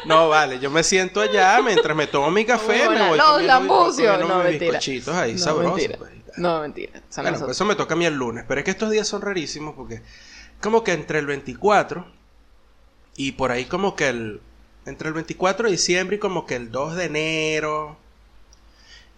No, 0.04 0.28
vale, 0.30 0.58
yo 0.58 0.70
me 0.70 0.82
siento 0.82 1.20
allá 1.20 1.60
mientras 1.62 1.96
me 1.96 2.06
tomo 2.06 2.30
mi 2.30 2.44
café, 2.44 2.88
me 2.88 3.08
voy 3.08 3.16
los 3.18 3.42
lambucios. 3.42 4.18
No, 4.20 4.26
mis 4.38 4.44
mentira. 4.44 4.72
bizcochitos 4.72 5.14
ahí, 5.14 5.32
no, 5.34 5.38
sabrosos. 5.38 5.76
mentira. 5.76 5.98
pues. 5.98 6.10
No, 6.36 6.60
mentira. 6.60 7.00
Bueno, 7.16 7.38
pues 7.38 7.50
eso 7.52 7.64
me 7.64 7.74
toca 7.76 7.94
a 7.94 7.96
mí 7.96 8.04
el 8.06 8.14
lunes. 8.14 8.44
Pero 8.48 8.60
es 8.60 8.64
que 8.64 8.70
estos 8.72 8.90
días 8.90 9.06
son 9.08 9.22
rarísimos 9.22 9.74
porque 9.74 10.02
como 10.62 10.82
que 10.84 10.92
entre 10.92 11.18
el 11.18 11.26
24 11.26 12.06
y 13.16 13.32
por 13.32 13.50
ahí 13.52 13.66
como 13.66 13.94
que 13.96 14.08
el... 14.08 14.40
Entre 14.86 15.06
el 15.08 15.14
24 15.14 15.66
de 15.66 15.72
diciembre 15.72 16.16
y 16.16 16.18
como 16.18 16.46
que 16.46 16.56
el 16.56 16.72
2 16.72 16.96
de 16.96 17.04
enero... 17.04 17.96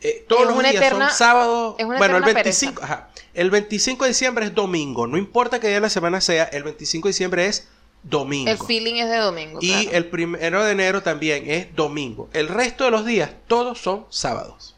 eh, 0.03 0.24
todos 0.28 0.42
Es 0.42 0.49
los 0.49 0.59
días 0.62 0.74
eterna- 0.74 1.11
son 1.11 1.74
es 1.78 1.86
una 1.86 1.97
Bueno, 1.99 2.16
el 2.18 2.22
eterna 2.24 2.42
25, 2.42 2.82
ajá, 2.82 3.09
el 3.32 3.51
25 3.51 4.05
de 4.05 4.09
diciembre 4.11 4.45
es 4.47 4.55
domingo. 4.55 5.07
No 5.07 5.16
importa 5.16 5.61
que 5.61 5.68
día 5.68 5.76
de 5.76 5.80
la 5.82 5.88
semana 5.90 6.20
sea, 6.20 6.45
el 6.45 6.64
25 6.64 7.09
de 7.09 7.11
diciembre 7.12 7.47
es 7.47 7.68
domingo. 8.03 8.51
el 8.51 8.59
feeling 8.59 8.97
es 8.97 9.09
de 9.09 9.16
domingo. 9.16 9.59
Y 9.62 9.70
claro. 9.84 9.90
el 9.97 10.07
primero 10.07 10.64
de 10.64 10.72
enero 10.72 11.03
también 11.03 11.49
es 11.51 11.74
domingo. 11.74 12.28
El 12.34 12.49
resto 12.49 12.84
de 12.84 12.90
los 12.90 13.07
días, 13.07 13.30
todos 13.47 13.80
son 13.80 14.05
sábados. 14.11 14.74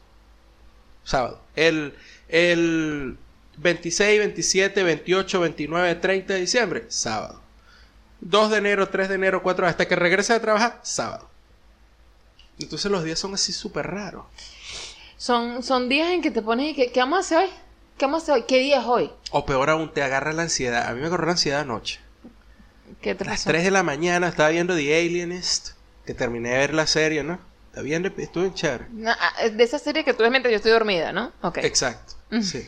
Sábado. 1.03 1.41
El, 1.55 1.93
el 2.29 3.17
26, 3.57 4.19
27, 4.19 4.83
28, 4.83 5.39
29, 5.39 5.95
30 5.95 6.33
de 6.33 6.39
diciembre, 6.41 6.85
sábado. 6.89 7.41
2 8.21 8.51
de 8.51 8.57
enero, 8.57 8.89
3 8.89 9.09
de 9.09 9.15
enero, 9.15 9.43
4 9.43 9.67
hasta 9.67 9.87
que 9.87 9.95
regrese 9.95 10.33
a 10.33 10.41
trabajar, 10.41 10.79
sábado. 10.83 11.29
Entonces 12.59 12.91
los 12.91 13.03
días 13.03 13.19
son 13.19 13.33
así 13.33 13.53
súper 13.53 13.87
raros. 13.87 14.25
Son, 15.17 15.63
son 15.63 15.89
días 15.89 16.09
en 16.11 16.21
que 16.21 16.31
te 16.31 16.41
pones 16.41 16.71
y 16.71 16.75
que, 16.75 16.91
¿qué 16.91 16.99
vamos 16.99 17.17
a 17.17 17.21
hacer 17.21 17.37
hoy? 17.39 17.49
¿Qué 17.97 18.05
vamos 18.05 18.21
a 18.21 18.23
hacer 18.23 18.35
hoy? 18.35 18.43
¿Qué 18.47 18.59
día 18.59 18.79
es 18.79 18.85
hoy? 18.85 19.11
O 19.31 19.45
peor 19.45 19.69
aún, 19.69 19.93
te 19.93 20.03
agarra 20.03 20.33
la 20.33 20.43
ansiedad. 20.43 20.87
A 20.87 20.93
mí 20.93 21.01
me 21.01 21.07
agarró 21.07 21.25
la 21.25 21.31
ansiedad 21.33 21.61
anoche. 21.61 21.99
¿Qué 23.01 23.15
te 23.15 23.23
A 23.23 23.27
las 23.27 23.37
pasó? 23.37 23.49
3 23.49 23.63
de 23.63 23.71
la 23.71 23.83
mañana 23.83 24.27
estaba 24.27 24.49
viendo 24.49 24.75
The 24.75 24.99
Alienist, 24.99 25.71
que 26.05 26.13
terminé 26.13 26.49
de 26.49 26.57
ver 26.57 26.73
la 26.73 26.87
serie, 26.87 27.23
¿no? 27.23 27.39
Está 27.69 27.81
bien, 27.81 28.05
estuvo 28.17 28.43
en 28.45 28.53
chévere. 28.53 28.87
No, 28.89 29.11
ah, 29.11 29.49
de 29.49 29.63
esa 29.63 29.79
serie 29.79 30.03
que 30.03 30.13
tú 30.13 30.23
ves 30.23 30.31
mientras 30.31 30.51
yo 30.51 30.57
estoy 30.57 30.71
dormida, 30.71 31.11
¿no? 31.11 31.31
Ok. 31.41 31.59
Exacto, 31.61 32.15
sí. 32.41 32.67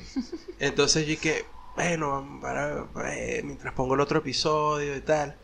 Entonces 0.59 1.07
yo 1.07 1.19
que, 1.19 1.45
bueno, 1.75 2.39
para, 2.41 2.85
eh, 3.11 3.41
mientras 3.43 3.73
pongo 3.73 3.95
el 3.95 4.01
otro 4.01 4.19
episodio 4.19 4.95
y 4.95 5.01
tal. 5.01 5.35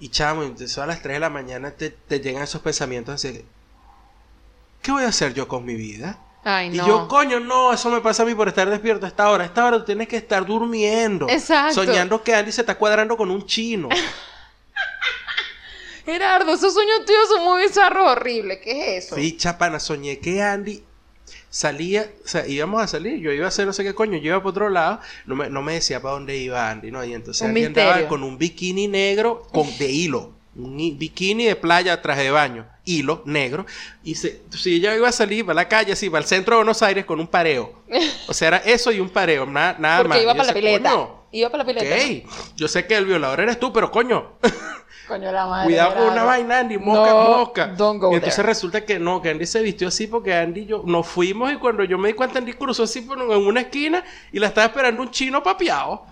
Y 0.00 0.10
chamo, 0.10 0.42
entonces 0.42 0.76
a 0.78 0.86
las 0.86 1.02
3 1.02 1.16
de 1.16 1.20
la 1.20 1.30
mañana 1.30 1.72
te, 1.72 1.90
te 1.90 2.20
llegan 2.20 2.42
esos 2.42 2.60
pensamientos 2.62 3.14
así 3.16 3.44
¿qué 4.80 4.92
voy 4.92 5.02
a 5.02 5.08
hacer 5.08 5.34
yo 5.34 5.48
con 5.48 5.64
mi 5.64 5.74
vida? 5.74 6.18
Ay, 6.44 6.68
Y 6.68 6.78
no. 6.78 6.86
yo, 6.86 7.08
coño, 7.08 7.40
no, 7.40 7.72
eso 7.72 7.90
me 7.90 8.00
pasa 8.00 8.22
a 8.22 8.26
mí 8.26 8.34
por 8.34 8.48
estar 8.48 8.70
despierto 8.70 9.04
a 9.06 9.08
esta 9.08 9.28
hora. 9.28 9.42
A 9.44 9.46
esta 9.48 9.66
hora 9.66 9.78
tú 9.78 9.84
tienes 9.86 10.08
que 10.08 10.16
estar 10.16 10.46
durmiendo. 10.46 11.28
Exacto. 11.28 11.74
Soñando 11.84 12.22
que 12.22 12.34
Andy 12.34 12.52
se 12.52 12.60
está 12.62 12.76
cuadrando 12.76 13.16
con 13.16 13.30
un 13.30 13.44
chino. 13.44 13.88
Gerardo, 16.06 16.54
esos 16.54 16.72
sueños 16.72 17.04
tuyos 17.04 17.28
son 17.28 17.44
muy 17.44 17.62
bizarros, 17.62 18.08
horribles. 18.08 18.60
¿Qué 18.62 18.96
es 18.96 19.04
eso? 19.06 19.16
Sí, 19.16 19.36
chapana, 19.36 19.78
soñé 19.78 20.20
que 20.20 20.40
Andy 20.40 20.82
salía, 21.50 22.10
o 22.24 22.28
sea, 22.28 22.46
íbamos 22.46 22.82
a 22.82 22.86
salir, 22.86 23.20
yo 23.20 23.32
iba 23.32 23.46
a 23.46 23.48
hacer 23.48 23.66
no 23.66 23.72
sé 23.72 23.84
qué 23.84 23.94
coño, 23.94 24.18
yo 24.18 24.26
iba 24.26 24.38
para 24.38 24.50
otro 24.50 24.68
lado, 24.70 25.00
no 25.26 25.34
me, 25.34 25.50
no 25.50 25.62
me 25.62 25.74
decía 25.74 26.00
para 26.00 26.14
dónde 26.14 26.36
iba 26.36 26.70
Andy, 26.70 26.90
¿no? 26.90 27.04
Y 27.04 27.14
entonces 27.14 27.42
Un 27.42 27.48
Andy 27.50 27.64
andaba 27.64 28.08
con 28.08 28.22
un 28.22 28.38
bikini 28.38 28.88
negro 28.88 29.46
con, 29.52 29.66
de 29.78 29.90
hilo, 29.90 30.32
un 30.56 30.76
bikini 30.98 31.44
de 31.44 31.56
playa, 31.56 32.02
traje 32.02 32.24
de 32.24 32.30
baño, 32.30 32.66
hilo 32.84 33.22
negro, 33.24 33.66
y 34.02 34.14
se, 34.14 34.42
si 34.50 34.76
ella 34.76 34.94
iba 34.94 35.08
a 35.08 35.12
salir 35.12 35.44
para 35.44 35.54
la 35.54 35.68
calle, 35.68 35.92
así, 35.92 36.10
para 36.10 36.22
el 36.22 36.28
centro 36.28 36.56
de 36.56 36.58
Buenos 36.58 36.82
Aires 36.82 37.04
con 37.04 37.20
un 37.20 37.26
pareo. 37.26 37.82
O 38.26 38.34
sea, 38.34 38.48
era 38.48 38.56
eso 38.58 38.92
y 38.92 39.00
un 39.00 39.08
pareo, 39.08 39.46
nada, 39.46 39.76
nada 39.78 39.98
Porque 39.98 40.08
más. 40.08 40.22
iba 40.22 40.32
Y 40.32 40.34
yo 40.34 40.38
para 40.38 40.48
la 40.48 40.54
pileta. 40.54 41.17
"Coño, 41.30 41.38
Iba 41.40 41.50
para 41.50 41.64
la 41.64 41.66
pileta. 41.66 41.94
ok, 42.26 42.32
yo 42.56 42.68
sé 42.68 42.86
que 42.86 42.96
el 42.96 43.04
violador 43.04 43.40
eres 43.40 43.58
tú, 43.60 43.72
pero 43.72 43.90
coño. 43.90 44.32
Coño, 45.06 45.32
la 45.32 45.46
madre. 45.46 45.64
Cuidado 45.66 45.94
con 45.94 46.08
una 46.12 46.24
vaina, 46.24 46.58
Andy, 46.58 46.76
mosca, 46.78 47.10
No, 47.10 47.38
mosca. 47.38 47.66
don't 47.68 48.00
go 48.00 48.10
y 48.12 48.14
entonces 48.16 48.36
there. 48.36 48.46
resulta 48.48 48.84
que 48.84 48.98
no, 48.98 49.22
que 49.22 49.30
Andy 49.30 49.46
se 49.46 49.62
vistió 49.62 49.88
así 49.88 50.06
porque 50.06 50.34
Andy 50.34 50.60
y 50.62 50.66
yo 50.66 50.82
nos 50.84 51.06
fuimos 51.06 51.50
y 51.52 51.56
cuando 51.56 51.82
yo 51.84 51.96
me 51.98 52.08
di 52.08 52.14
cuenta, 52.14 52.38
Andy 52.38 52.52
cruzó 52.54 52.82
así 52.82 53.00
por 53.02 53.18
en 53.18 53.30
una 53.46 53.60
esquina 53.62 54.04
y 54.32 54.38
la 54.38 54.48
estaba 54.48 54.66
esperando 54.66 55.00
un 55.02 55.10
chino 55.10 55.42
papiado. 55.42 56.04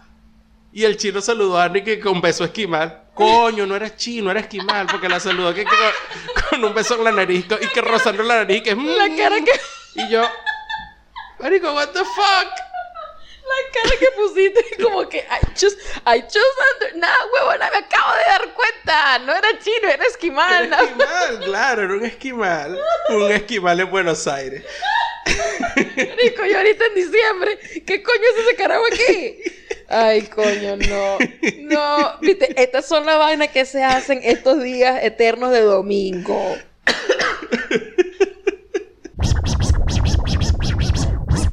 Y 0.72 0.84
el 0.84 0.96
chino 0.98 1.20
saludó 1.22 1.58
a 1.58 1.64
Andy 1.64 1.82
que 1.82 2.00
con 2.00 2.20
beso 2.20 2.44
esquimal. 2.44 3.02
Coño, 3.14 3.64
no 3.66 3.74
era 3.76 3.94
chino, 3.96 4.30
era 4.30 4.40
esquimal, 4.40 4.86
porque 4.86 5.08
la 5.08 5.18
saludó 5.20 5.54
que, 5.54 5.64
que 5.64 5.70
con, 5.70 6.50
con 6.60 6.64
un 6.64 6.74
beso 6.74 6.96
en 6.96 7.04
la 7.04 7.12
nariz 7.12 7.46
y 7.60 7.66
que 7.68 7.80
rozando 7.80 8.22
la 8.22 8.36
nariz. 8.36 8.62
Que, 8.62 8.74
mm. 8.74 8.86
La 8.96 9.16
cara 9.16 9.36
que. 9.42 9.52
Y 10.02 10.08
yo, 10.10 10.22
Marico, 11.40 11.72
what 11.74 11.88
the 11.88 12.00
fuck? 12.00 12.48
La 13.46 13.72
cara 13.72 13.96
que 13.98 14.06
pusiste, 14.16 14.76
como 14.82 15.08
que 15.08 15.18
I 15.18 15.46
just, 15.54 15.78
I 16.04 16.20
just 16.22 16.36
under... 16.36 16.96
Nada, 16.96 17.16
huevona, 17.32 17.70
me 17.70 17.78
acabo 17.78 18.12
de 18.12 18.24
dar 18.26 18.54
cuenta. 18.54 19.18
No 19.20 19.34
era 19.34 19.58
chino, 19.60 19.88
era 19.88 20.04
esquimal. 20.04 20.66
Era 20.66 20.82
esquimal, 20.82 21.40
claro, 21.44 21.82
era 21.84 21.94
un 21.94 22.04
esquimal. 22.04 22.80
Un 23.10 23.30
esquimal 23.30 23.80
en 23.80 23.90
Buenos 23.90 24.26
Aires. 24.26 24.64
Rico, 25.76 26.44
y 26.44 26.54
ahorita 26.54 26.86
en 26.86 26.94
diciembre, 26.94 27.58
¿qué 27.86 28.02
coño 28.02 28.22
es 28.34 28.44
ese 28.44 28.56
carajo 28.56 28.84
aquí? 28.86 29.38
Ay, 29.88 30.22
coño, 30.22 30.76
no. 30.76 31.18
No, 31.60 32.18
viste, 32.20 32.60
estas 32.60 32.86
son 32.86 33.06
las 33.06 33.18
vainas 33.18 33.48
que 33.48 33.64
se 33.64 33.82
hacen 33.82 34.20
estos 34.22 34.62
días 34.62 35.02
eternos 35.02 35.52
de 35.52 35.60
domingo. 35.60 36.56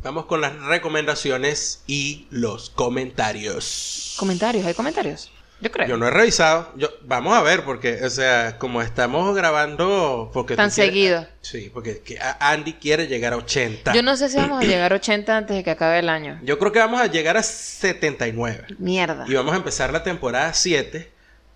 Vamos 0.03 0.25
con 0.25 0.41
las 0.41 0.53
recomendaciones 0.63 1.83
y 1.87 2.27
los 2.29 2.69
comentarios. 2.69 4.15
¿Comentarios? 4.17 4.65
¿Hay 4.65 4.73
comentarios? 4.73 5.31
Yo 5.61 5.71
creo. 5.71 5.87
Yo 5.87 5.95
no 5.95 6.05
he 6.05 6.11
revisado. 6.11 6.73
Yo, 6.75 6.89
vamos 7.03 7.33
a 7.37 7.41
ver, 7.41 7.63
porque, 7.63 8.03
o 8.03 8.09
sea, 8.09 8.57
como 8.57 8.81
estamos 8.81 9.33
grabando. 9.33 10.29
Porque 10.33 10.57
Tan 10.57 10.69
quieres- 10.69 10.91
seguido. 10.93 11.27
Sí, 11.39 11.71
porque 11.73 12.01
que 12.01 12.19
Andy 12.41 12.73
quiere 12.73 13.07
llegar 13.07 13.31
a 13.31 13.37
80. 13.37 13.93
Yo 13.93 14.03
no 14.03 14.17
sé 14.17 14.27
si 14.27 14.35
vamos 14.35 14.61
a 14.61 14.67
llegar 14.67 14.91
a 14.91 14.95
80 14.97 15.37
antes 15.37 15.55
de 15.55 15.63
que 15.63 15.71
acabe 15.71 15.99
el 15.99 16.09
año. 16.09 16.37
Yo 16.43 16.59
creo 16.59 16.73
que 16.73 16.79
vamos 16.79 16.99
a 16.99 17.05
llegar 17.07 17.37
a 17.37 17.43
79. 17.43 18.65
Mierda. 18.77 19.23
Y 19.25 19.33
vamos 19.35 19.53
a 19.53 19.57
empezar 19.57 19.93
la 19.93 20.03
temporada 20.03 20.53
7 20.53 21.12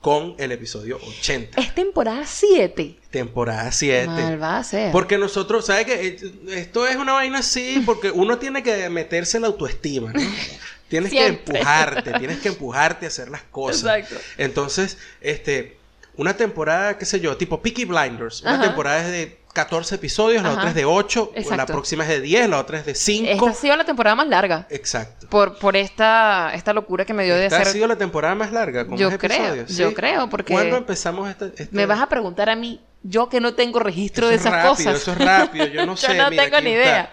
con 0.08 0.36
el 0.38 0.54
episodio 0.54 0.98
80. 1.06 1.60
Es 1.60 1.76
temporada 1.76 2.26
7. 2.26 2.96
Temporada 3.12 3.70
7. 3.74 4.08
Mal 4.08 4.42
va 4.42 4.60
a 4.60 4.64
ser. 4.64 4.90
Porque 4.94 5.18
nosotros, 5.18 5.66
¿sabes 5.66 5.86
qué? 5.86 6.18
Esto 6.48 6.88
es 6.88 6.96
una 6.96 7.12
vaina 7.12 7.40
así, 7.40 7.84
porque 7.86 8.10
uno 8.12 8.38
tiene 8.38 8.64
que 8.64 8.88
meterse 8.88 9.38
la 9.38 9.48
autoestima, 9.48 10.14
¿no? 10.14 10.22
Tienes 10.88 11.12
que 11.12 11.28
empujarte, 11.28 12.14
tienes 12.20 12.40
que 12.40 12.48
empujarte 12.48 13.06
a 13.06 13.10
hacer 13.10 13.28
las 13.28 13.42
cosas. 13.44 13.98
Exacto. 13.98 14.16
Entonces, 14.38 14.98
este, 15.20 15.76
una 16.16 16.38
temporada, 16.38 16.98
qué 16.98 17.04
sé 17.04 17.20
yo, 17.20 17.36
tipo 17.36 17.62
Peaky 17.62 17.84
Blinders. 17.84 18.44
Una 18.44 18.54
Ajá. 18.54 18.64
temporada 18.64 19.02
es 19.02 19.12
de 19.12 19.38
14 19.58 19.96
episodios, 19.96 20.44
la 20.44 20.50
Ajá. 20.50 20.58
otra 20.60 20.70
es 20.70 20.76
de 20.76 20.86
8, 20.86 21.32
la 21.56 21.66
próxima 21.66 22.04
es 22.04 22.10
de 22.10 22.22
10, 22.22 22.48
la 22.50 22.60
otra 22.60 22.78
es 22.80 22.86
de 22.86 22.94
5. 22.94 23.28
Esta 23.32 23.50
ha 23.50 23.54
sido 23.56 23.76
la 23.76 23.86
temporada 23.86 24.16
más 24.16 24.28
larga. 24.28 24.68
Exacto. 24.70 25.28
Por, 25.30 25.58
por 25.58 25.76
esta, 25.76 26.52
esta 26.54 26.74
locura 26.74 27.06
que 27.06 27.14
me 27.14 27.26
dio 27.26 27.36
de 27.36 27.46
Esta 27.46 27.58
ha 27.58 27.62
hacer. 27.62 27.74
sido 27.74 27.88
la 27.88 27.96
temporada 27.98 28.36
más 28.36 28.52
larga, 28.52 28.86
con 28.86 28.98
Yo 28.98 29.10
más 29.10 29.18
creo, 29.18 29.38
episodios. 29.56 29.76
yo 29.76 29.90
¿sí? 29.90 29.96
creo, 29.96 30.30
porque- 30.30 30.54
¿Cuándo 30.54 30.78
empezamos 30.78 31.28
esta? 31.30 31.48
esta- 31.48 31.66
Me 31.72 31.86
vas 31.88 32.00
a 32.02 32.08
preguntar 32.08 32.50
a 32.50 32.56
mí, 32.56 32.80
yo 33.02 33.30
que 33.30 33.40
no 33.42 33.56
tengo 33.56 33.80
registro 33.80 34.28
Eso 34.28 34.30
de 34.30 34.36
es 34.36 34.42
esas 34.42 34.54
rápido, 34.54 34.76
cosas. 34.76 34.96
Eso 35.02 35.12
es 35.14 35.18
rápido, 35.18 35.66
yo 35.66 35.86
no 35.88 35.96
Yo 35.96 36.08
sé. 36.08 36.14
no 36.16 36.30
mira, 36.30 36.44
tengo 36.44 36.62
ni 36.62 36.72
está. 36.74 37.10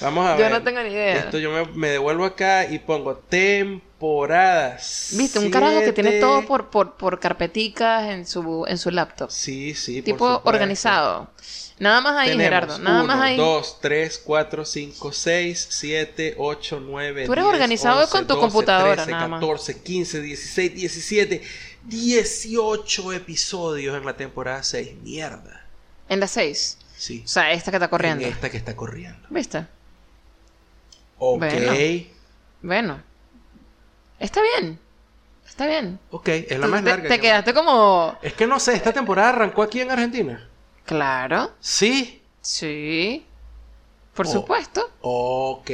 Vamos 0.00 0.26
a 0.26 0.32
Yo 0.36 0.42
ver. 0.42 0.52
no 0.52 0.62
tengo 0.62 0.82
ni 0.82 0.90
idea. 0.90 1.16
Esto 1.16 1.38
yo 1.38 1.50
me, 1.50 1.64
me 1.74 1.88
devuelvo 1.88 2.24
acá 2.24 2.66
y 2.66 2.78
pongo 2.78 3.16
temporadas. 3.16 5.10
Viste, 5.12 5.38
un 5.38 5.50
carajo 5.50 5.80
que 5.80 5.92
tiene 5.92 6.20
todo 6.20 6.46
por, 6.46 6.70
por, 6.70 6.94
por 6.94 7.20
carpeticas 7.20 8.08
en 8.10 8.26
su, 8.26 8.64
en 8.66 8.78
su 8.78 8.90
laptop. 8.90 9.30
Sí, 9.30 9.74
sí. 9.74 10.02
tipo 10.02 10.40
organizado. 10.44 11.30
Nada 11.78 12.02
más 12.02 12.14
ahí, 12.16 12.30
Tenemos 12.32 12.44
Gerardo. 12.44 12.78
Nada 12.78 12.98
uno, 13.02 13.06
más 13.06 13.20
ahí. 13.22 13.36
2, 13.38 13.78
3, 13.80 14.22
4, 14.24 14.64
5, 14.66 15.12
6, 15.12 15.66
7, 15.70 16.34
8, 16.36 16.80
9, 16.84 17.24
Tú 17.24 17.32
eres 17.32 17.44
organizado 17.46 18.06
con 18.10 18.26
tu 18.26 18.38
computadora, 18.38 19.06
nada 19.06 19.28
más. 19.28 19.40
14, 19.40 19.82
15, 19.82 20.20
16, 20.20 20.74
17, 20.74 21.42
18 21.84 23.12
episodios 23.14 23.96
en 23.96 24.04
la 24.04 24.14
temporada 24.14 24.62
6. 24.62 24.96
Mierda. 25.02 25.66
En 26.10 26.20
las 26.20 26.32
6. 26.32 26.76
Sí. 26.98 27.22
O 27.24 27.28
sea, 27.28 27.50
esta 27.52 27.70
que 27.70 27.78
está 27.78 27.88
corriendo. 27.88 28.26
En 28.26 28.32
esta 28.32 28.50
que 28.50 28.58
está 28.58 28.76
corriendo. 28.76 29.26
¿Viste? 29.30 29.64
Ok. 31.20 31.38
Bueno. 31.40 31.72
Bueno. 32.62 33.02
Está 34.18 34.40
bien. 34.42 34.78
Está 35.46 35.66
bien. 35.66 35.98
Ok, 36.10 36.28
es 36.28 36.58
la 36.58 36.66
más 36.66 36.82
te, 36.82 36.90
larga. 36.90 37.08
te 37.08 37.14
que- 37.16 37.20
quedaste 37.20 37.54
como. 37.54 38.16
Es 38.22 38.32
que 38.34 38.46
no 38.46 38.58
sé, 38.60 38.74
esta 38.74 38.92
temporada 38.92 39.28
arrancó 39.30 39.62
aquí 39.62 39.80
en 39.80 39.90
Argentina. 39.90 40.48
Claro. 40.84 41.52
Sí. 41.60 42.22
Sí. 42.40 43.24
Por 44.14 44.26
Oh. 44.26 44.30
supuesto. 44.30 44.90
Ok. 45.02 45.70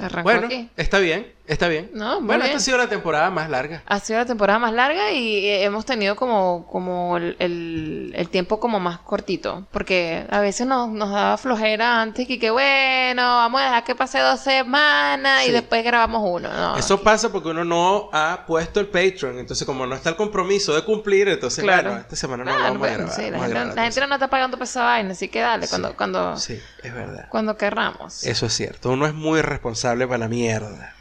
Arrancó 0.00 0.22
bueno, 0.22 0.46
aquí. 0.46 0.68
está 0.76 0.98
bien, 0.98 1.32
está 1.48 1.66
bien. 1.68 1.90
No, 1.94 2.20
muy 2.20 2.26
bueno, 2.28 2.44
bien. 2.44 2.46
esta 2.46 2.56
ha 2.58 2.60
sido 2.60 2.78
la 2.78 2.88
temporada 2.88 3.30
más 3.30 3.50
larga. 3.50 3.82
Ha 3.86 3.98
sido 4.00 4.18
la 4.20 4.26
temporada 4.26 4.58
más 4.58 4.72
larga 4.72 5.10
y 5.12 5.46
eh, 5.46 5.64
hemos 5.64 5.84
tenido 5.84 6.14
como, 6.16 6.66
como 6.66 7.16
el, 7.16 7.36
el- 7.40 8.12
el 8.14 8.28
tiempo 8.28 8.60
como 8.60 8.78
más 8.80 8.98
cortito. 9.00 9.66
Porque 9.72 10.24
a 10.30 10.40
veces 10.40 10.66
nos, 10.66 10.88
nos 10.90 11.10
daba 11.10 11.36
flojera 11.38 12.00
antes 12.00 12.28
y 12.30 12.38
que 12.38 12.50
bueno, 12.50 13.22
vamos 13.22 13.60
a 13.60 13.64
dejar 13.64 13.84
que 13.84 13.94
pase 13.94 14.18
dos 14.20 14.40
semanas 14.40 15.42
Sí. 15.44 15.50
y 15.50 15.52
después 15.52 15.82
grabamos 15.84 16.22
uno. 16.24 16.48
No, 16.52 16.76
Eso 16.76 17.02
pasa 17.02 17.30
porque 17.32 17.48
uno 17.48 17.64
no 17.64 18.10
ha 18.12 18.44
puesto 18.46 18.80
el 18.80 18.86
Patreon. 18.86 19.38
Entonces, 19.38 19.66
como 19.66 19.86
no 19.86 19.94
está 19.94 20.10
el 20.10 20.16
compromiso 20.16 20.74
de 20.74 20.82
cumplir, 20.84 21.28
entonces, 21.28 21.64
Claro. 21.64 21.88
bueno, 21.90 22.00
esta 22.02 22.16
semana 22.16 22.44
no 22.44 22.50
vamos 22.52 22.78
bueno, 22.78 22.94
a 22.94 22.96
grabar. 22.98 23.14
sí, 23.14 23.22
la, 23.30 23.38
gente, 23.38 23.48
grabar 23.50 23.74
la 23.76 23.82
gente 23.84 24.06
no 24.06 24.14
está 24.14 24.28
pagando 24.28 24.58
esa 24.62 24.84
vaina, 24.84 25.12
así 25.12 25.28
que 25.28 25.40
dale, 25.40 25.66
Sí. 25.66 25.70
cuando, 25.70 25.96
cuando, 25.96 26.36
Sí, 26.36 26.60
es 26.82 26.94
verdad. 26.94 27.26
cuando 27.30 27.56
querramos. 27.56 28.24
Eso 28.24 28.46
es 28.46 28.52
cierto. 28.54 28.90
Uno 28.90 29.06
es 29.06 29.14
muy 29.14 29.40
responsable 29.42 30.06
para 30.06 30.18
la 30.18 30.28
mierda. 30.28 30.94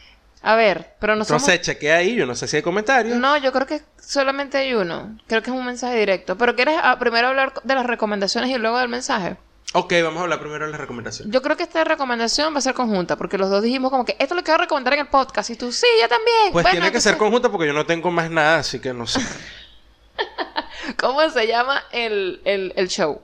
A 0.47 0.55
ver, 0.55 0.95
pero 1.01 1.13
no 1.17 1.25
somos... 1.25 1.43
Entonces, 1.43 1.65
chequea 1.65 1.97
ahí. 1.97 2.15
Yo 2.15 2.25
no 2.25 2.33
sé 2.33 2.47
si 2.47 2.55
hay 2.55 2.61
comentarios. 2.61 3.17
No, 3.17 3.35
yo 3.35 3.51
creo 3.51 3.67
que 3.67 3.81
solamente 3.99 4.57
hay 4.57 4.73
uno. 4.73 5.17
Creo 5.27 5.41
que 5.43 5.49
es 5.49 5.55
un 5.55 5.65
mensaje 5.65 5.99
directo. 5.99 6.37
Pero 6.37 6.55
¿quieres 6.55 6.79
ah, 6.81 6.97
primero 6.97 7.27
hablar 7.27 7.51
de 7.61 7.75
las 7.75 7.85
recomendaciones 7.85 8.49
y 8.49 8.57
luego 8.57 8.77
del 8.77 8.87
mensaje? 8.87 9.35
Ok, 9.73 9.91
vamos 10.01 10.21
a 10.21 10.23
hablar 10.23 10.39
primero 10.39 10.65
de 10.65 10.71
las 10.71 10.79
recomendaciones. 10.79 11.33
Yo 11.33 11.41
creo 11.41 11.57
que 11.57 11.63
esta 11.63 11.83
recomendación 11.83 12.53
va 12.53 12.59
a 12.59 12.61
ser 12.61 12.73
conjunta, 12.75 13.17
porque 13.17 13.37
los 13.37 13.49
dos 13.49 13.61
dijimos 13.61 13.91
como 13.91 14.05
que 14.05 14.15
esto 14.19 14.35
lo 14.35 14.43
quiero 14.43 14.59
recomendar 14.59 14.93
en 14.93 15.01
el 15.01 15.07
podcast. 15.07 15.49
Y 15.49 15.57
tú, 15.57 15.73
sí, 15.73 15.85
yo 15.99 16.07
también. 16.07 16.53
Pues 16.53 16.63
Bueno, 16.63 16.79
tiene 16.79 16.91
que 16.93 17.01
ser 17.01 17.17
conjunta 17.17 17.51
porque 17.51 17.67
yo 17.67 17.73
no 17.73 17.85
tengo 17.85 18.09
más 18.09 18.31
nada, 18.31 18.59
así 18.59 18.79
que 18.79 18.93
no 18.93 19.05
sé. 19.05 19.19
¿Cómo 20.97 21.29
se 21.29 21.45
llama 21.45 21.83
el, 21.91 22.39
el, 22.45 22.71
el 22.77 22.87
show? 22.87 23.21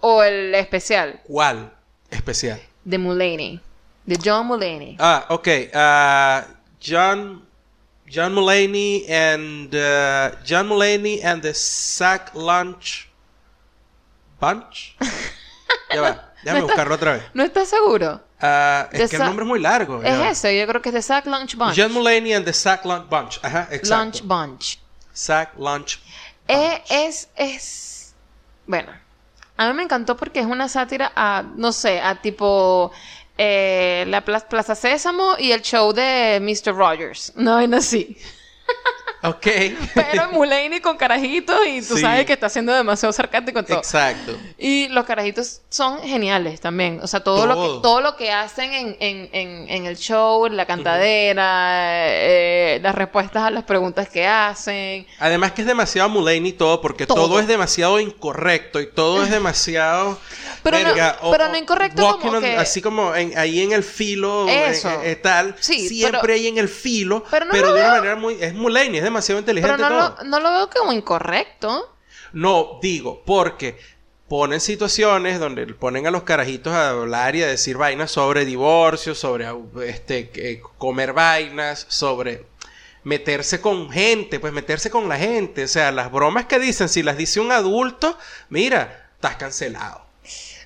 O 0.00 0.22
el 0.22 0.54
especial 0.54 1.22
¿Cuál 1.24 1.72
especial? 2.10 2.60
de 2.84 2.98
Mulaney. 2.98 3.60
De 4.10 4.16
John 4.20 4.46
Mulaney. 4.48 4.96
Ah, 4.98 5.24
ok. 5.28 5.48
ah, 5.72 6.44
John 6.80 7.46
John 8.08 8.34
Mulaney 8.34 9.08
and 9.08 9.72
uh, 9.72 10.34
John 10.44 10.66
Mulaney 10.68 11.22
and 11.22 11.42
the 11.42 11.54
Sack 11.54 12.34
Lunch 12.34 13.08
Bunch. 14.40 14.96
ya 15.94 16.00
va. 16.02 16.32
Déjame 16.42 16.60
No 16.60 16.66
está- 16.66 16.72
buscarlo 16.72 16.94
otra 16.96 17.12
vez. 17.12 17.22
¿No 17.34 17.44
estás 17.44 17.68
seguro? 17.68 18.20
Ah, 18.40 18.88
The 18.90 19.04
es 19.04 19.10
que 19.10 19.16
el 19.16 19.22
nombre 19.22 19.44
es 19.44 19.48
muy 19.48 19.60
largo. 19.60 20.02
ya. 20.02 20.30
Es 20.30 20.38
ese, 20.38 20.58
yo 20.58 20.66
creo 20.66 20.82
que 20.82 20.88
es 20.88 20.94
de 20.94 21.02
Sack 21.02 21.26
Lunch 21.26 21.54
Bunch. 21.54 21.76
John 21.76 21.92
Mulaney 21.92 22.32
and 22.32 22.44
the 22.44 22.52
Sack 22.52 22.84
Lunch 22.84 23.08
Bunch. 23.08 23.38
Ajá, 23.44 23.68
exacto. 23.70 23.96
Lunch 23.96 24.22
Bunch. 24.24 24.78
Sack 25.12 25.52
Lunch. 25.56 26.00
Eh, 26.48 26.82
es, 26.90 27.28
es. 27.36 28.14
Bueno, 28.66 28.90
a 29.56 29.68
mí 29.68 29.74
me 29.74 29.82
encantó 29.84 30.16
porque 30.16 30.40
es 30.40 30.46
una 30.46 30.68
sátira 30.68 31.12
a, 31.14 31.44
no 31.54 31.70
sé, 31.70 32.00
a 32.00 32.20
tipo 32.20 32.90
eh, 33.42 34.04
la 34.06 34.20
Pla- 34.22 34.46
Plaza 34.46 34.74
Sésamo 34.74 35.34
y 35.38 35.52
el 35.52 35.62
show 35.62 35.94
de 35.94 36.38
Mr. 36.42 36.74
Rogers. 36.76 37.32
No, 37.36 37.66
no 37.66 37.78
así. 37.78 38.18
Ok. 39.22 39.46
Pero 39.94 40.30
Mulaney 40.32 40.80
con 40.80 40.96
carajitos 40.96 41.58
y 41.66 41.82
tú 41.82 41.96
Sí. 41.96 42.00
sabes 42.02 42.24
que 42.26 42.32
está 42.32 42.48
siendo 42.48 42.72
demasiado 42.72 43.12
sarcástico 43.12 43.58
en 43.58 43.66
todo. 43.66 43.78
Exacto. 43.78 44.36
Y 44.56 44.88
los 44.88 45.04
carajitos 45.04 45.60
son 45.68 46.00
geniales 46.02 46.60
también. 46.60 47.00
O 47.02 47.06
sea, 47.06 47.20
todo, 47.20 47.46
Lo, 47.46 47.54
que, 47.54 47.82
todo 47.82 48.00
lo 48.00 48.16
que 48.16 48.32
hacen 48.32 48.72
en, 48.72 48.96
en, 49.00 49.28
en, 49.32 49.68
en 49.70 49.86
el 49.86 49.96
show, 49.98 50.46
la 50.48 50.64
cantadera, 50.66 51.92
eh, 51.98 52.80
las 52.82 52.94
respuestas 52.94 53.42
a 53.44 53.50
las 53.50 53.64
preguntas 53.64 54.08
que 54.08 54.26
hacen. 54.26 55.06
Además 55.18 55.52
que 55.52 55.62
es 55.62 55.66
demasiado 55.66 56.08
Mulaney 56.08 56.52
todo, 56.52 56.80
porque 56.80 57.06
Todo. 57.06 57.26
todo, 57.26 57.40
es 57.40 57.46
demasiado 57.46 58.00
incorrecto 58.00 58.80
y 58.80 58.86
todo 58.90 59.22
es 59.22 59.30
demasiado... 59.30 60.18
Pero 60.62 60.78
no- 60.78 61.30
pero 61.30 61.48
no 61.48 61.56
incorrecto 61.56 62.18
como 62.20 62.36
on- 62.36 62.42
que- 62.42 62.54
Así 62.58 62.82
como 62.82 63.14
en- 63.14 63.36
ahí 63.38 63.62
en 63.62 63.72
el 63.72 63.82
filo, 63.82 64.46
Eso. 64.46 64.90
eh, 64.90 65.12
eh, 65.12 65.16
tal. 65.16 65.56
Sí, 65.58 65.88
siempre 65.88 66.20
pero- 66.20 66.34
ahí 66.34 66.48
en 66.48 66.58
el 66.58 66.68
filo, 66.68 67.24
pero 67.30 67.46
pero, 67.50 67.68
no 67.68 67.72
lo 67.72 67.78
de 67.78 67.80
una 67.86 67.94
manera 67.94 68.16
muy... 68.16 68.36
Es 68.38 68.52
Mulaney, 68.52 68.98
es 68.98 69.09
demasiado 69.10 69.40
inteligente 69.40 69.76
Pero 69.76 69.88
no 69.90 70.14
todo. 70.14 70.24
lo, 70.24 70.30
no 70.30 70.40
lo 70.40 70.50
veo 70.52 70.70
como 70.70 70.92
incorrecto. 70.92 71.96
No, 72.32 72.78
digo, 72.80 73.22
porque 73.24 73.78
ponen 74.28 74.60
situaciones 74.60 75.40
donde 75.40 75.66
ponen 75.74 76.06
a 76.06 76.10
los 76.12 76.22
carajitos 76.22 76.72
a 76.72 76.90
hablar 76.90 77.34
y 77.34 77.42
a 77.42 77.48
decir 77.48 77.76
vainas 77.76 78.12
sobre 78.12 78.44
divorcio, 78.44 79.14
sobre 79.14 79.48
este 79.86 80.60
comer 80.78 81.12
vainas, 81.12 81.86
sobre 81.88 82.46
meterse 83.02 83.60
con 83.60 83.90
gente, 83.90 84.38
pues 84.38 84.52
meterse 84.52 84.90
con 84.90 85.08
la 85.08 85.16
gente, 85.16 85.64
o 85.64 85.68
sea, 85.68 85.90
las 85.90 86.12
bromas 86.12 86.46
que 86.46 86.58
dicen, 86.58 86.88
si 86.88 87.02
las 87.02 87.16
dice 87.16 87.40
un 87.40 87.50
adulto, 87.50 88.16
mira, 88.50 89.10
estás 89.14 89.36
cancelado. 89.36 90.02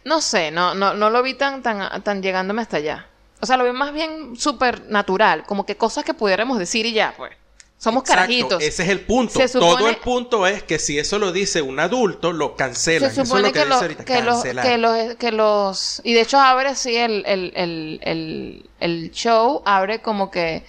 No 0.04 0.20
sé, 0.20 0.50
no, 0.50 0.74
no, 0.74 0.92
no 0.94 1.08
lo 1.08 1.22
vi 1.22 1.34
tan, 1.34 1.62
tan, 1.62 2.02
tan 2.02 2.22
llegándome 2.22 2.60
hasta 2.60 2.76
allá. 2.76 3.06
O 3.40 3.46
sea, 3.46 3.56
lo 3.56 3.64
vi 3.64 3.72
más 3.72 3.92
bien 3.92 4.36
súper 4.36 4.86
natural, 4.90 5.44
como 5.46 5.64
que 5.64 5.76
cosas 5.76 6.04
que 6.04 6.12
pudiéramos 6.12 6.58
decir 6.58 6.86
y 6.86 6.92
ya, 6.92 7.14
pues. 7.16 7.32
Somos 7.84 8.00
Exacto, 8.04 8.22
carajitos. 8.22 8.62
Ese 8.62 8.82
es 8.84 8.88
el 8.88 9.00
punto. 9.00 9.38
Supone- 9.40 9.50
Todo 9.76 9.88
el 9.90 9.96
punto 9.96 10.46
es 10.46 10.62
que 10.62 10.78
si 10.78 10.98
eso 10.98 11.18
lo 11.18 11.32
dice 11.32 11.60
un 11.60 11.78
adulto, 11.78 12.32
lo 12.32 12.56
cancelan. 12.56 13.10
Se 13.14 13.20
Eso 13.22 13.36
es 13.36 13.42
lo 13.42 13.46
que, 13.48 13.52
que, 13.52 13.58
dice 13.58 13.68
lo- 13.68 13.74
ahorita, 13.76 14.04
que, 14.04 14.22
los, 14.22 14.34
cancelar. 14.36 14.66
que, 14.66 14.78
los, 14.78 15.14
que 15.16 15.32
los... 15.32 16.00
Y 16.04 16.14
de 16.14 16.20
hecho 16.22 16.38
abre 16.38 16.68
así 16.70 16.96
el, 16.96 17.22
el, 17.26 17.52
el, 17.54 18.00
el, 18.02 18.70
el 18.80 19.10
show, 19.10 19.62
abre 19.66 20.00
como 20.00 20.30
que 20.30 20.64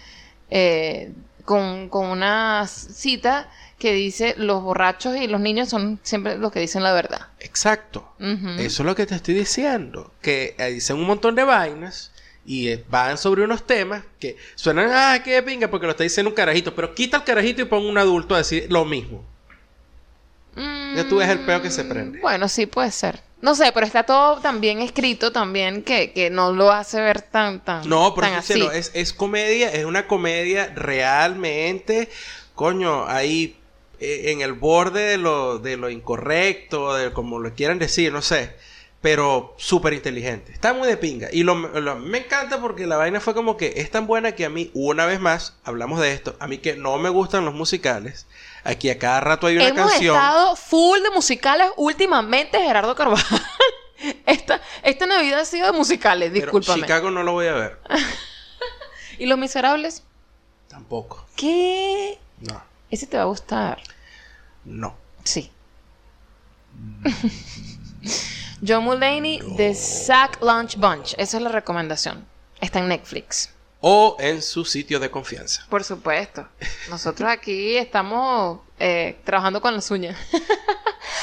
eh, 0.49 1.13
con, 1.45 1.87
con 1.89 2.07
una 2.07 2.67
cita 2.67 3.49
que 3.79 3.93
dice 3.93 4.35
los 4.37 4.61
borrachos 4.63 5.15
y 5.17 5.27
los 5.27 5.39
niños 5.41 5.69
son 5.69 5.99
siempre 6.03 6.37
los 6.37 6.51
que 6.51 6.59
dicen 6.59 6.81
la 6.83 6.93
verdad. 6.93 7.27
Exacto. 7.39 8.09
Eso 8.19 8.83
es 8.83 8.85
lo 8.85 8.95
que 8.95 9.05
te 9.05 9.15
estoy 9.15 9.33
diciendo. 9.35 10.11
Que 10.21 10.55
dicen 10.73 10.97
un 10.97 11.05
montón 11.05 11.35
de 11.35 11.43
vainas 11.43 12.11
y 12.45 12.75
van 12.89 13.17
sobre 13.17 13.43
unos 13.43 13.65
temas 13.65 14.03
que 14.19 14.37
suenan, 14.55 14.89
ah, 14.93 15.21
qué 15.23 15.41
pinga, 15.43 15.69
porque 15.69 15.85
lo 15.87 15.91
está 15.91 16.03
diciendo 16.03 16.29
un 16.29 16.35
carajito. 16.35 16.75
Pero 16.75 16.93
quita 16.93 17.17
el 17.17 17.23
carajito 17.23 17.61
y 17.61 17.65
pon 17.65 17.85
un 17.85 17.97
adulto 17.97 18.35
a 18.35 18.39
decir 18.39 18.67
lo 18.69 18.85
mismo. 18.85 19.23
Ya 20.95 21.07
tú 21.07 21.17
ves 21.17 21.29
el 21.29 21.39
peo 21.45 21.61
que 21.61 21.69
se 21.69 21.83
prende. 21.83 22.19
Mm, 22.19 22.21
Bueno, 22.21 22.47
sí 22.47 22.65
puede 22.65 22.91
ser. 22.91 23.21
No 23.41 23.53
sé, 23.55 23.71
pero 23.73 23.85
está 23.85 24.03
todo 24.03 24.39
tan 24.39 24.61
bien 24.61 24.79
escrito 24.79 25.31
también 25.31 25.83
que, 25.83 26.13
que 26.13 26.29
no 26.29 26.53
lo 26.53 26.71
hace 26.71 27.01
ver 27.01 27.21
tan, 27.21 27.63
tan, 27.63 27.87
No, 27.87 28.15
pero 28.15 28.27
tan 28.27 28.35
así. 28.35 28.59
no, 28.59 28.71
es, 28.71 28.91
es 28.93 29.13
comedia, 29.13 29.71
es 29.71 29.85
una 29.85 30.07
comedia 30.07 30.71
realmente, 30.75 32.09
coño, 32.55 33.05
ahí 33.07 33.57
eh, 33.99 34.31
en 34.31 34.41
el 34.41 34.53
borde 34.53 35.01
de 35.01 35.17
lo, 35.17 35.59
de 35.59 35.77
lo 35.77 35.89
incorrecto, 35.89 36.93
de 36.95 37.11
como 37.11 37.39
lo 37.39 37.53
quieran 37.53 37.77
decir, 37.77 38.11
no 38.13 38.21
sé, 38.21 38.55
pero 39.05 39.53
súper 39.59 39.93
inteligente. 39.93 40.51
Está 40.51 40.73
muy 40.73 40.87
de 40.87 40.97
pinga. 40.97 41.27
Y 41.31 41.43
lo, 41.43 41.53
lo- 41.53 41.95
me 41.97 42.17
encanta 42.17 42.59
porque 42.59 42.87
la 42.87 42.97
vaina 42.97 43.19
fue 43.19 43.35
como 43.35 43.55
que 43.55 43.73
es 43.75 43.91
tan 43.91 44.07
buena 44.07 44.31
que 44.31 44.45
a 44.45 44.49
mí, 44.49 44.71
una 44.73 45.05
vez 45.05 45.19
más, 45.19 45.53
hablamos 45.63 45.99
de 45.99 46.11
esto, 46.11 46.35
a 46.39 46.47
mí 46.47 46.57
que 46.57 46.75
no 46.75 46.97
me 46.97 47.09
gustan 47.09 47.45
los 47.45 47.53
musicales, 47.53 48.25
aquí 48.63 48.89
a 48.89 48.97
cada 48.97 49.19
rato 49.19 49.45
hay 49.45 49.57
una 49.57 49.67
Hemos 49.67 49.91
canción. 49.91 50.15
estado 50.15 50.55
full 50.55 50.99
de 51.03 51.11
musicales 51.11 51.69
últimamente, 51.77 52.57
Gerardo 52.59 52.95
Carvajal. 52.95 53.39
Esta, 54.25 54.59
esta 54.81 55.05
Navidad 55.05 55.41
ha 55.41 55.45
sido 55.45 55.67
de 55.71 55.77
musicales, 55.77 56.31
pero 56.33 56.45
discúlpame. 56.45 56.81
Chicago 56.81 57.11
no 57.11 57.21
lo 57.21 57.33
voy 57.33 57.45
a 57.45 57.53
ver. 57.53 57.79
¿Y 59.19 59.27
Los 59.27 59.37
Miserables? 59.37 60.01
Tampoco. 60.67 61.27
¿Qué? 61.35 62.17
No. 62.41 62.59
Ese 62.89 63.05
te 63.05 63.17
va 63.17 63.23
a 63.23 63.27
gustar. 63.27 63.83
No. 64.63 64.95
Sí. 65.23 65.51
John 68.67 68.83
Mulaney 68.83 69.39
de 69.57 69.73
Sack 69.75 70.41
Lunch 70.41 70.75
Bunch. 70.77 71.13
Esa 71.17 71.37
es 71.37 71.43
la 71.43 71.49
recomendación. 71.49 72.25
Está 72.61 72.79
en 72.79 72.87
Netflix. 72.87 73.49
O 73.81 74.15
en 74.19 74.41
su 74.41 74.65
sitio 74.65 74.99
de 74.99 75.11
confianza. 75.11 75.65
Por 75.69 75.83
supuesto. 75.83 76.47
Nosotros 76.89 77.29
aquí 77.29 77.77
estamos 77.77 78.59
eh, 78.79 79.17
trabajando 79.23 79.61
con 79.61 79.73
las 79.75 79.89
uñas. 79.91 80.17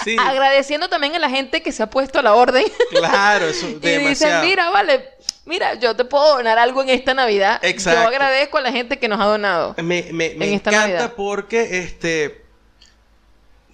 Sí. 0.05 0.17
Agradeciendo 0.19 0.89
también 0.89 1.15
a 1.15 1.19
la 1.21 1.31
gente 1.31 1.63
que 1.63 1.71
se 1.71 1.81
ha 1.81 1.89
puesto 1.89 2.19
a 2.19 2.23
la 2.23 2.35
orden. 2.35 2.65
Claro, 2.91 3.47
eso 3.47 3.67
y 3.69 3.73
es 3.75 3.81
dicen, 3.81 3.99
demasiado. 4.03 4.45
mira, 4.45 4.71
vale, 4.71 5.11
mira, 5.45 5.75
yo 5.75 5.95
te 5.95 6.05
puedo 6.05 6.37
donar 6.37 6.59
algo 6.59 6.83
en 6.83 6.89
esta 6.89 7.15
Navidad. 7.15 7.61
Exacto. 7.63 8.01
Yo 8.03 8.09
agradezco 8.09 8.59
a 8.59 8.63
la 8.63 8.73
gente 8.73 8.99
que 8.99 9.07
nos 9.07 9.21
ha 9.21 9.27
donado. 9.27 9.75
Me, 9.79 10.09
me, 10.13 10.35
me 10.35 10.47
en 10.49 10.55
esta 10.55 10.71
encanta 10.71 10.89
Navidad. 10.89 11.13
porque, 11.17 11.79
este, 11.79 12.45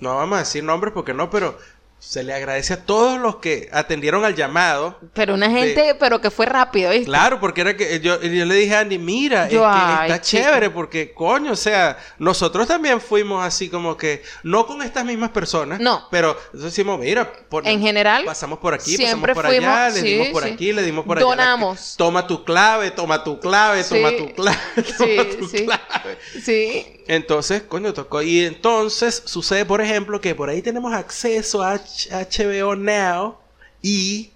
no 0.01 0.17
vamos 0.17 0.37
a 0.37 0.41
decir 0.41 0.63
nombres 0.65 0.93
porque 0.93 1.15
no, 1.15 1.31
pero 1.31 1.59
se 2.01 2.23
le 2.23 2.33
agradece 2.33 2.73
a 2.75 2.85
todos 2.87 3.19
los 3.19 3.37
que 3.37 3.69
atendieron 3.73 4.25
al 4.25 4.35
llamado. 4.37 4.99
Pero 5.15 5.35
una 5.35 5.51
gente, 5.51 5.97
pero 5.99 6.21
que 6.21 6.31
fue 6.31 6.47
rápido, 6.47 6.91
¿viste? 6.93 7.07
Claro, 7.07 7.41
porque 7.41 7.61
era 7.63 7.77
que 7.77 7.99
yo, 8.01 8.21
yo 8.23 8.45
le 8.47 8.55
dije 8.55 8.75
a 8.77 8.81
Andy, 8.81 8.99
mira, 8.99 9.49
Yo, 9.49 9.67
es 9.69 9.75
que 9.75 9.81
ay, 9.83 10.11
está 10.11 10.21
chico. 10.23 10.43
chévere 10.45 10.71
porque, 10.71 11.13
coño, 11.13 11.53
o 11.53 11.57
sea, 11.57 11.99
nosotros 12.19 12.69
también 12.69 13.01
fuimos 13.01 13.45
así 13.45 13.69
como 13.69 13.97
que, 13.97 14.23
no 14.45 14.67
con 14.67 14.81
estas 14.83 15.05
mismas 15.05 15.31
personas, 15.31 15.81
No. 15.81 16.07
pero 16.11 16.29
nosotros 16.53 16.63
decimos, 16.73 16.99
mira, 17.01 17.31
por- 17.49 17.67
En 17.67 17.81
general, 17.81 18.25
pasamos 18.25 18.59
por 18.61 18.75
aquí, 18.75 18.97
siempre 18.97 19.35
pasamos 19.35 19.35
por 19.35 19.47
allá, 19.47 19.91
fuimos- 19.91 19.95
le 19.95 20.01
sí, 20.01 20.07
dimos 20.09 20.29
por 20.29 20.43
sí. 20.45 20.51
aquí, 20.51 20.73
le 20.73 20.83
dimos 20.83 21.05
por 21.05 21.19
allá. 21.19 21.27
Donamos. 21.27 21.95
Toma 21.99 22.27
tu 22.27 22.45
clave, 22.45 22.91
toma 22.93 23.25
tu 23.25 23.41
clave, 23.41 23.83
Sí. 23.83 23.97
toma 23.97 24.17
tu 24.17 24.33
clave, 24.35 24.59
Sí, 24.99 25.17
toma 25.17 25.31
tu 25.39 25.49
sí. 25.49 25.65
clave. 25.67 26.19
Sí. 26.43 26.95
Entonces, 27.11 27.63
coño, 27.63 27.93
tocó. 27.95 28.21
Y 28.23 28.45
entonces 28.45 29.23
sucede, 29.25 29.65
por 29.65 29.81
ejemplo, 29.81 30.21
que 30.21 30.35
por 30.35 30.51
ahí 30.51 30.61
tenemos 30.61 30.93
acceso 30.93 31.63
a 31.63 31.79
HBO 32.11 32.77
Now 32.77 33.39
y 33.83 34.31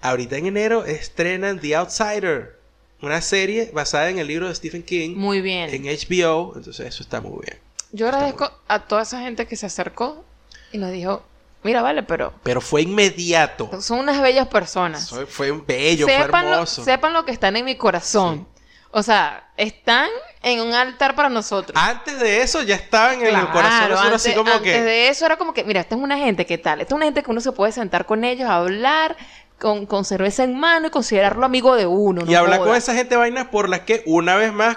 ahorita 0.00 0.36
en 0.36 0.46
enero 0.46 0.84
estrenan 0.84 1.60
The 1.60 1.76
Outsider, 1.76 2.58
una 3.02 3.20
serie 3.20 3.70
basada 3.72 4.08
en 4.10 4.18
el 4.18 4.26
libro 4.26 4.48
de 4.48 4.54
Stephen 4.54 4.82
King 4.82 5.14
Muy 5.16 5.40
bien. 5.40 5.70
en 5.70 5.84
HBO. 5.84 6.52
Entonces, 6.56 6.86
eso 6.86 7.02
está 7.02 7.20
muy 7.20 7.44
bien. 7.46 7.58
Yo 7.92 8.06
agradezco 8.06 8.50
a 8.66 8.80
toda 8.80 9.02
esa 9.02 9.20
gente 9.20 9.46
que 9.46 9.56
se 9.56 9.66
acercó 9.66 10.24
y 10.72 10.78
nos 10.78 10.90
dijo, 10.90 11.22
mira, 11.62 11.80
vale, 11.82 12.02
pero 12.02 12.32
Pero 12.42 12.60
fue 12.60 12.82
inmediato. 12.82 13.70
son 13.80 14.00
unas 14.00 14.20
bellas 14.20 14.48
personas. 14.48 15.08
Fue, 15.10 15.26
fue 15.26 15.50
un 15.50 15.64
bello, 15.64 16.06
fue 16.06 16.16
sepan, 16.16 16.46
lo, 16.46 16.52
hermoso. 16.54 16.84
sepan 16.84 17.12
lo 17.12 17.24
que 17.24 17.32
están 17.32 17.56
en 17.56 17.64
mi 17.64 17.76
corazón. 17.76 18.46
O 18.90 19.02
sea, 19.02 19.48
están 19.56 20.08
en 20.44 20.60
un 20.60 20.74
altar 20.74 21.14
para 21.14 21.30
nosotros. 21.30 21.76
Antes 21.82 22.20
de 22.20 22.42
eso 22.42 22.62
ya 22.62 22.74
estaban 22.74 23.20
en 23.20 23.34
el 23.34 23.48
corazón. 23.48 23.92
Antes, 23.92 24.12
así 24.12 24.34
como 24.34 24.52
antes 24.52 24.74
que. 24.74 24.82
de 24.82 25.08
eso 25.08 25.24
era 25.24 25.38
como 25.38 25.54
que, 25.54 25.64
mira, 25.64 25.80
esta 25.80 25.94
es 25.96 26.00
una 26.00 26.18
gente, 26.18 26.44
¿qué 26.44 26.58
tal? 26.58 26.82
Esta 26.82 26.94
es 26.94 26.96
una 26.96 27.06
gente 27.06 27.22
que 27.22 27.30
uno 27.30 27.40
se 27.40 27.52
puede 27.52 27.72
sentar 27.72 28.04
con 28.04 28.24
ellos, 28.24 28.48
a 28.48 28.56
hablar, 28.56 29.16
con, 29.58 29.86
con 29.86 30.04
cerveza 30.04 30.44
en 30.44 30.58
mano 30.58 30.88
y 30.88 30.90
considerarlo 30.90 31.46
amigo 31.46 31.74
de 31.76 31.86
uno. 31.86 32.22
Y 32.26 32.32
no 32.32 32.38
hablar 32.38 32.58
con 32.60 32.76
esa 32.76 32.94
gente 32.94 33.16
vainas 33.16 33.46
por 33.46 33.70
las 33.70 33.80
que 33.80 34.02
una 34.04 34.36
vez 34.36 34.52
más 34.52 34.76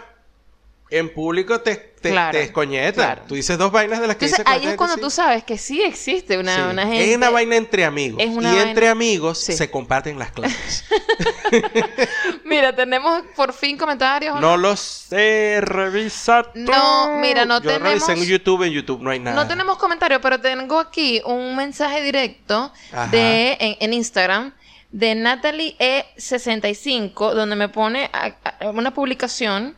en 0.90 1.14
público 1.14 1.60
te, 1.62 1.76
te, 1.76 2.12
Claro, 2.12 2.38
te 2.38 2.52
claro. 2.94 3.24
Tú 3.28 3.36
dices 3.36 3.58
dos 3.58 3.72
vainas 3.72 4.00
de 4.00 4.08
las 4.08 4.16
que 4.16 4.26
Entonces 4.26 4.46
dices 4.46 4.62
ahí 4.62 4.68
es 4.72 4.78
cuando 4.78 4.96
tú 4.98 5.10
sabes 5.10 5.44
que 5.44 5.58
sí 5.58 5.82
existe 5.82 6.38
una, 6.38 6.56
Sí. 6.56 6.62
una 6.72 6.84
gente. 6.84 7.12
Es 7.12 7.18
una 7.18 7.30
vaina 7.30 7.56
entre 7.58 7.84
amigos. 7.86 8.22
Es 8.24 8.30
una 8.30 8.50
y 8.50 8.56
vaina- 8.56 8.70
entre 8.70 8.88
amigos 8.88 9.40
Sí. 9.40 9.54
se 9.54 9.70
comparten 9.70 10.18
las 10.18 10.32
clases. 10.32 10.86
Mira, 12.46 12.76
tenemos 12.76 13.22
por 13.36 13.54
fin 13.54 13.78
comentarios. 13.78 14.36
¿o 14.36 14.40
no 14.40 14.58
los 14.58 14.80
sé, 14.80 15.60
revisa 15.62 16.44
tú. 16.54 16.60
No, 16.60 17.18
mira, 17.20 17.46
no 17.46 17.62
Yo 17.62 17.70
revisé 17.80 18.12
en 18.14 18.20
tenemos- 18.20 18.28
YouTube, 18.28 18.64
en 18.64 18.72
YouTube 18.74 19.02
no 19.02 19.10
hay 19.10 19.20
nada. 19.20 19.36
No 19.36 19.48
tenemos 19.48 19.78
comentarios, 19.78 20.20
pero 20.22 20.40
tengo 20.40 20.80
aquí 20.80 21.22
un 21.26 21.56
mensaje 21.56 22.02
directo 22.02 22.72
Ajá. 22.92 23.08
de 23.08 23.58
en, 23.60 23.78
en 23.80 23.94
Instagram 23.94 24.54
de 24.92 25.16
Natalie 25.16 25.76
E65, 25.80 27.34
donde 27.34 27.56
me 27.56 27.70
pone 27.70 28.10
a- 28.14 28.36
a- 28.62 28.70
una 28.70 28.94
publicación 28.94 29.76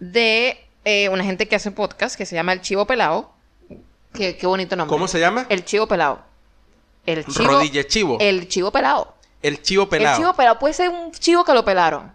de 0.00 0.64
eh, 0.84 1.08
una 1.08 1.24
gente 1.24 1.46
que 1.48 1.56
hace 1.56 1.70
podcast 1.70 2.16
que 2.16 2.26
se 2.26 2.34
llama 2.34 2.52
El 2.52 2.60
Chivo 2.60 2.86
Pelado. 2.86 3.30
Qué, 4.14 4.36
qué 4.36 4.46
bonito 4.46 4.74
nombre. 4.76 4.94
¿Cómo 4.94 5.06
se 5.08 5.20
llama? 5.20 5.46
El 5.48 5.64
Chivo 5.64 5.86
Pelado. 5.86 6.22
El 7.06 7.24
chivo. 7.24 7.48
Rodilla 7.48 7.86
chivo. 7.86 8.16
El, 8.20 8.38
El 8.40 8.48
Chivo 8.48 8.70
Pelado. 8.70 9.14
chivo 9.62 9.88
pelado. 9.88 10.14
El 10.16 10.20
Chivo 10.20 10.34
Pelado 10.34 10.58
puede 10.58 10.74
ser 10.74 10.88
un 10.90 11.10
chivo 11.12 11.44
que 11.44 11.54
lo 11.54 11.64
pelaron. 11.64 12.12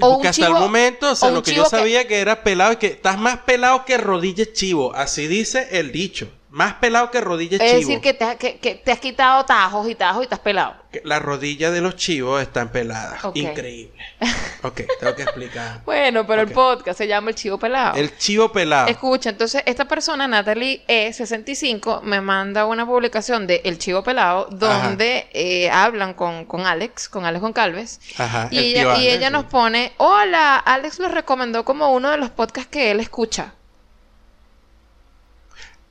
o 0.00 0.14
Porque 0.14 0.28
hasta 0.28 0.46
el 0.46 0.52
momento, 0.52 1.12
o 1.12 1.14
sea, 1.14 1.28
o 1.28 1.32
lo 1.32 1.42
que 1.42 1.50
yo 1.52 1.56
chivo 1.64 1.70
que- 1.70 1.76
sabía 1.76 2.06
que... 2.08 2.18
era 2.20 2.42
pelado 2.42 2.72
y 2.72 2.76
que 2.76 2.88
estás 2.88 3.18
más 3.18 3.38
pelado 3.38 3.84
que 3.84 3.96
rodilla 3.98 4.44
chivo. 4.52 4.94
Así 4.94 5.26
dice 5.26 5.68
el 5.72 5.92
dicho. 5.92 6.28
Más 6.56 6.72
pelado 6.74 7.10
que 7.10 7.20
rodilla 7.20 7.58
Es 7.58 7.70
chivo. 7.70 7.80
decir, 7.80 8.00
que 8.00 8.14
te, 8.14 8.24
ha- 8.24 8.36
que- 8.36 8.56
que 8.58 8.76
te 8.76 8.90
has 8.90 8.98
quitado 8.98 9.44
tajos 9.44 9.86
y 9.90 9.94
tajos 9.94 10.22
y 10.22 10.24
estás 10.24 10.38
pelado. 10.38 10.74
Que 10.90 11.02
Las 11.04 11.20
rodillas 11.20 11.70
de 11.70 11.82
los 11.82 11.96
chivos 11.96 12.40
están 12.40 12.70
peladas. 12.70 13.20
Increíble. 13.34 13.92
Ok, 14.62 14.80
tengo 14.98 15.14
que 15.14 15.22
explicar. 15.22 15.82
Bueno, 15.84 16.26
pero 16.26 16.42
el 16.42 16.50
podcast 16.50 16.96
se 16.98 17.06
llama 17.06 17.28
El 17.30 17.36
Chivo 17.36 17.56
Pelado. 17.58 17.94
El 17.96 18.16
chivo 18.16 18.50
pelado. 18.50 18.88
Escucha, 18.88 19.30
entonces 19.30 19.62
esta 19.66 19.84
persona, 19.84 20.26
Natalie 20.26 20.82
E65, 20.88 22.00
me 22.02 22.20
manda 22.20 22.64
una 22.64 22.84
publicación 22.86 23.46
de 23.46 23.60
El 23.64 23.78
Chivo 23.78 24.02
Pelado 24.02 24.46
donde 24.50 25.28
eh, 25.34 25.70
hablan 25.70 26.14
con, 26.14 26.46
con 26.46 26.66
Alex, 26.66 27.08
con 27.08 27.24
Alex 27.26 27.42
Goncalves. 27.42 28.00
Ajá. 28.18 28.48
Y 28.50 28.58
el 28.58 28.64
ella, 28.64 28.94
tío 28.94 29.02
y 29.04 29.08
ella 29.08 29.30
nos 29.30 29.44
pone, 29.44 29.92
hola, 29.98 30.56
Alex 30.56 30.98
lo 30.98 31.08
recomendó 31.08 31.64
como 31.64 31.92
uno 31.92 32.10
de 32.10 32.16
los 32.16 32.30
podcasts 32.30 32.70
que 32.70 32.90
él 32.90 32.98
escucha. 33.00 33.52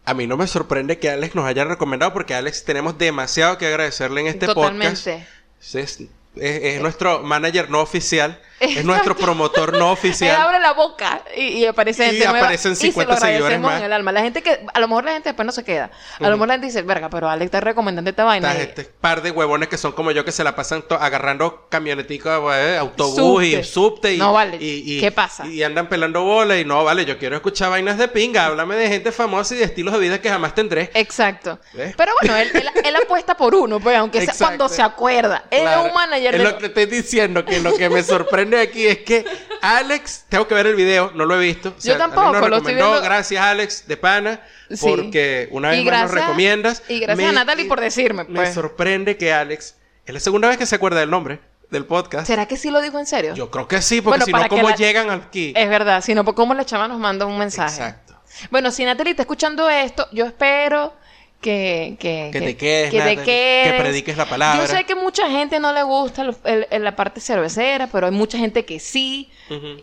A 0.05 0.13
mí 0.13 0.27
no 0.27 0.37
me 0.37 0.47
sorprende 0.47 0.99
que 0.99 1.09
Alex 1.09 1.33
nos 1.35 1.45
haya 1.45 1.63
recomendado 1.65 2.13
porque 2.13 2.35
Alex 2.35 2.63
tenemos 2.63 2.97
demasiado 2.97 3.57
que 3.57 3.65
agradecerle 3.67 4.21
en 4.21 4.27
este 4.27 4.45
podcast. 4.47 4.55
Totalmente. 5.03 5.27
Es, 5.61 5.75
es- 5.75 5.99
es 6.37 6.81
nuestro 6.81 7.23
manager 7.23 7.69
no 7.69 7.81
oficial. 7.81 8.39
Es 8.59 8.85
nuestro 8.85 9.15
promotor 9.17 9.73
no 9.73 9.87
Él 9.87 9.93
oficial. 9.93 10.35
abre 10.41 10.59
la 10.59 10.71
boca 10.73 11.21
y, 11.35 11.41
y 11.47 11.65
aparece 11.65 12.03
Y 12.05 12.09
gente 12.11 12.25
nueva, 12.25 12.39
aparecen 12.39 12.71
y 12.71 12.75
se 12.75 12.81
50 12.87 13.11
lo 13.11 13.17
agradecemos 13.17 13.49
seguidores 13.51 13.59
más. 13.71 13.79
en 13.79 13.85
el 13.85 13.93
alma. 13.93 14.11
La 14.13 14.21
gente 14.21 14.41
que, 14.41 14.65
a 14.73 14.79
lo 14.79 14.87
mejor 14.87 15.03
la 15.05 15.11
gente 15.11 15.29
después 15.29 15.45
no 15.45 15.51
se 15.51 15.63
queda. 15.65 15.91
A 16.19 16.23
lo 16.23 16.31
mejor 16.31 16.47
la 16.47 16.53
gente 16.55 16.67
dice, 16.67 16.81
verga, 16.83 17.09
pero 17.09 17.29
Alex 17.29 17.45
está 17.45 17.59
recomendando 17.59 18.09
esta 18.09 18.23
vaina. 18.23 18.51
Está 18.51 18.61
y- 18.63 18.65
este 18.67 18.83
par 18.85 19.21
de 19.21 19.31
huevones 19.31 19.67
que 19.67 19.77
son 19.77 19.91
como 19.91 20.11
yo 20.11 20.23
que 20.23 20.31
se 20.31 20.43
la 20.43 20.55
pasan 20.55 20.83
agarrando 20.99 21.67
camioneticos, 21.69 22.55
eh, 22.55 22.77
autobús 22.77 23.15
Subte. 23.15 23.47
y 23.59 23.63
subte 23.63 24.13
y, 24.13 24.17
No 24.17 24.31
vale. 24.33 24.57
y- 24.59 24.97
y- 24.97 25.01
¿Qué 25.01 25.11
pasa? 25.11 25.45
Y 25.47 25.61
andan 25.63 25.89
pelando 25.89 26.23
bola 26.23 26.57
y 26.57 26.63
no 26.65 26.83
vale, 26.83 27.03
yo 27.05 27.17
quiero 27.17 27.35
escuchar 27.35 27.69
vainas 27.71 27.97
de 27.97 28.07
pinga, 28.07 28.45
háblame 28.45 28.75
de 28.75 28.87
gente 28.87 29.11
famosa 29.11 29.53
y 29.55 29.57
de 29.57 29.65
estilos 29.65 29.93
de 29.93 29.99
vida 29.99 30.21
que 30.21 30.29
jamás 30.29 30.55
tendré. 30.55 30.91
Exacto. 30.93 31.59
Pero 31.73 32.13
bueno, 32.21 32.35
él, 32.37 32.49
él- 32.53 32.69
él 32.85 32.95
apuesta 32.95 33.35
por 33.35 33.53
uno, 33.53 33.79
pues, 33.79 33.97
aunque 33.97 34.19
sea 34.19 34.25
Exacto. 34.31 34.45
cuando 34.45 34.69
se 34.69 34.81
acuerda. 34.81 35.43
Él 35.51 35.61
Claro. 35.63 35.81
es 35.81 35.87
un 35.89 35.93
manager 35.93 36.35
Es 36.35 36.41
de... 36.41 36.51
lo 36.51 36.57
que 36.57 36.65
estoy 36.67 36.85
diciendo, 36.85 37.43
que 37.43 37.59
lo 37.59 37.75
que 37.75 37.89
me 37.89 38.01
sorprende 38.03 38.44
aquí 38.53 38.85
es 38.87 38.99
que 38.99 39.25
Alex, 39.61 40.25
tengo 40.29 40.47
que 40.47 40.53
ver 40.55 40.67
el 40.67 40.75
video, 40.75 41.11
no 41.15 41.25
lo 41.25 41.35
he 41.41 41.45
visto. 41.45 41.69
O 41.69 41.81
Yo 41.81 41.97
tampoco, 41.97 42.31
nos 42.33 42.49
lo 42.49 42.57
estoy 42.57 42.75
viendo- 42.75 43.01
Gracias, 43.01 43.43
Alex, 43.43 43.87
de 43.87 43.97
pana, 43.97 44.41
Sí. 44.69 44.77
porque 44.81 45.47
una 45.51 45.69
vez 45.69 45.79
Y 45.81 45.85
más 45.85 46.01
nos 46.03 46.11
recomiendas. 46.11 46.83
y 46.87 46.99
gracias 46.99 47.29
a 47.29 47.31
Natalie 47.31 47.65
por 47.65 47.79
decirme, 47.81 48.23
Me 48.25 48.35
pues. 48.41 48.53
sorprende 48.53 49.17
que 49.17 49.33
Alex, 49.33 49.75
es 50.05 50.13
la 50.13 50.19
segunda 50.19 50.47
vez 50.49 50.57
que 50.57 50.65
se 50.65 50.75
acuerda 50.75 50.99
del 50.99 51.09
nombre 51.09 51.39
del 51.71 51.85
podcast. 51.85 52.27
¿Será 52.27 52.45
que 52.47 52.57
sí 52.57 52.69
lo 52.69 52.79
dijo 52.81 52.99
en 52.99 53.05
serio? 53.07 53.33
Yo 53.33 53.49
creo 53.49 53.67
que 53.67 53.81
sí, 53.81 54.01
porque 54.01 54.19
Bueno, 54.21 54.25
si 54.25 54.31
no, 54.43 54.47
¿cómo 54.49 54.69
la- 54.69 54.75
llegan 54.75 55.09
aquí? 55.09 55.51
Es 55.55 55.67
verdad, 55.69 56.01
sino 56.03 56.23
por 56.23 56.35
cómo 56.35 56.53
la 56.53 56.65
chava 56.65 56.87
nos 56.87 56.99
manda 56.99 57.25
un 57.25 57.37
mensaje. 57.37 57.73
Exacto. 57.81 58.21
Bueno, 58.51 58.69
si 58.71 58.83
Natalie 58.85 59.11
está 59.11 59.23
escuchando 59.23 59.69
esto, 59.69 60.07
yo 60.11 60.25
espero 60.25 60.93
que... 61.41 61.95
Que, 61.99 62.29
Que 62.31 62.39
te 62.41 62.57
quedes, 62.57 62.91
que 62.91 63.01
te 63.01 63.17
quedes. 63.23 63.71
que 63.73 63.79
prediques 63.79 64.17
la 64.17 64.25
palabra. 64.25 64.61
Yo 64.65 64.67
sé 64.67 64.83
que 64.85 64.95
mucha 64.95 65.29
gente 65.29 65.59
no 65.59 65.71
le 65.73 65.83
gusta 65.83 66.23
el- 66.45 66.67
el- 66.69 66.83
la 66.83 66.95
parte 66.95 67.21
cervecera, 67.21 67.87
pero 67.87 68.07
hay 68.07 68.11
mucha 68.13 68.37
gente 68.37 68.65
que 68.65 68.79
sí. 68.79 69.29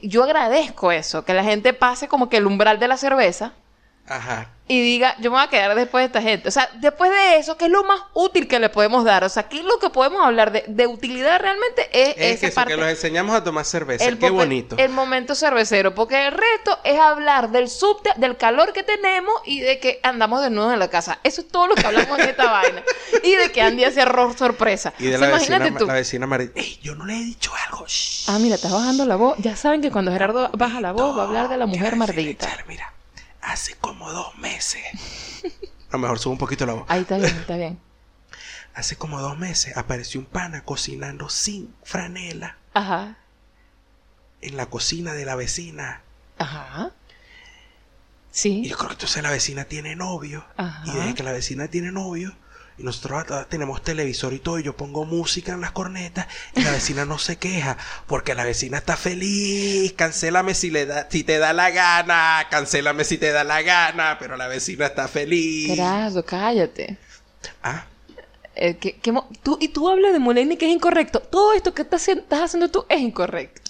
Yo 0.03 0.25
agradezco 0.25 0.91
eso, 0.93 1.25
que 1.25 1.35
la 1.35 1.45
gente 1.45 1.73
pase 1.73 2.09
como 2.09 2.29
que 2.29 2.39
el 2.39 2.47
umbral 2.47 2.79
de 2.81 2.89
la 2.89 2.97
cerveza 2.97 3.53
Ajá. 4.17 4.49
y 4.69 4.81
diga, 4.81 5.17
yo 5.19 5.31
me 5.31 5.37
voy 5.37 5.45
a 5.45 5.49
quedar 5.51 5.75
después 5.75 6.03
de 6.03 6.07
esta 6.07 6.23
gente. 6.23 6.49
O 6.49 6.51
sea, 6.51 6.69
después 6.81 7.11
de 7.11 7.37
eso, 7.37 7.59
¿qué 7.59 7.67
es 7.67 7.71
lo 7.71 7.85
más 7.85 8.01
útil 8.15 8.49
que 8.49 8.59
le 8.59 8.71
podemos 8.71 9.05
dar? 9.05 9.23
O 9.25 9.29
sea, 9.29 9.43
¿qué 9.43 9.59
es 9.59 9.65
lo 9.65 9.79
que 9.79 9.91
podemos 9.91 10.25
hablar 10.25 10.51
de, 10.51 10.65
de 10.67 10.87
utilidad 10.87 11.41
realmente? 11.41 11.89
Es, 11.93 12.15
Es 12.17 12.37
esa 12.39 12.47
eso, 12.47 12.55
parte. 12.55 12.75
que 12.75 12.81
los 12.81 12.89
enseñamos 12.89 13.35
a 13.35 13.45
tomar 13.45 13.65
cerveza. 13.67 14.05
el, 14.07 14.19
Qué 14.19 14.31
bonito. 14.31 14.77
el 14.79 14.91
momento 14.91 15.35
cervecero, 15.35 15.95
porque 15.95 16.27
el 16.27 16.33
resto 16.33 16.79
es 16.85 16.99
hablar 16.99 17.51
del 17.51 17.69
subte, 17.69 18.11
del 18.17 18.37
calor 18.39 18.73
que 18.73 18.83
tenemos 18.83 19.35
y 19.45 19.61
de 19.61 19.79
que 19.79 20.01
andamos 20.03 20.41
desnudos 20.41 20.73
en 20.73 20.79
la 20.79 20.89
casa. 20.89 21.19
Eso 21.23 21.43
es 21.43 21.49
todo 21.49 21.67
lo 21.67 21.75
que 21.75 21.87
hablamos 21.87 22.19
en 22.19 22.29
esta 22.31 22.51
vaina. 22.51 22.83
Y 23.25 23.35
de 23.35 23.53
que 23.53 23.61
Andy 23.61 23.85
hace 23.85 24.01
arroz 24.01 24.37
sorpresa. 24.39 24.95
Y 24.99 25.07
de 25.09 25.17
O 25.17 25.19
sea, 25.19 25.29
la 25.29 25.35
vecina, 25.35 25.57
imagínate 25.57 25.79
tú. 25.81 25.87
la 25.87 25.95
vecina 25.95 26.27
María. 26.27 26.49
Ey, 26.55 26.79
yo 26.83 26.95
no 26.95 27.05
le 27.05 27.15
he 27.15 27.23
dicho 27.25 27.53
algo. 27.69 27.85
Shh. 27.87 28.25
Ah, 28.29 28.39
mira, 28.39 28.55
estás 28.55 28.73
bajando 28.73 29.05
la 29.05 29.17
voz. 29.17 29.37
Ya 29.39 29.55
saben 29.57 29.83
que 29.83 29.91
cuando 29.91 30.13
Gerardo 30.13 30.49
baja 30.55 30.81
la 30.81 30.93
voz 30.93 31.17
va 31.19 31.23
a 31.25 31.27
hablar 31.27 31.49
de 31.51 31.59
la 31.59 31.67
mujer 31.67 31.97
mardita. 31.97 32.49
Mira, 32.69 32.91
hace 33.43 33.75
como 33.75 34.11
dos 34.13 34.37
meses. 34.39 34.83
A 35.91 35.93
lo 35.93 35.99
mejor 35.99 36.19
subo 36.19 36.33
un 36.33 36.39
poquito 36.39 36.65
la 36.65 36.73
voz. 36.73 36.85
Ahí 36.89 37.03
está 37.03 37.19
bien, 37.19 37.37
está 37.37 37.57
bien. 37.57 37.79
Hace 38.75 38.97
como 38.97 39.21
dos 39.21 39.37
meses 39.39 39.77
apareció 39.77 40.19
un 40.21 40.25
pana 40.27 40.65
cocinando 40.65 41.29
sin 41.29 41.75
franela 41.85 42.57
Ajá, 42.73 43.19
en 44.41 44.57
la 44.57 44.65
cocina 44.67 45.13
de 45.13 45.27
la 45.27 45.35
vecina. 45.35 46.01
ajá. 46.39 46.91
Y 48.33 48.35
Sí. 48.35 48.65
yo 48.67 48.79
creo 48.79 48.89
que 48.89 48.95
entonces 48.95 49.23
la 49.23 49.31
vecina 49.31 49.65
tiene 49.67 49.95
novio. 49.95 50.43
Ajá. 50.57 50.83
Y 50.87 50.93
desde 50.93 51.13
que 51.15 51.23
la 51.23 51.33
vecina 51.33 51.69
tiene 51.69 51.93
novio, 51.93 52.35
y 52.83 52.85
nosotros 52.85 53.49
tenemos 53.49 53.83
televisor 53.83 54.33
y 54.35 54.41
todo, 54.41 54.59
y 54.59 54.65
yo 54.65 54.77
pongo 54.77 55.05
música 55.05 55.53
en 55.53 55.61
las 55.61 55.71
cornetas, 55.71 56.27
y 56.57 56.63
la 56.63 56.73
vecina 56.73 57.05
no 57.05 57.17
se 57.19 57.37
queja, 57.37 57.77
porque 58.07 58.35
la 58.35 58.45
vecina 58.45 58.79
está 58.79 58.97
feliz. 58.97 59.93
Cancélame 59.95 60.55
si, 60.55 60.71
le 60.71 60.85
da, 60.87 61.07
si 61.11 61.23
te 61.25 61.39
da 61.39 61.53
la 61.53 61.71
gana, 61.71 62.47
cancélame 62.51 63.05
si 63.05 63.17
te 63.19 63.31
da 63.33 63.45
la 63.45 63.63
gana, 63.63 64.17
pero 64.19 64.37
la 64.37 64.49
vecina 64.49 64.87
está 64.87 65.07
feliz. 65.09 65.69
Gerardo, 65.69 66.25
cállate. 66.25 66.97
Ah, 67.63 67.87
Eh, 68.55 68.77
que- 68.77 68.97
que 68.99 69.13
mo- 69.13 69.29
tú, 69.43 69.57
y 69.63 69.69
tú 69.69 69.89
hablas 69.89 70.13
de 70.13 70.19
Mulaney 70.19 70.59
que 70.59 70.67
es 70.67 70.73
incorrecto. 70.73 71.21
Todo 71.21 71.55
esto 71.55 71.73
que 71.73 71.81
estás 71.83 72.07
estás 72.07 72.41
haciendo 72.43 72.69
tú 72.69 72.85
es 72.89 73.01
incorrecto. 73.01 73.63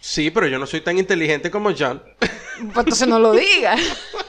sí, 0.00 0.30
pero 0.30 0.46
yo 0.48 0.58
no 0.58 0.66
soy 0.66 0.80
tan 0.80 0.98
inteligente 0.98 1.48
como 1.50 1.70
John. 1.78 2.02
Pues 2.18 2.30
entonces 2.76 3.06
no 3.06 3.18
lo 3.20 3.32
digas. 3.34 3.80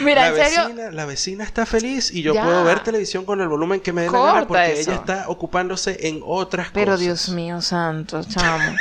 Mira, 0.00 0.22
la 0.22 0.28
en 0.28 0.44
serio. 0.50 0.62
vecina, 0.68 0.90
la 0.90 1.04
vecina 1.06 1.44
está 1.44 1.66
feliz 1.66 2.10
y 2.12 2.22
yo 2.22 2.34
Ya. 2.34 2.44
puedo 2.44 2.64
ver 2.64 2.80
televisión 2.82 3.24
con 3.24 3.40
el 3.40 3.48
volumen 3.48 3.80
que 3.80 3.92
me 3.92 4.02
dé 4.02 4.10
la 4.10 4.18
gana 4.20 4.46
porque 4.46 4.72
eso. 4.80 4.90
ella 4.90 5.00
está 5.00 5.24
ocupándose 5.28 6.08
en 6.08 6.20
otras 6.24 6.68
Pero 6.72 6.92
cosas. 6.92 7.00
Dios 7.00 7.28
mío 7.30 7.60
santo, 7.60 8.22
chamo. 8.24 8.76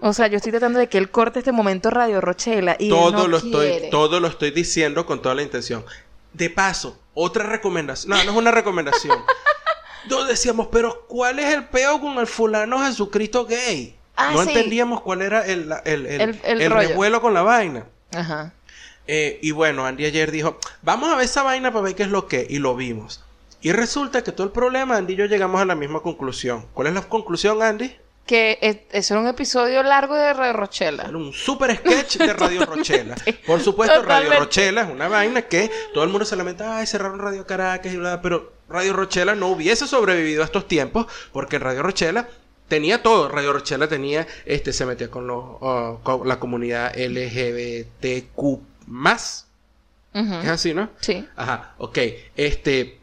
O 0.00 0.12
sea, 0.12 0.26
yo 0.26 0.36
estoy 0.36 0.50
tratando 0.52 0.78
de 0.78 0.88
que 0.88 0.98
él 0.98 1.10
corte 1.10 1.38
este 1.38 1.52
momento 1.52 1.88
Radio 1.90 2.20
Rochela 2.20 2.76
y 2.78 2.84
él 2.86 2.90
todo 2.90 3.12
no 3.12 3.28
lo 3.28 3.36
estoy 3.36 3.68
quiere. 3.70 3.88
todo 3.88 4.18
lo 4.20 4.28
estoy 4.28 4.50
diciendo 4.50 5.06
con 5.06 5.22
toda 5.22 5.34
la 5.36 5.42
intención 5.42 5.84
de 6.32 6.50
paso 6.50 6.98
otra 7.14 7.44
recomendación 7.44 8.10
no 8.10 8.24
no 8.24 8.30
es 8.32 8.36
una 8.36 8.50
recomendación 8.50 9.18
no 10.10 10.24
decíamos 10.24 10.68
pero 10.72 11.04
cuál 11.06 11.38
es 11.38 11.54
el 11.54 11.64
peo 11.66 12.00
con 12.00 12.18
el 12.18 12.26
fulano 12.26 12.84
Jesucristo 12.84 13.44
gay 13.46 13.96
Ah, 14.16 14.30
no 14.32 14.42
sí. 14.42 14.48
entendíamos 14.48 15.02
cuál 15.02 15.22
era 15.22 15.44
el 15.46 15.72
el, 15.84 16.06
el, 16.06 16.38
El- 16.42 16.70
revuelo 16.72 17.20
con 17.20 17.32
la 17.34 17.42
vaina 17.42 17.84
Ajá. 18.12 18.52
Eh, 19.06 19.38
y 19.42 19.50
bueno 19.50 19.84
Andy 19.84 20.06
ayer 20.06 20.30
dijo 20.30 20.58
vamos 20.82 21.12
a 21.12 21.16
ver 21.16 21.24
esa 21.24 21.42
vaina 21.42 21.72
para 21.72 21.84
ver 21.84 21.94
qué 21.96 22.04
es 22.04 22.08
lo 22.08 22.28
que 22.28 22.46
y 22.48 22.58
lo 22.58 22.76
vimos 22.76 23.24
y 23.60 23.72
resulta 23.72 24.22
que 24.22 24.30
todo 24.30 24.46
el 24.46 24.52
problema 24.52 24.96
Andy 24.96 25.14
y 25.14 25.16
yo 25.16 25.26
llegamos 25.26 25.60
a 25.60 25.64
la 25.64 25.74
misma 25.74 26.00
conclusión 26.00 26.66
¿cuál 26.72 26.86
es 26.86 26.94
la 26.94 27.02
conclusión 27.02 27.62
Andy? 27.62 27.96
Que 28.26 28.58
es, 28.60 28.76
es 28.92 29.10
un 29.10 29.26
episodio 29.26 29.82
largo 29.82 30.14
de 30.14 30.32
Radio 30.32 30.52
Rochela. 30.52 31.02
Era 31.08 31.16
un 31.16 31.32
super 31.32 31.76
sketch 31.76 32.18
de 32.18 32.32
Radio 32.32 32.64
Rochela. 32.66 33.16
Por 33.44 33.60
supuesto, 33.60 33.96
Totalmente. 33.96 34.28
Radio 34.28 34.44
Rochela 34.44 34.82
es 34.82 34.90
una 34.90 35.08
vaina 35.08 35.42
que 35.42 35.68
todo 35.92 36.04
el 36.04 36.10
mundo 36.10 36.24
se 36.24 36.36
lamenta, 36.36 36.78
ay, 36.78 36.86
cerraron 36.86 37.18
Radio 37.18 37.44
Caracas 37.44 37.92
y 37.92 37.96
bla, 37.96 38.22
pero 38.22 38.52
Radio 38.68 38.92
Rochela 38.92 39.34
no 39.34 39.48
hubiese 39.48 39.88
sobrevivido 39.88 40.42
a 40.42 40.44
estos 40.44 40.68
tiempos 40.68 41.06
porque 41.32 41.58
Radio 41.58 41.82
Rochela 41.82 42.28
tenía 42.68 43.02
todo. 43.02 43.28
Radio 43.28 43.52
Rochela 43.52 43.88
tenía, 43.88 44.26
este, 44.46 44.72
se 44.72 44.86
metía 44.86 45.10
con, 45.10 45.26
los, 45.26 45.44
ah, 45.60 45.96
con 46.02 46.26
la 46.26 46.38
comunidad 46.38 46.94
LGBTQ+. 46.96 48.60
Ujú. 50.14 50.34
Es 50.42 50.48
así, 50.48 50.74
¿no? 50.74 50.90
Sí. 51.00 51.26
Ajá, 51.36 51.74
ok. 51.78 51.98
Este. 52.36 52.98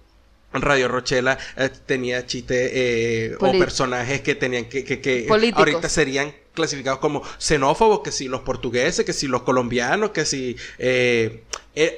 Radio 0.52 0.88
Rochela 0.88 1.38
eh, 1.58 1.70
tenía 1.86 2.26
chistes 2.26 2.72
eh, 2.74 3.36
o 3.40 3.52
personajes 3.52 4.22
que 4.22 4.34
tenían 4.34 4.66
que, 4.66 4.84
que, 4.84 5.00
que 5.00 5.26
Políticos. 5.28 5.60
ahorita 5.60 5.88
serían 5.90 6.34
clasificados 6.56 6.98
como 7.00 7.22
xenófobos, 7.38 8.00
que 8.00 8.12
si 8.12 8.28
los 8.28 8.42
portugueses, 8.42 9.06
que 9.06 9.14
si 9.14 9.28
los 9.28 9.44
colombianos, 9.44 10.10
que 10.10 10.26
si 10.26 10.56
eh, 10.80 11.44
el, 11.76 11.94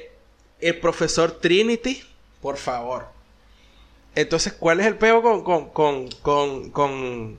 el 0.60 0.78
profesor 0.80 1.32
Trinity, 1.40 2.02
por 2.42 2.58
favor. 2.58 3.06
Entonces, 4.14 4.52
¿cuál 4.52 4.80
es 4.80 4.86
el 4.86 4.96
peo 4.96 5.22
con, 5.22 5.42
con, 5.42 5.70
con, 5.70 6.10
con, 6.20 6.70
con, 6.72 7.38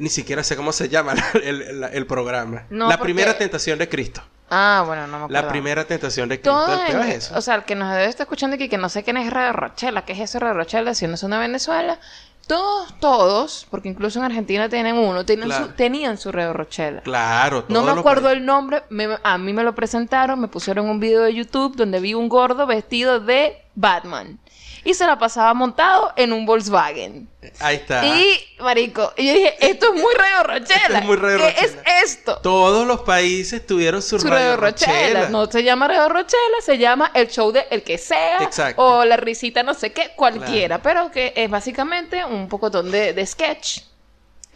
ni 0.00 0.08
siquiera 0.08 0.42
sé 0.42 0.56
cómo 0.56 0.72
se 0.72 0.88
llama 0.88 1.14
el, 1.34 1.62
el- 1.62 1.84
el 1.84 2.06
programa? 2.06 2.66
No, 2.68 2.88
la 2.88 2.98
porque- 2.98 3.12
primera 3.14 3.38
tentación 3.38 3.78
de 3.78 3.88
Cristo. 3.88 4.24
Ah, 4.54 4.84
bueno, 4.86 5.06
no 5.06 5.18
me 5.18 5.24
acuerdo. 5.24 5.42
La 5.42 5.48
primera 5.48 5.84
tentación 5.86 6.28
de 6.28 6.40
Cristo. 6.40 6.50
Todo 6.66 6.74
el 6.82 6.86
peo 6.92 7.02
en- 7.02 7.08
es 7.08 7.16
eso. 7.24 7.38
O 7.38 7.40
sea, 7.40 7.54
el 7.54 7.64
que 7.64 7.74
nos 7.74 7.90
debe 7.90 8.04
estar 8.04 8.24
escuchando 8.26 8.54
aquí, 8.56 8.68
que 8.68 8.76
no 8.76 8.88
sé 8.90 9.02
quién 9.02 9.16
es 9.16 9.30
Radio 9.32 9.52
Rochela, 9.54 10.04
¿qué 10.04 10.12
es 10.12 10.20
eso 10.20 10.38
Radio 10.38 10.54
Rochela? 10.54 10.94
Si 10.94 11.06
no 11.06 11.14
es 11.14 11.22
una 11.22 11.38
Venezuela. 11.38 11.98
Todos, 12.46 12.98
todos, 12.98 13.66
porque 13.70 13.88
incluso 13.88 14.18
en 14.18 14.24
Argentina 14.24 14.68
tienen 14.68 14.96
uno, 14.96 15.24
Claro. 15.24 15.66
su- 15.66 15.72
tenían 15.72 16.18
su 16.18 16.32
Radio 16.32 16.52
Rochela. 16.52 17.00
Claro, 17.02 17.64
No 17.68 17.82
me 17.82 17.92
acuerdo 17.92 18.30
el 18.30 18.44
nombre, 18.44 18.82
me- 18.90 19.16
a 19.22 19.38
mí 19.38 19.52
me 19.52 19.62
lo 19.62 19.74
presentaron, 19.76 20.40
me 20.40 20.48
pusieron 20.48 20.90
un 20.90 20.98
video 21.00 21.22
de 21.22 21.32
YouTube 21.34 21.76
donde 21.76 22.00
vi 22.00 22.14
un 22.14 22.28
gordo 22.28 22.66
vestido 22.66 23.20
de 23.20 23.56
Batman. 23.76 24.38
Y 24.84 24.94
se 24.94 25.06
la 25.06 25.16
pasaba 25.18 25.54
montado 25.54 26.12
en 26.16 26.32
un 26.32 26.44
Volkswagen. 26.44 27.28
Ahí 27.60 27.76
está. 27.76 28.04
Y, 28.04 28.36
marico, 28.58 29.12
y 29.16 29.28
yo 29.28 29.34
dije, 29.34 29.54
esto 29.60 29.94
es 29.94 30.00
muy 30.00 30.12
Radio 30.14 30.42
Rochela. 30.42 30.80
Esto 30.86 30.94
es 30.98 31.04
muy 31.04 31.16
Radio 31.16 31.38
¿Qué 31.38 31.44
Rochela. 31.52 31.82
es 31.82 32.02
esto? 32.10 32.38
Todos 32.42 32.84
los 32.86 33.02
países 33.02 33.64
tuvieron 33.64 34.02
su, 34.02 34.18
Su 34.18 34.26
radio 34.26 34.56
Radio 34.56 34.56
Rochela. 34.56 34.92
Rochela. 35.20 35.28
No 35.28 35.46
se 35.46 35.62
llama 35.62 35.86
Radio 35.86 36.08
Rochela, 36.08 36.56
se 36.64 36.78
llama 36.78 37.12
el 37.14 37.28
show 37.28 37.52
de 37.52 37.64
el 37.70 37.82
que 37.84 37.96
sea. 37.96 38.42
Exacto. 38.42 38.82
O 38.84 39.04
la 39.04 39.16
risita, 39.16 39.62
no 39.62 39.74
sé 39.74 39.92
qué, 39.92 40.10
cualquiera. 40.16 40.82
Pero 40.82 41.10
que 41.12 41.32
es 41.36 41.48
básicamente 41.48 42.24
un 42.24 42.48
pocotón 42.48 42.90
de, 42.90 43.12
de 43.12 43.24
sketch. 43.26 43.80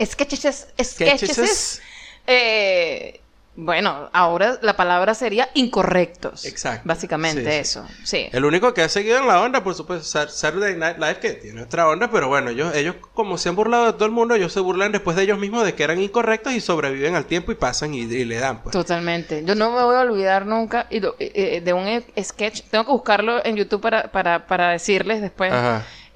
Sketches, 0.05 0.41
sketches, 0.83 0.91
Sketches 0.91 1.39
es- 1.39 1.83
eh, 2.27 3.21
bueno, 3.59 4.11
ahora 4.13 4.59
la 4.61 4.77
palabra 4.77 5.15
sería 5.15 5.49
incorrectos. 5.55 6.45
Exacto. 6.45 6.83
Básicamente 6.85 7.43
Sí, 7.43 7.49
eso, 7.59 7.87
sí. 8.05 8.29
El 8.33 8.45
único 8.45 8.75
que 8.75 8.83
ha 8.83 8.89
seguido 8.89 9.19
en 9.19 9.27
la 9.27 9.41
onda, 9.41 9.65
por 9.65 9.75
supuesto, 9.75 10.29
Saturday 10.29 10.77
Night 10.77 10.99
Live, 10.99 11.21
que 11.21 11.31
tiene 11.33 11.63
otra 11.63 11.89
onda, 11.89 12.11
pero 12.11 12.29
bueno, 12.29 12.51
ellos, 12.51 12.75
ellos 12.75 12.97
como 13.15 13.39
se 13.39 13.49
han 13.49 13.57
burlado 13.57 13.87
de 13.87 13.93
todo 13.95 14.05
el 14.05 14.11
mundo, 14.13 14.35
ellos 14.35 14.53
se 14.53 14.61
burlan 14.61 14.93
después 14.93 15.17
de 15.17 15.23
ellos 15.23 15.39
mismos 15.39 15.65
de 15.65 15.75
que 15.75 15.85
eran 15.85 16.01
incorrectos 16.01 16.53
y 16.53 16.61
sobreviven 16.61 17.15
al 17.15 17.25
tiempo 17.25 17.51
y 17.51 17.55
pasan 17.55 17.95
y, 17.95 18.01
y 18.01 18.25
le 18.25 18.39
dan, 18.39 18.63
pues. 18.63 18.73
Totalmente. 18.73 19.43
Yo 19.45 19.55
no 19.55 19.71
me 19.73 19.83
voy 19.83 19.97
a 19.97 20.01
olvidar 20.01 20.45
nunca 20.45 20.87
y 20.91 21.01
lo- 21.01 21.17
eh, 21.19 21.33
eh, 21.35 21.61
de 21.63 21.73
un 21.73 21.87
e- 21.89 22.05
sketch. 22.23 22.63
Tengo 22.71 22.85
que 22.85 22.93
buscarlo 22.93 23.45
en 23.45 23.57
YouTube 23.57 23.81
para, 23.81 24.13
para, 24.13 24.47
para 24.47 24.71
decirles 24.73 25.23
después 25.23 25.53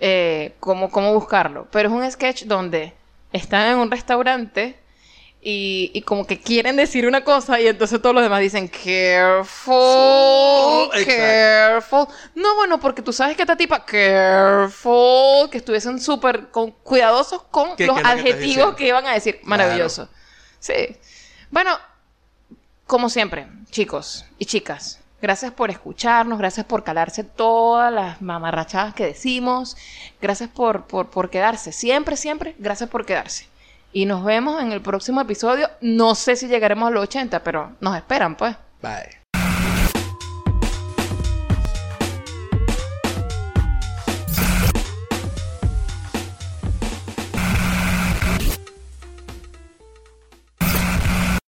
eh, 0.00 0.54
cómo, 0.60 0.90
cómo 0.90 1.14
buscarlo. 1.14 1.66
Pero 1.70 1.88
es 1.88 1.94
un 1.94 2.10
sketch 2.10 2.44
donde 2.44 2.92
están 3.32 3.66
en 3.72 3.78
un 3.78 3.90
restaurante 3.90 4.76
y, 5.42 5.90
y 5.94 6.02
como 6.02 6.26
que 6.26 6.38
quieren 6.38 6.76
decir 6.76 7.06
una 7.06 7.24
cosa 7.24 7.58
y 7.60 7.66
entonces 7.66 8.00
todos 8.02 8.14
los 8.14 8.22
demás 8.22 8.40
dicen 8.40 8.68
careful, 8.68 9.74
Exacto. 10.94 11.16
careful. 11.16 12.06
No, 12.34 12.54
bueno, 12.56 12.78
porque 12.80 13.02
tú 13.02 13.12
sabes 13.12 13.36
que 13.36 13.42
esta 13.42 13.56
tipa 13.56 13.84
careful, 13.84 15.48
que 15.50 15.58
estuviesen 15.58 16.00
súper 16.00 16.50
con- 16.50 16.72
cuidadosos 16.72 17.42
con 17.50 17.76
¿Qué- 17.76 17.86
los 17.86 17.98
que 18.00 18.06
adjetivos 18.06 18.74
que 18.74 18.88
iban 18.88 19.06
a 19.06 19.14
decir. 19.14 19.40
Maravilloso. 19.44 20.08
Sí. 20.58 20.96
Bueno, 21.50 21.78
como 22.86 23.08
siempre, 23.08 23.46
chicos 23.70 24.26
y 24.38 24.44
chicas, 24.44 25.00
gracias 25.22 25.52
por 25.52 25.70
escucharnos, 25.70 26.38
gracias 26.38 26.66
por 26.66 26.84
calarse 26.84 27.24
todas 27.24 27.92
las 27.92 28.20
mamarrachadas 28.20 28.94
que 28.94 29.06
decimos, 29.06 29.76
gracias 30.20 30.50
por, 30.50 30.86
por, 30.86 31.08
por 31.08 31.30
quedarse, 31.30 31.72
siempre, 31.72 32.16
siempre, 32.16 32.54
gracias 32.58 32.90
por 32.90 33.06
quedarse. 33.06 33.46
Y 33.92 34.06
nos 34.06 34.24
vemos 34.24 34.62
en 34.62 34.72
el 34.72 34.80
próximo 34.80 35.20
episodio. 35.20 35.68
No 35.80 36.14
sé 36.14 36.36
si 36.36 36.46
llegaremos 36.46 36.88
a 36.88 36.90
los 36.90 37.02
80, 37.04 37.42
pero 37.42 37.72
nos 37.80 37.96
esperan, 37.96 38.36
pues. 38.36 38.56
Bye. 38.82 39.19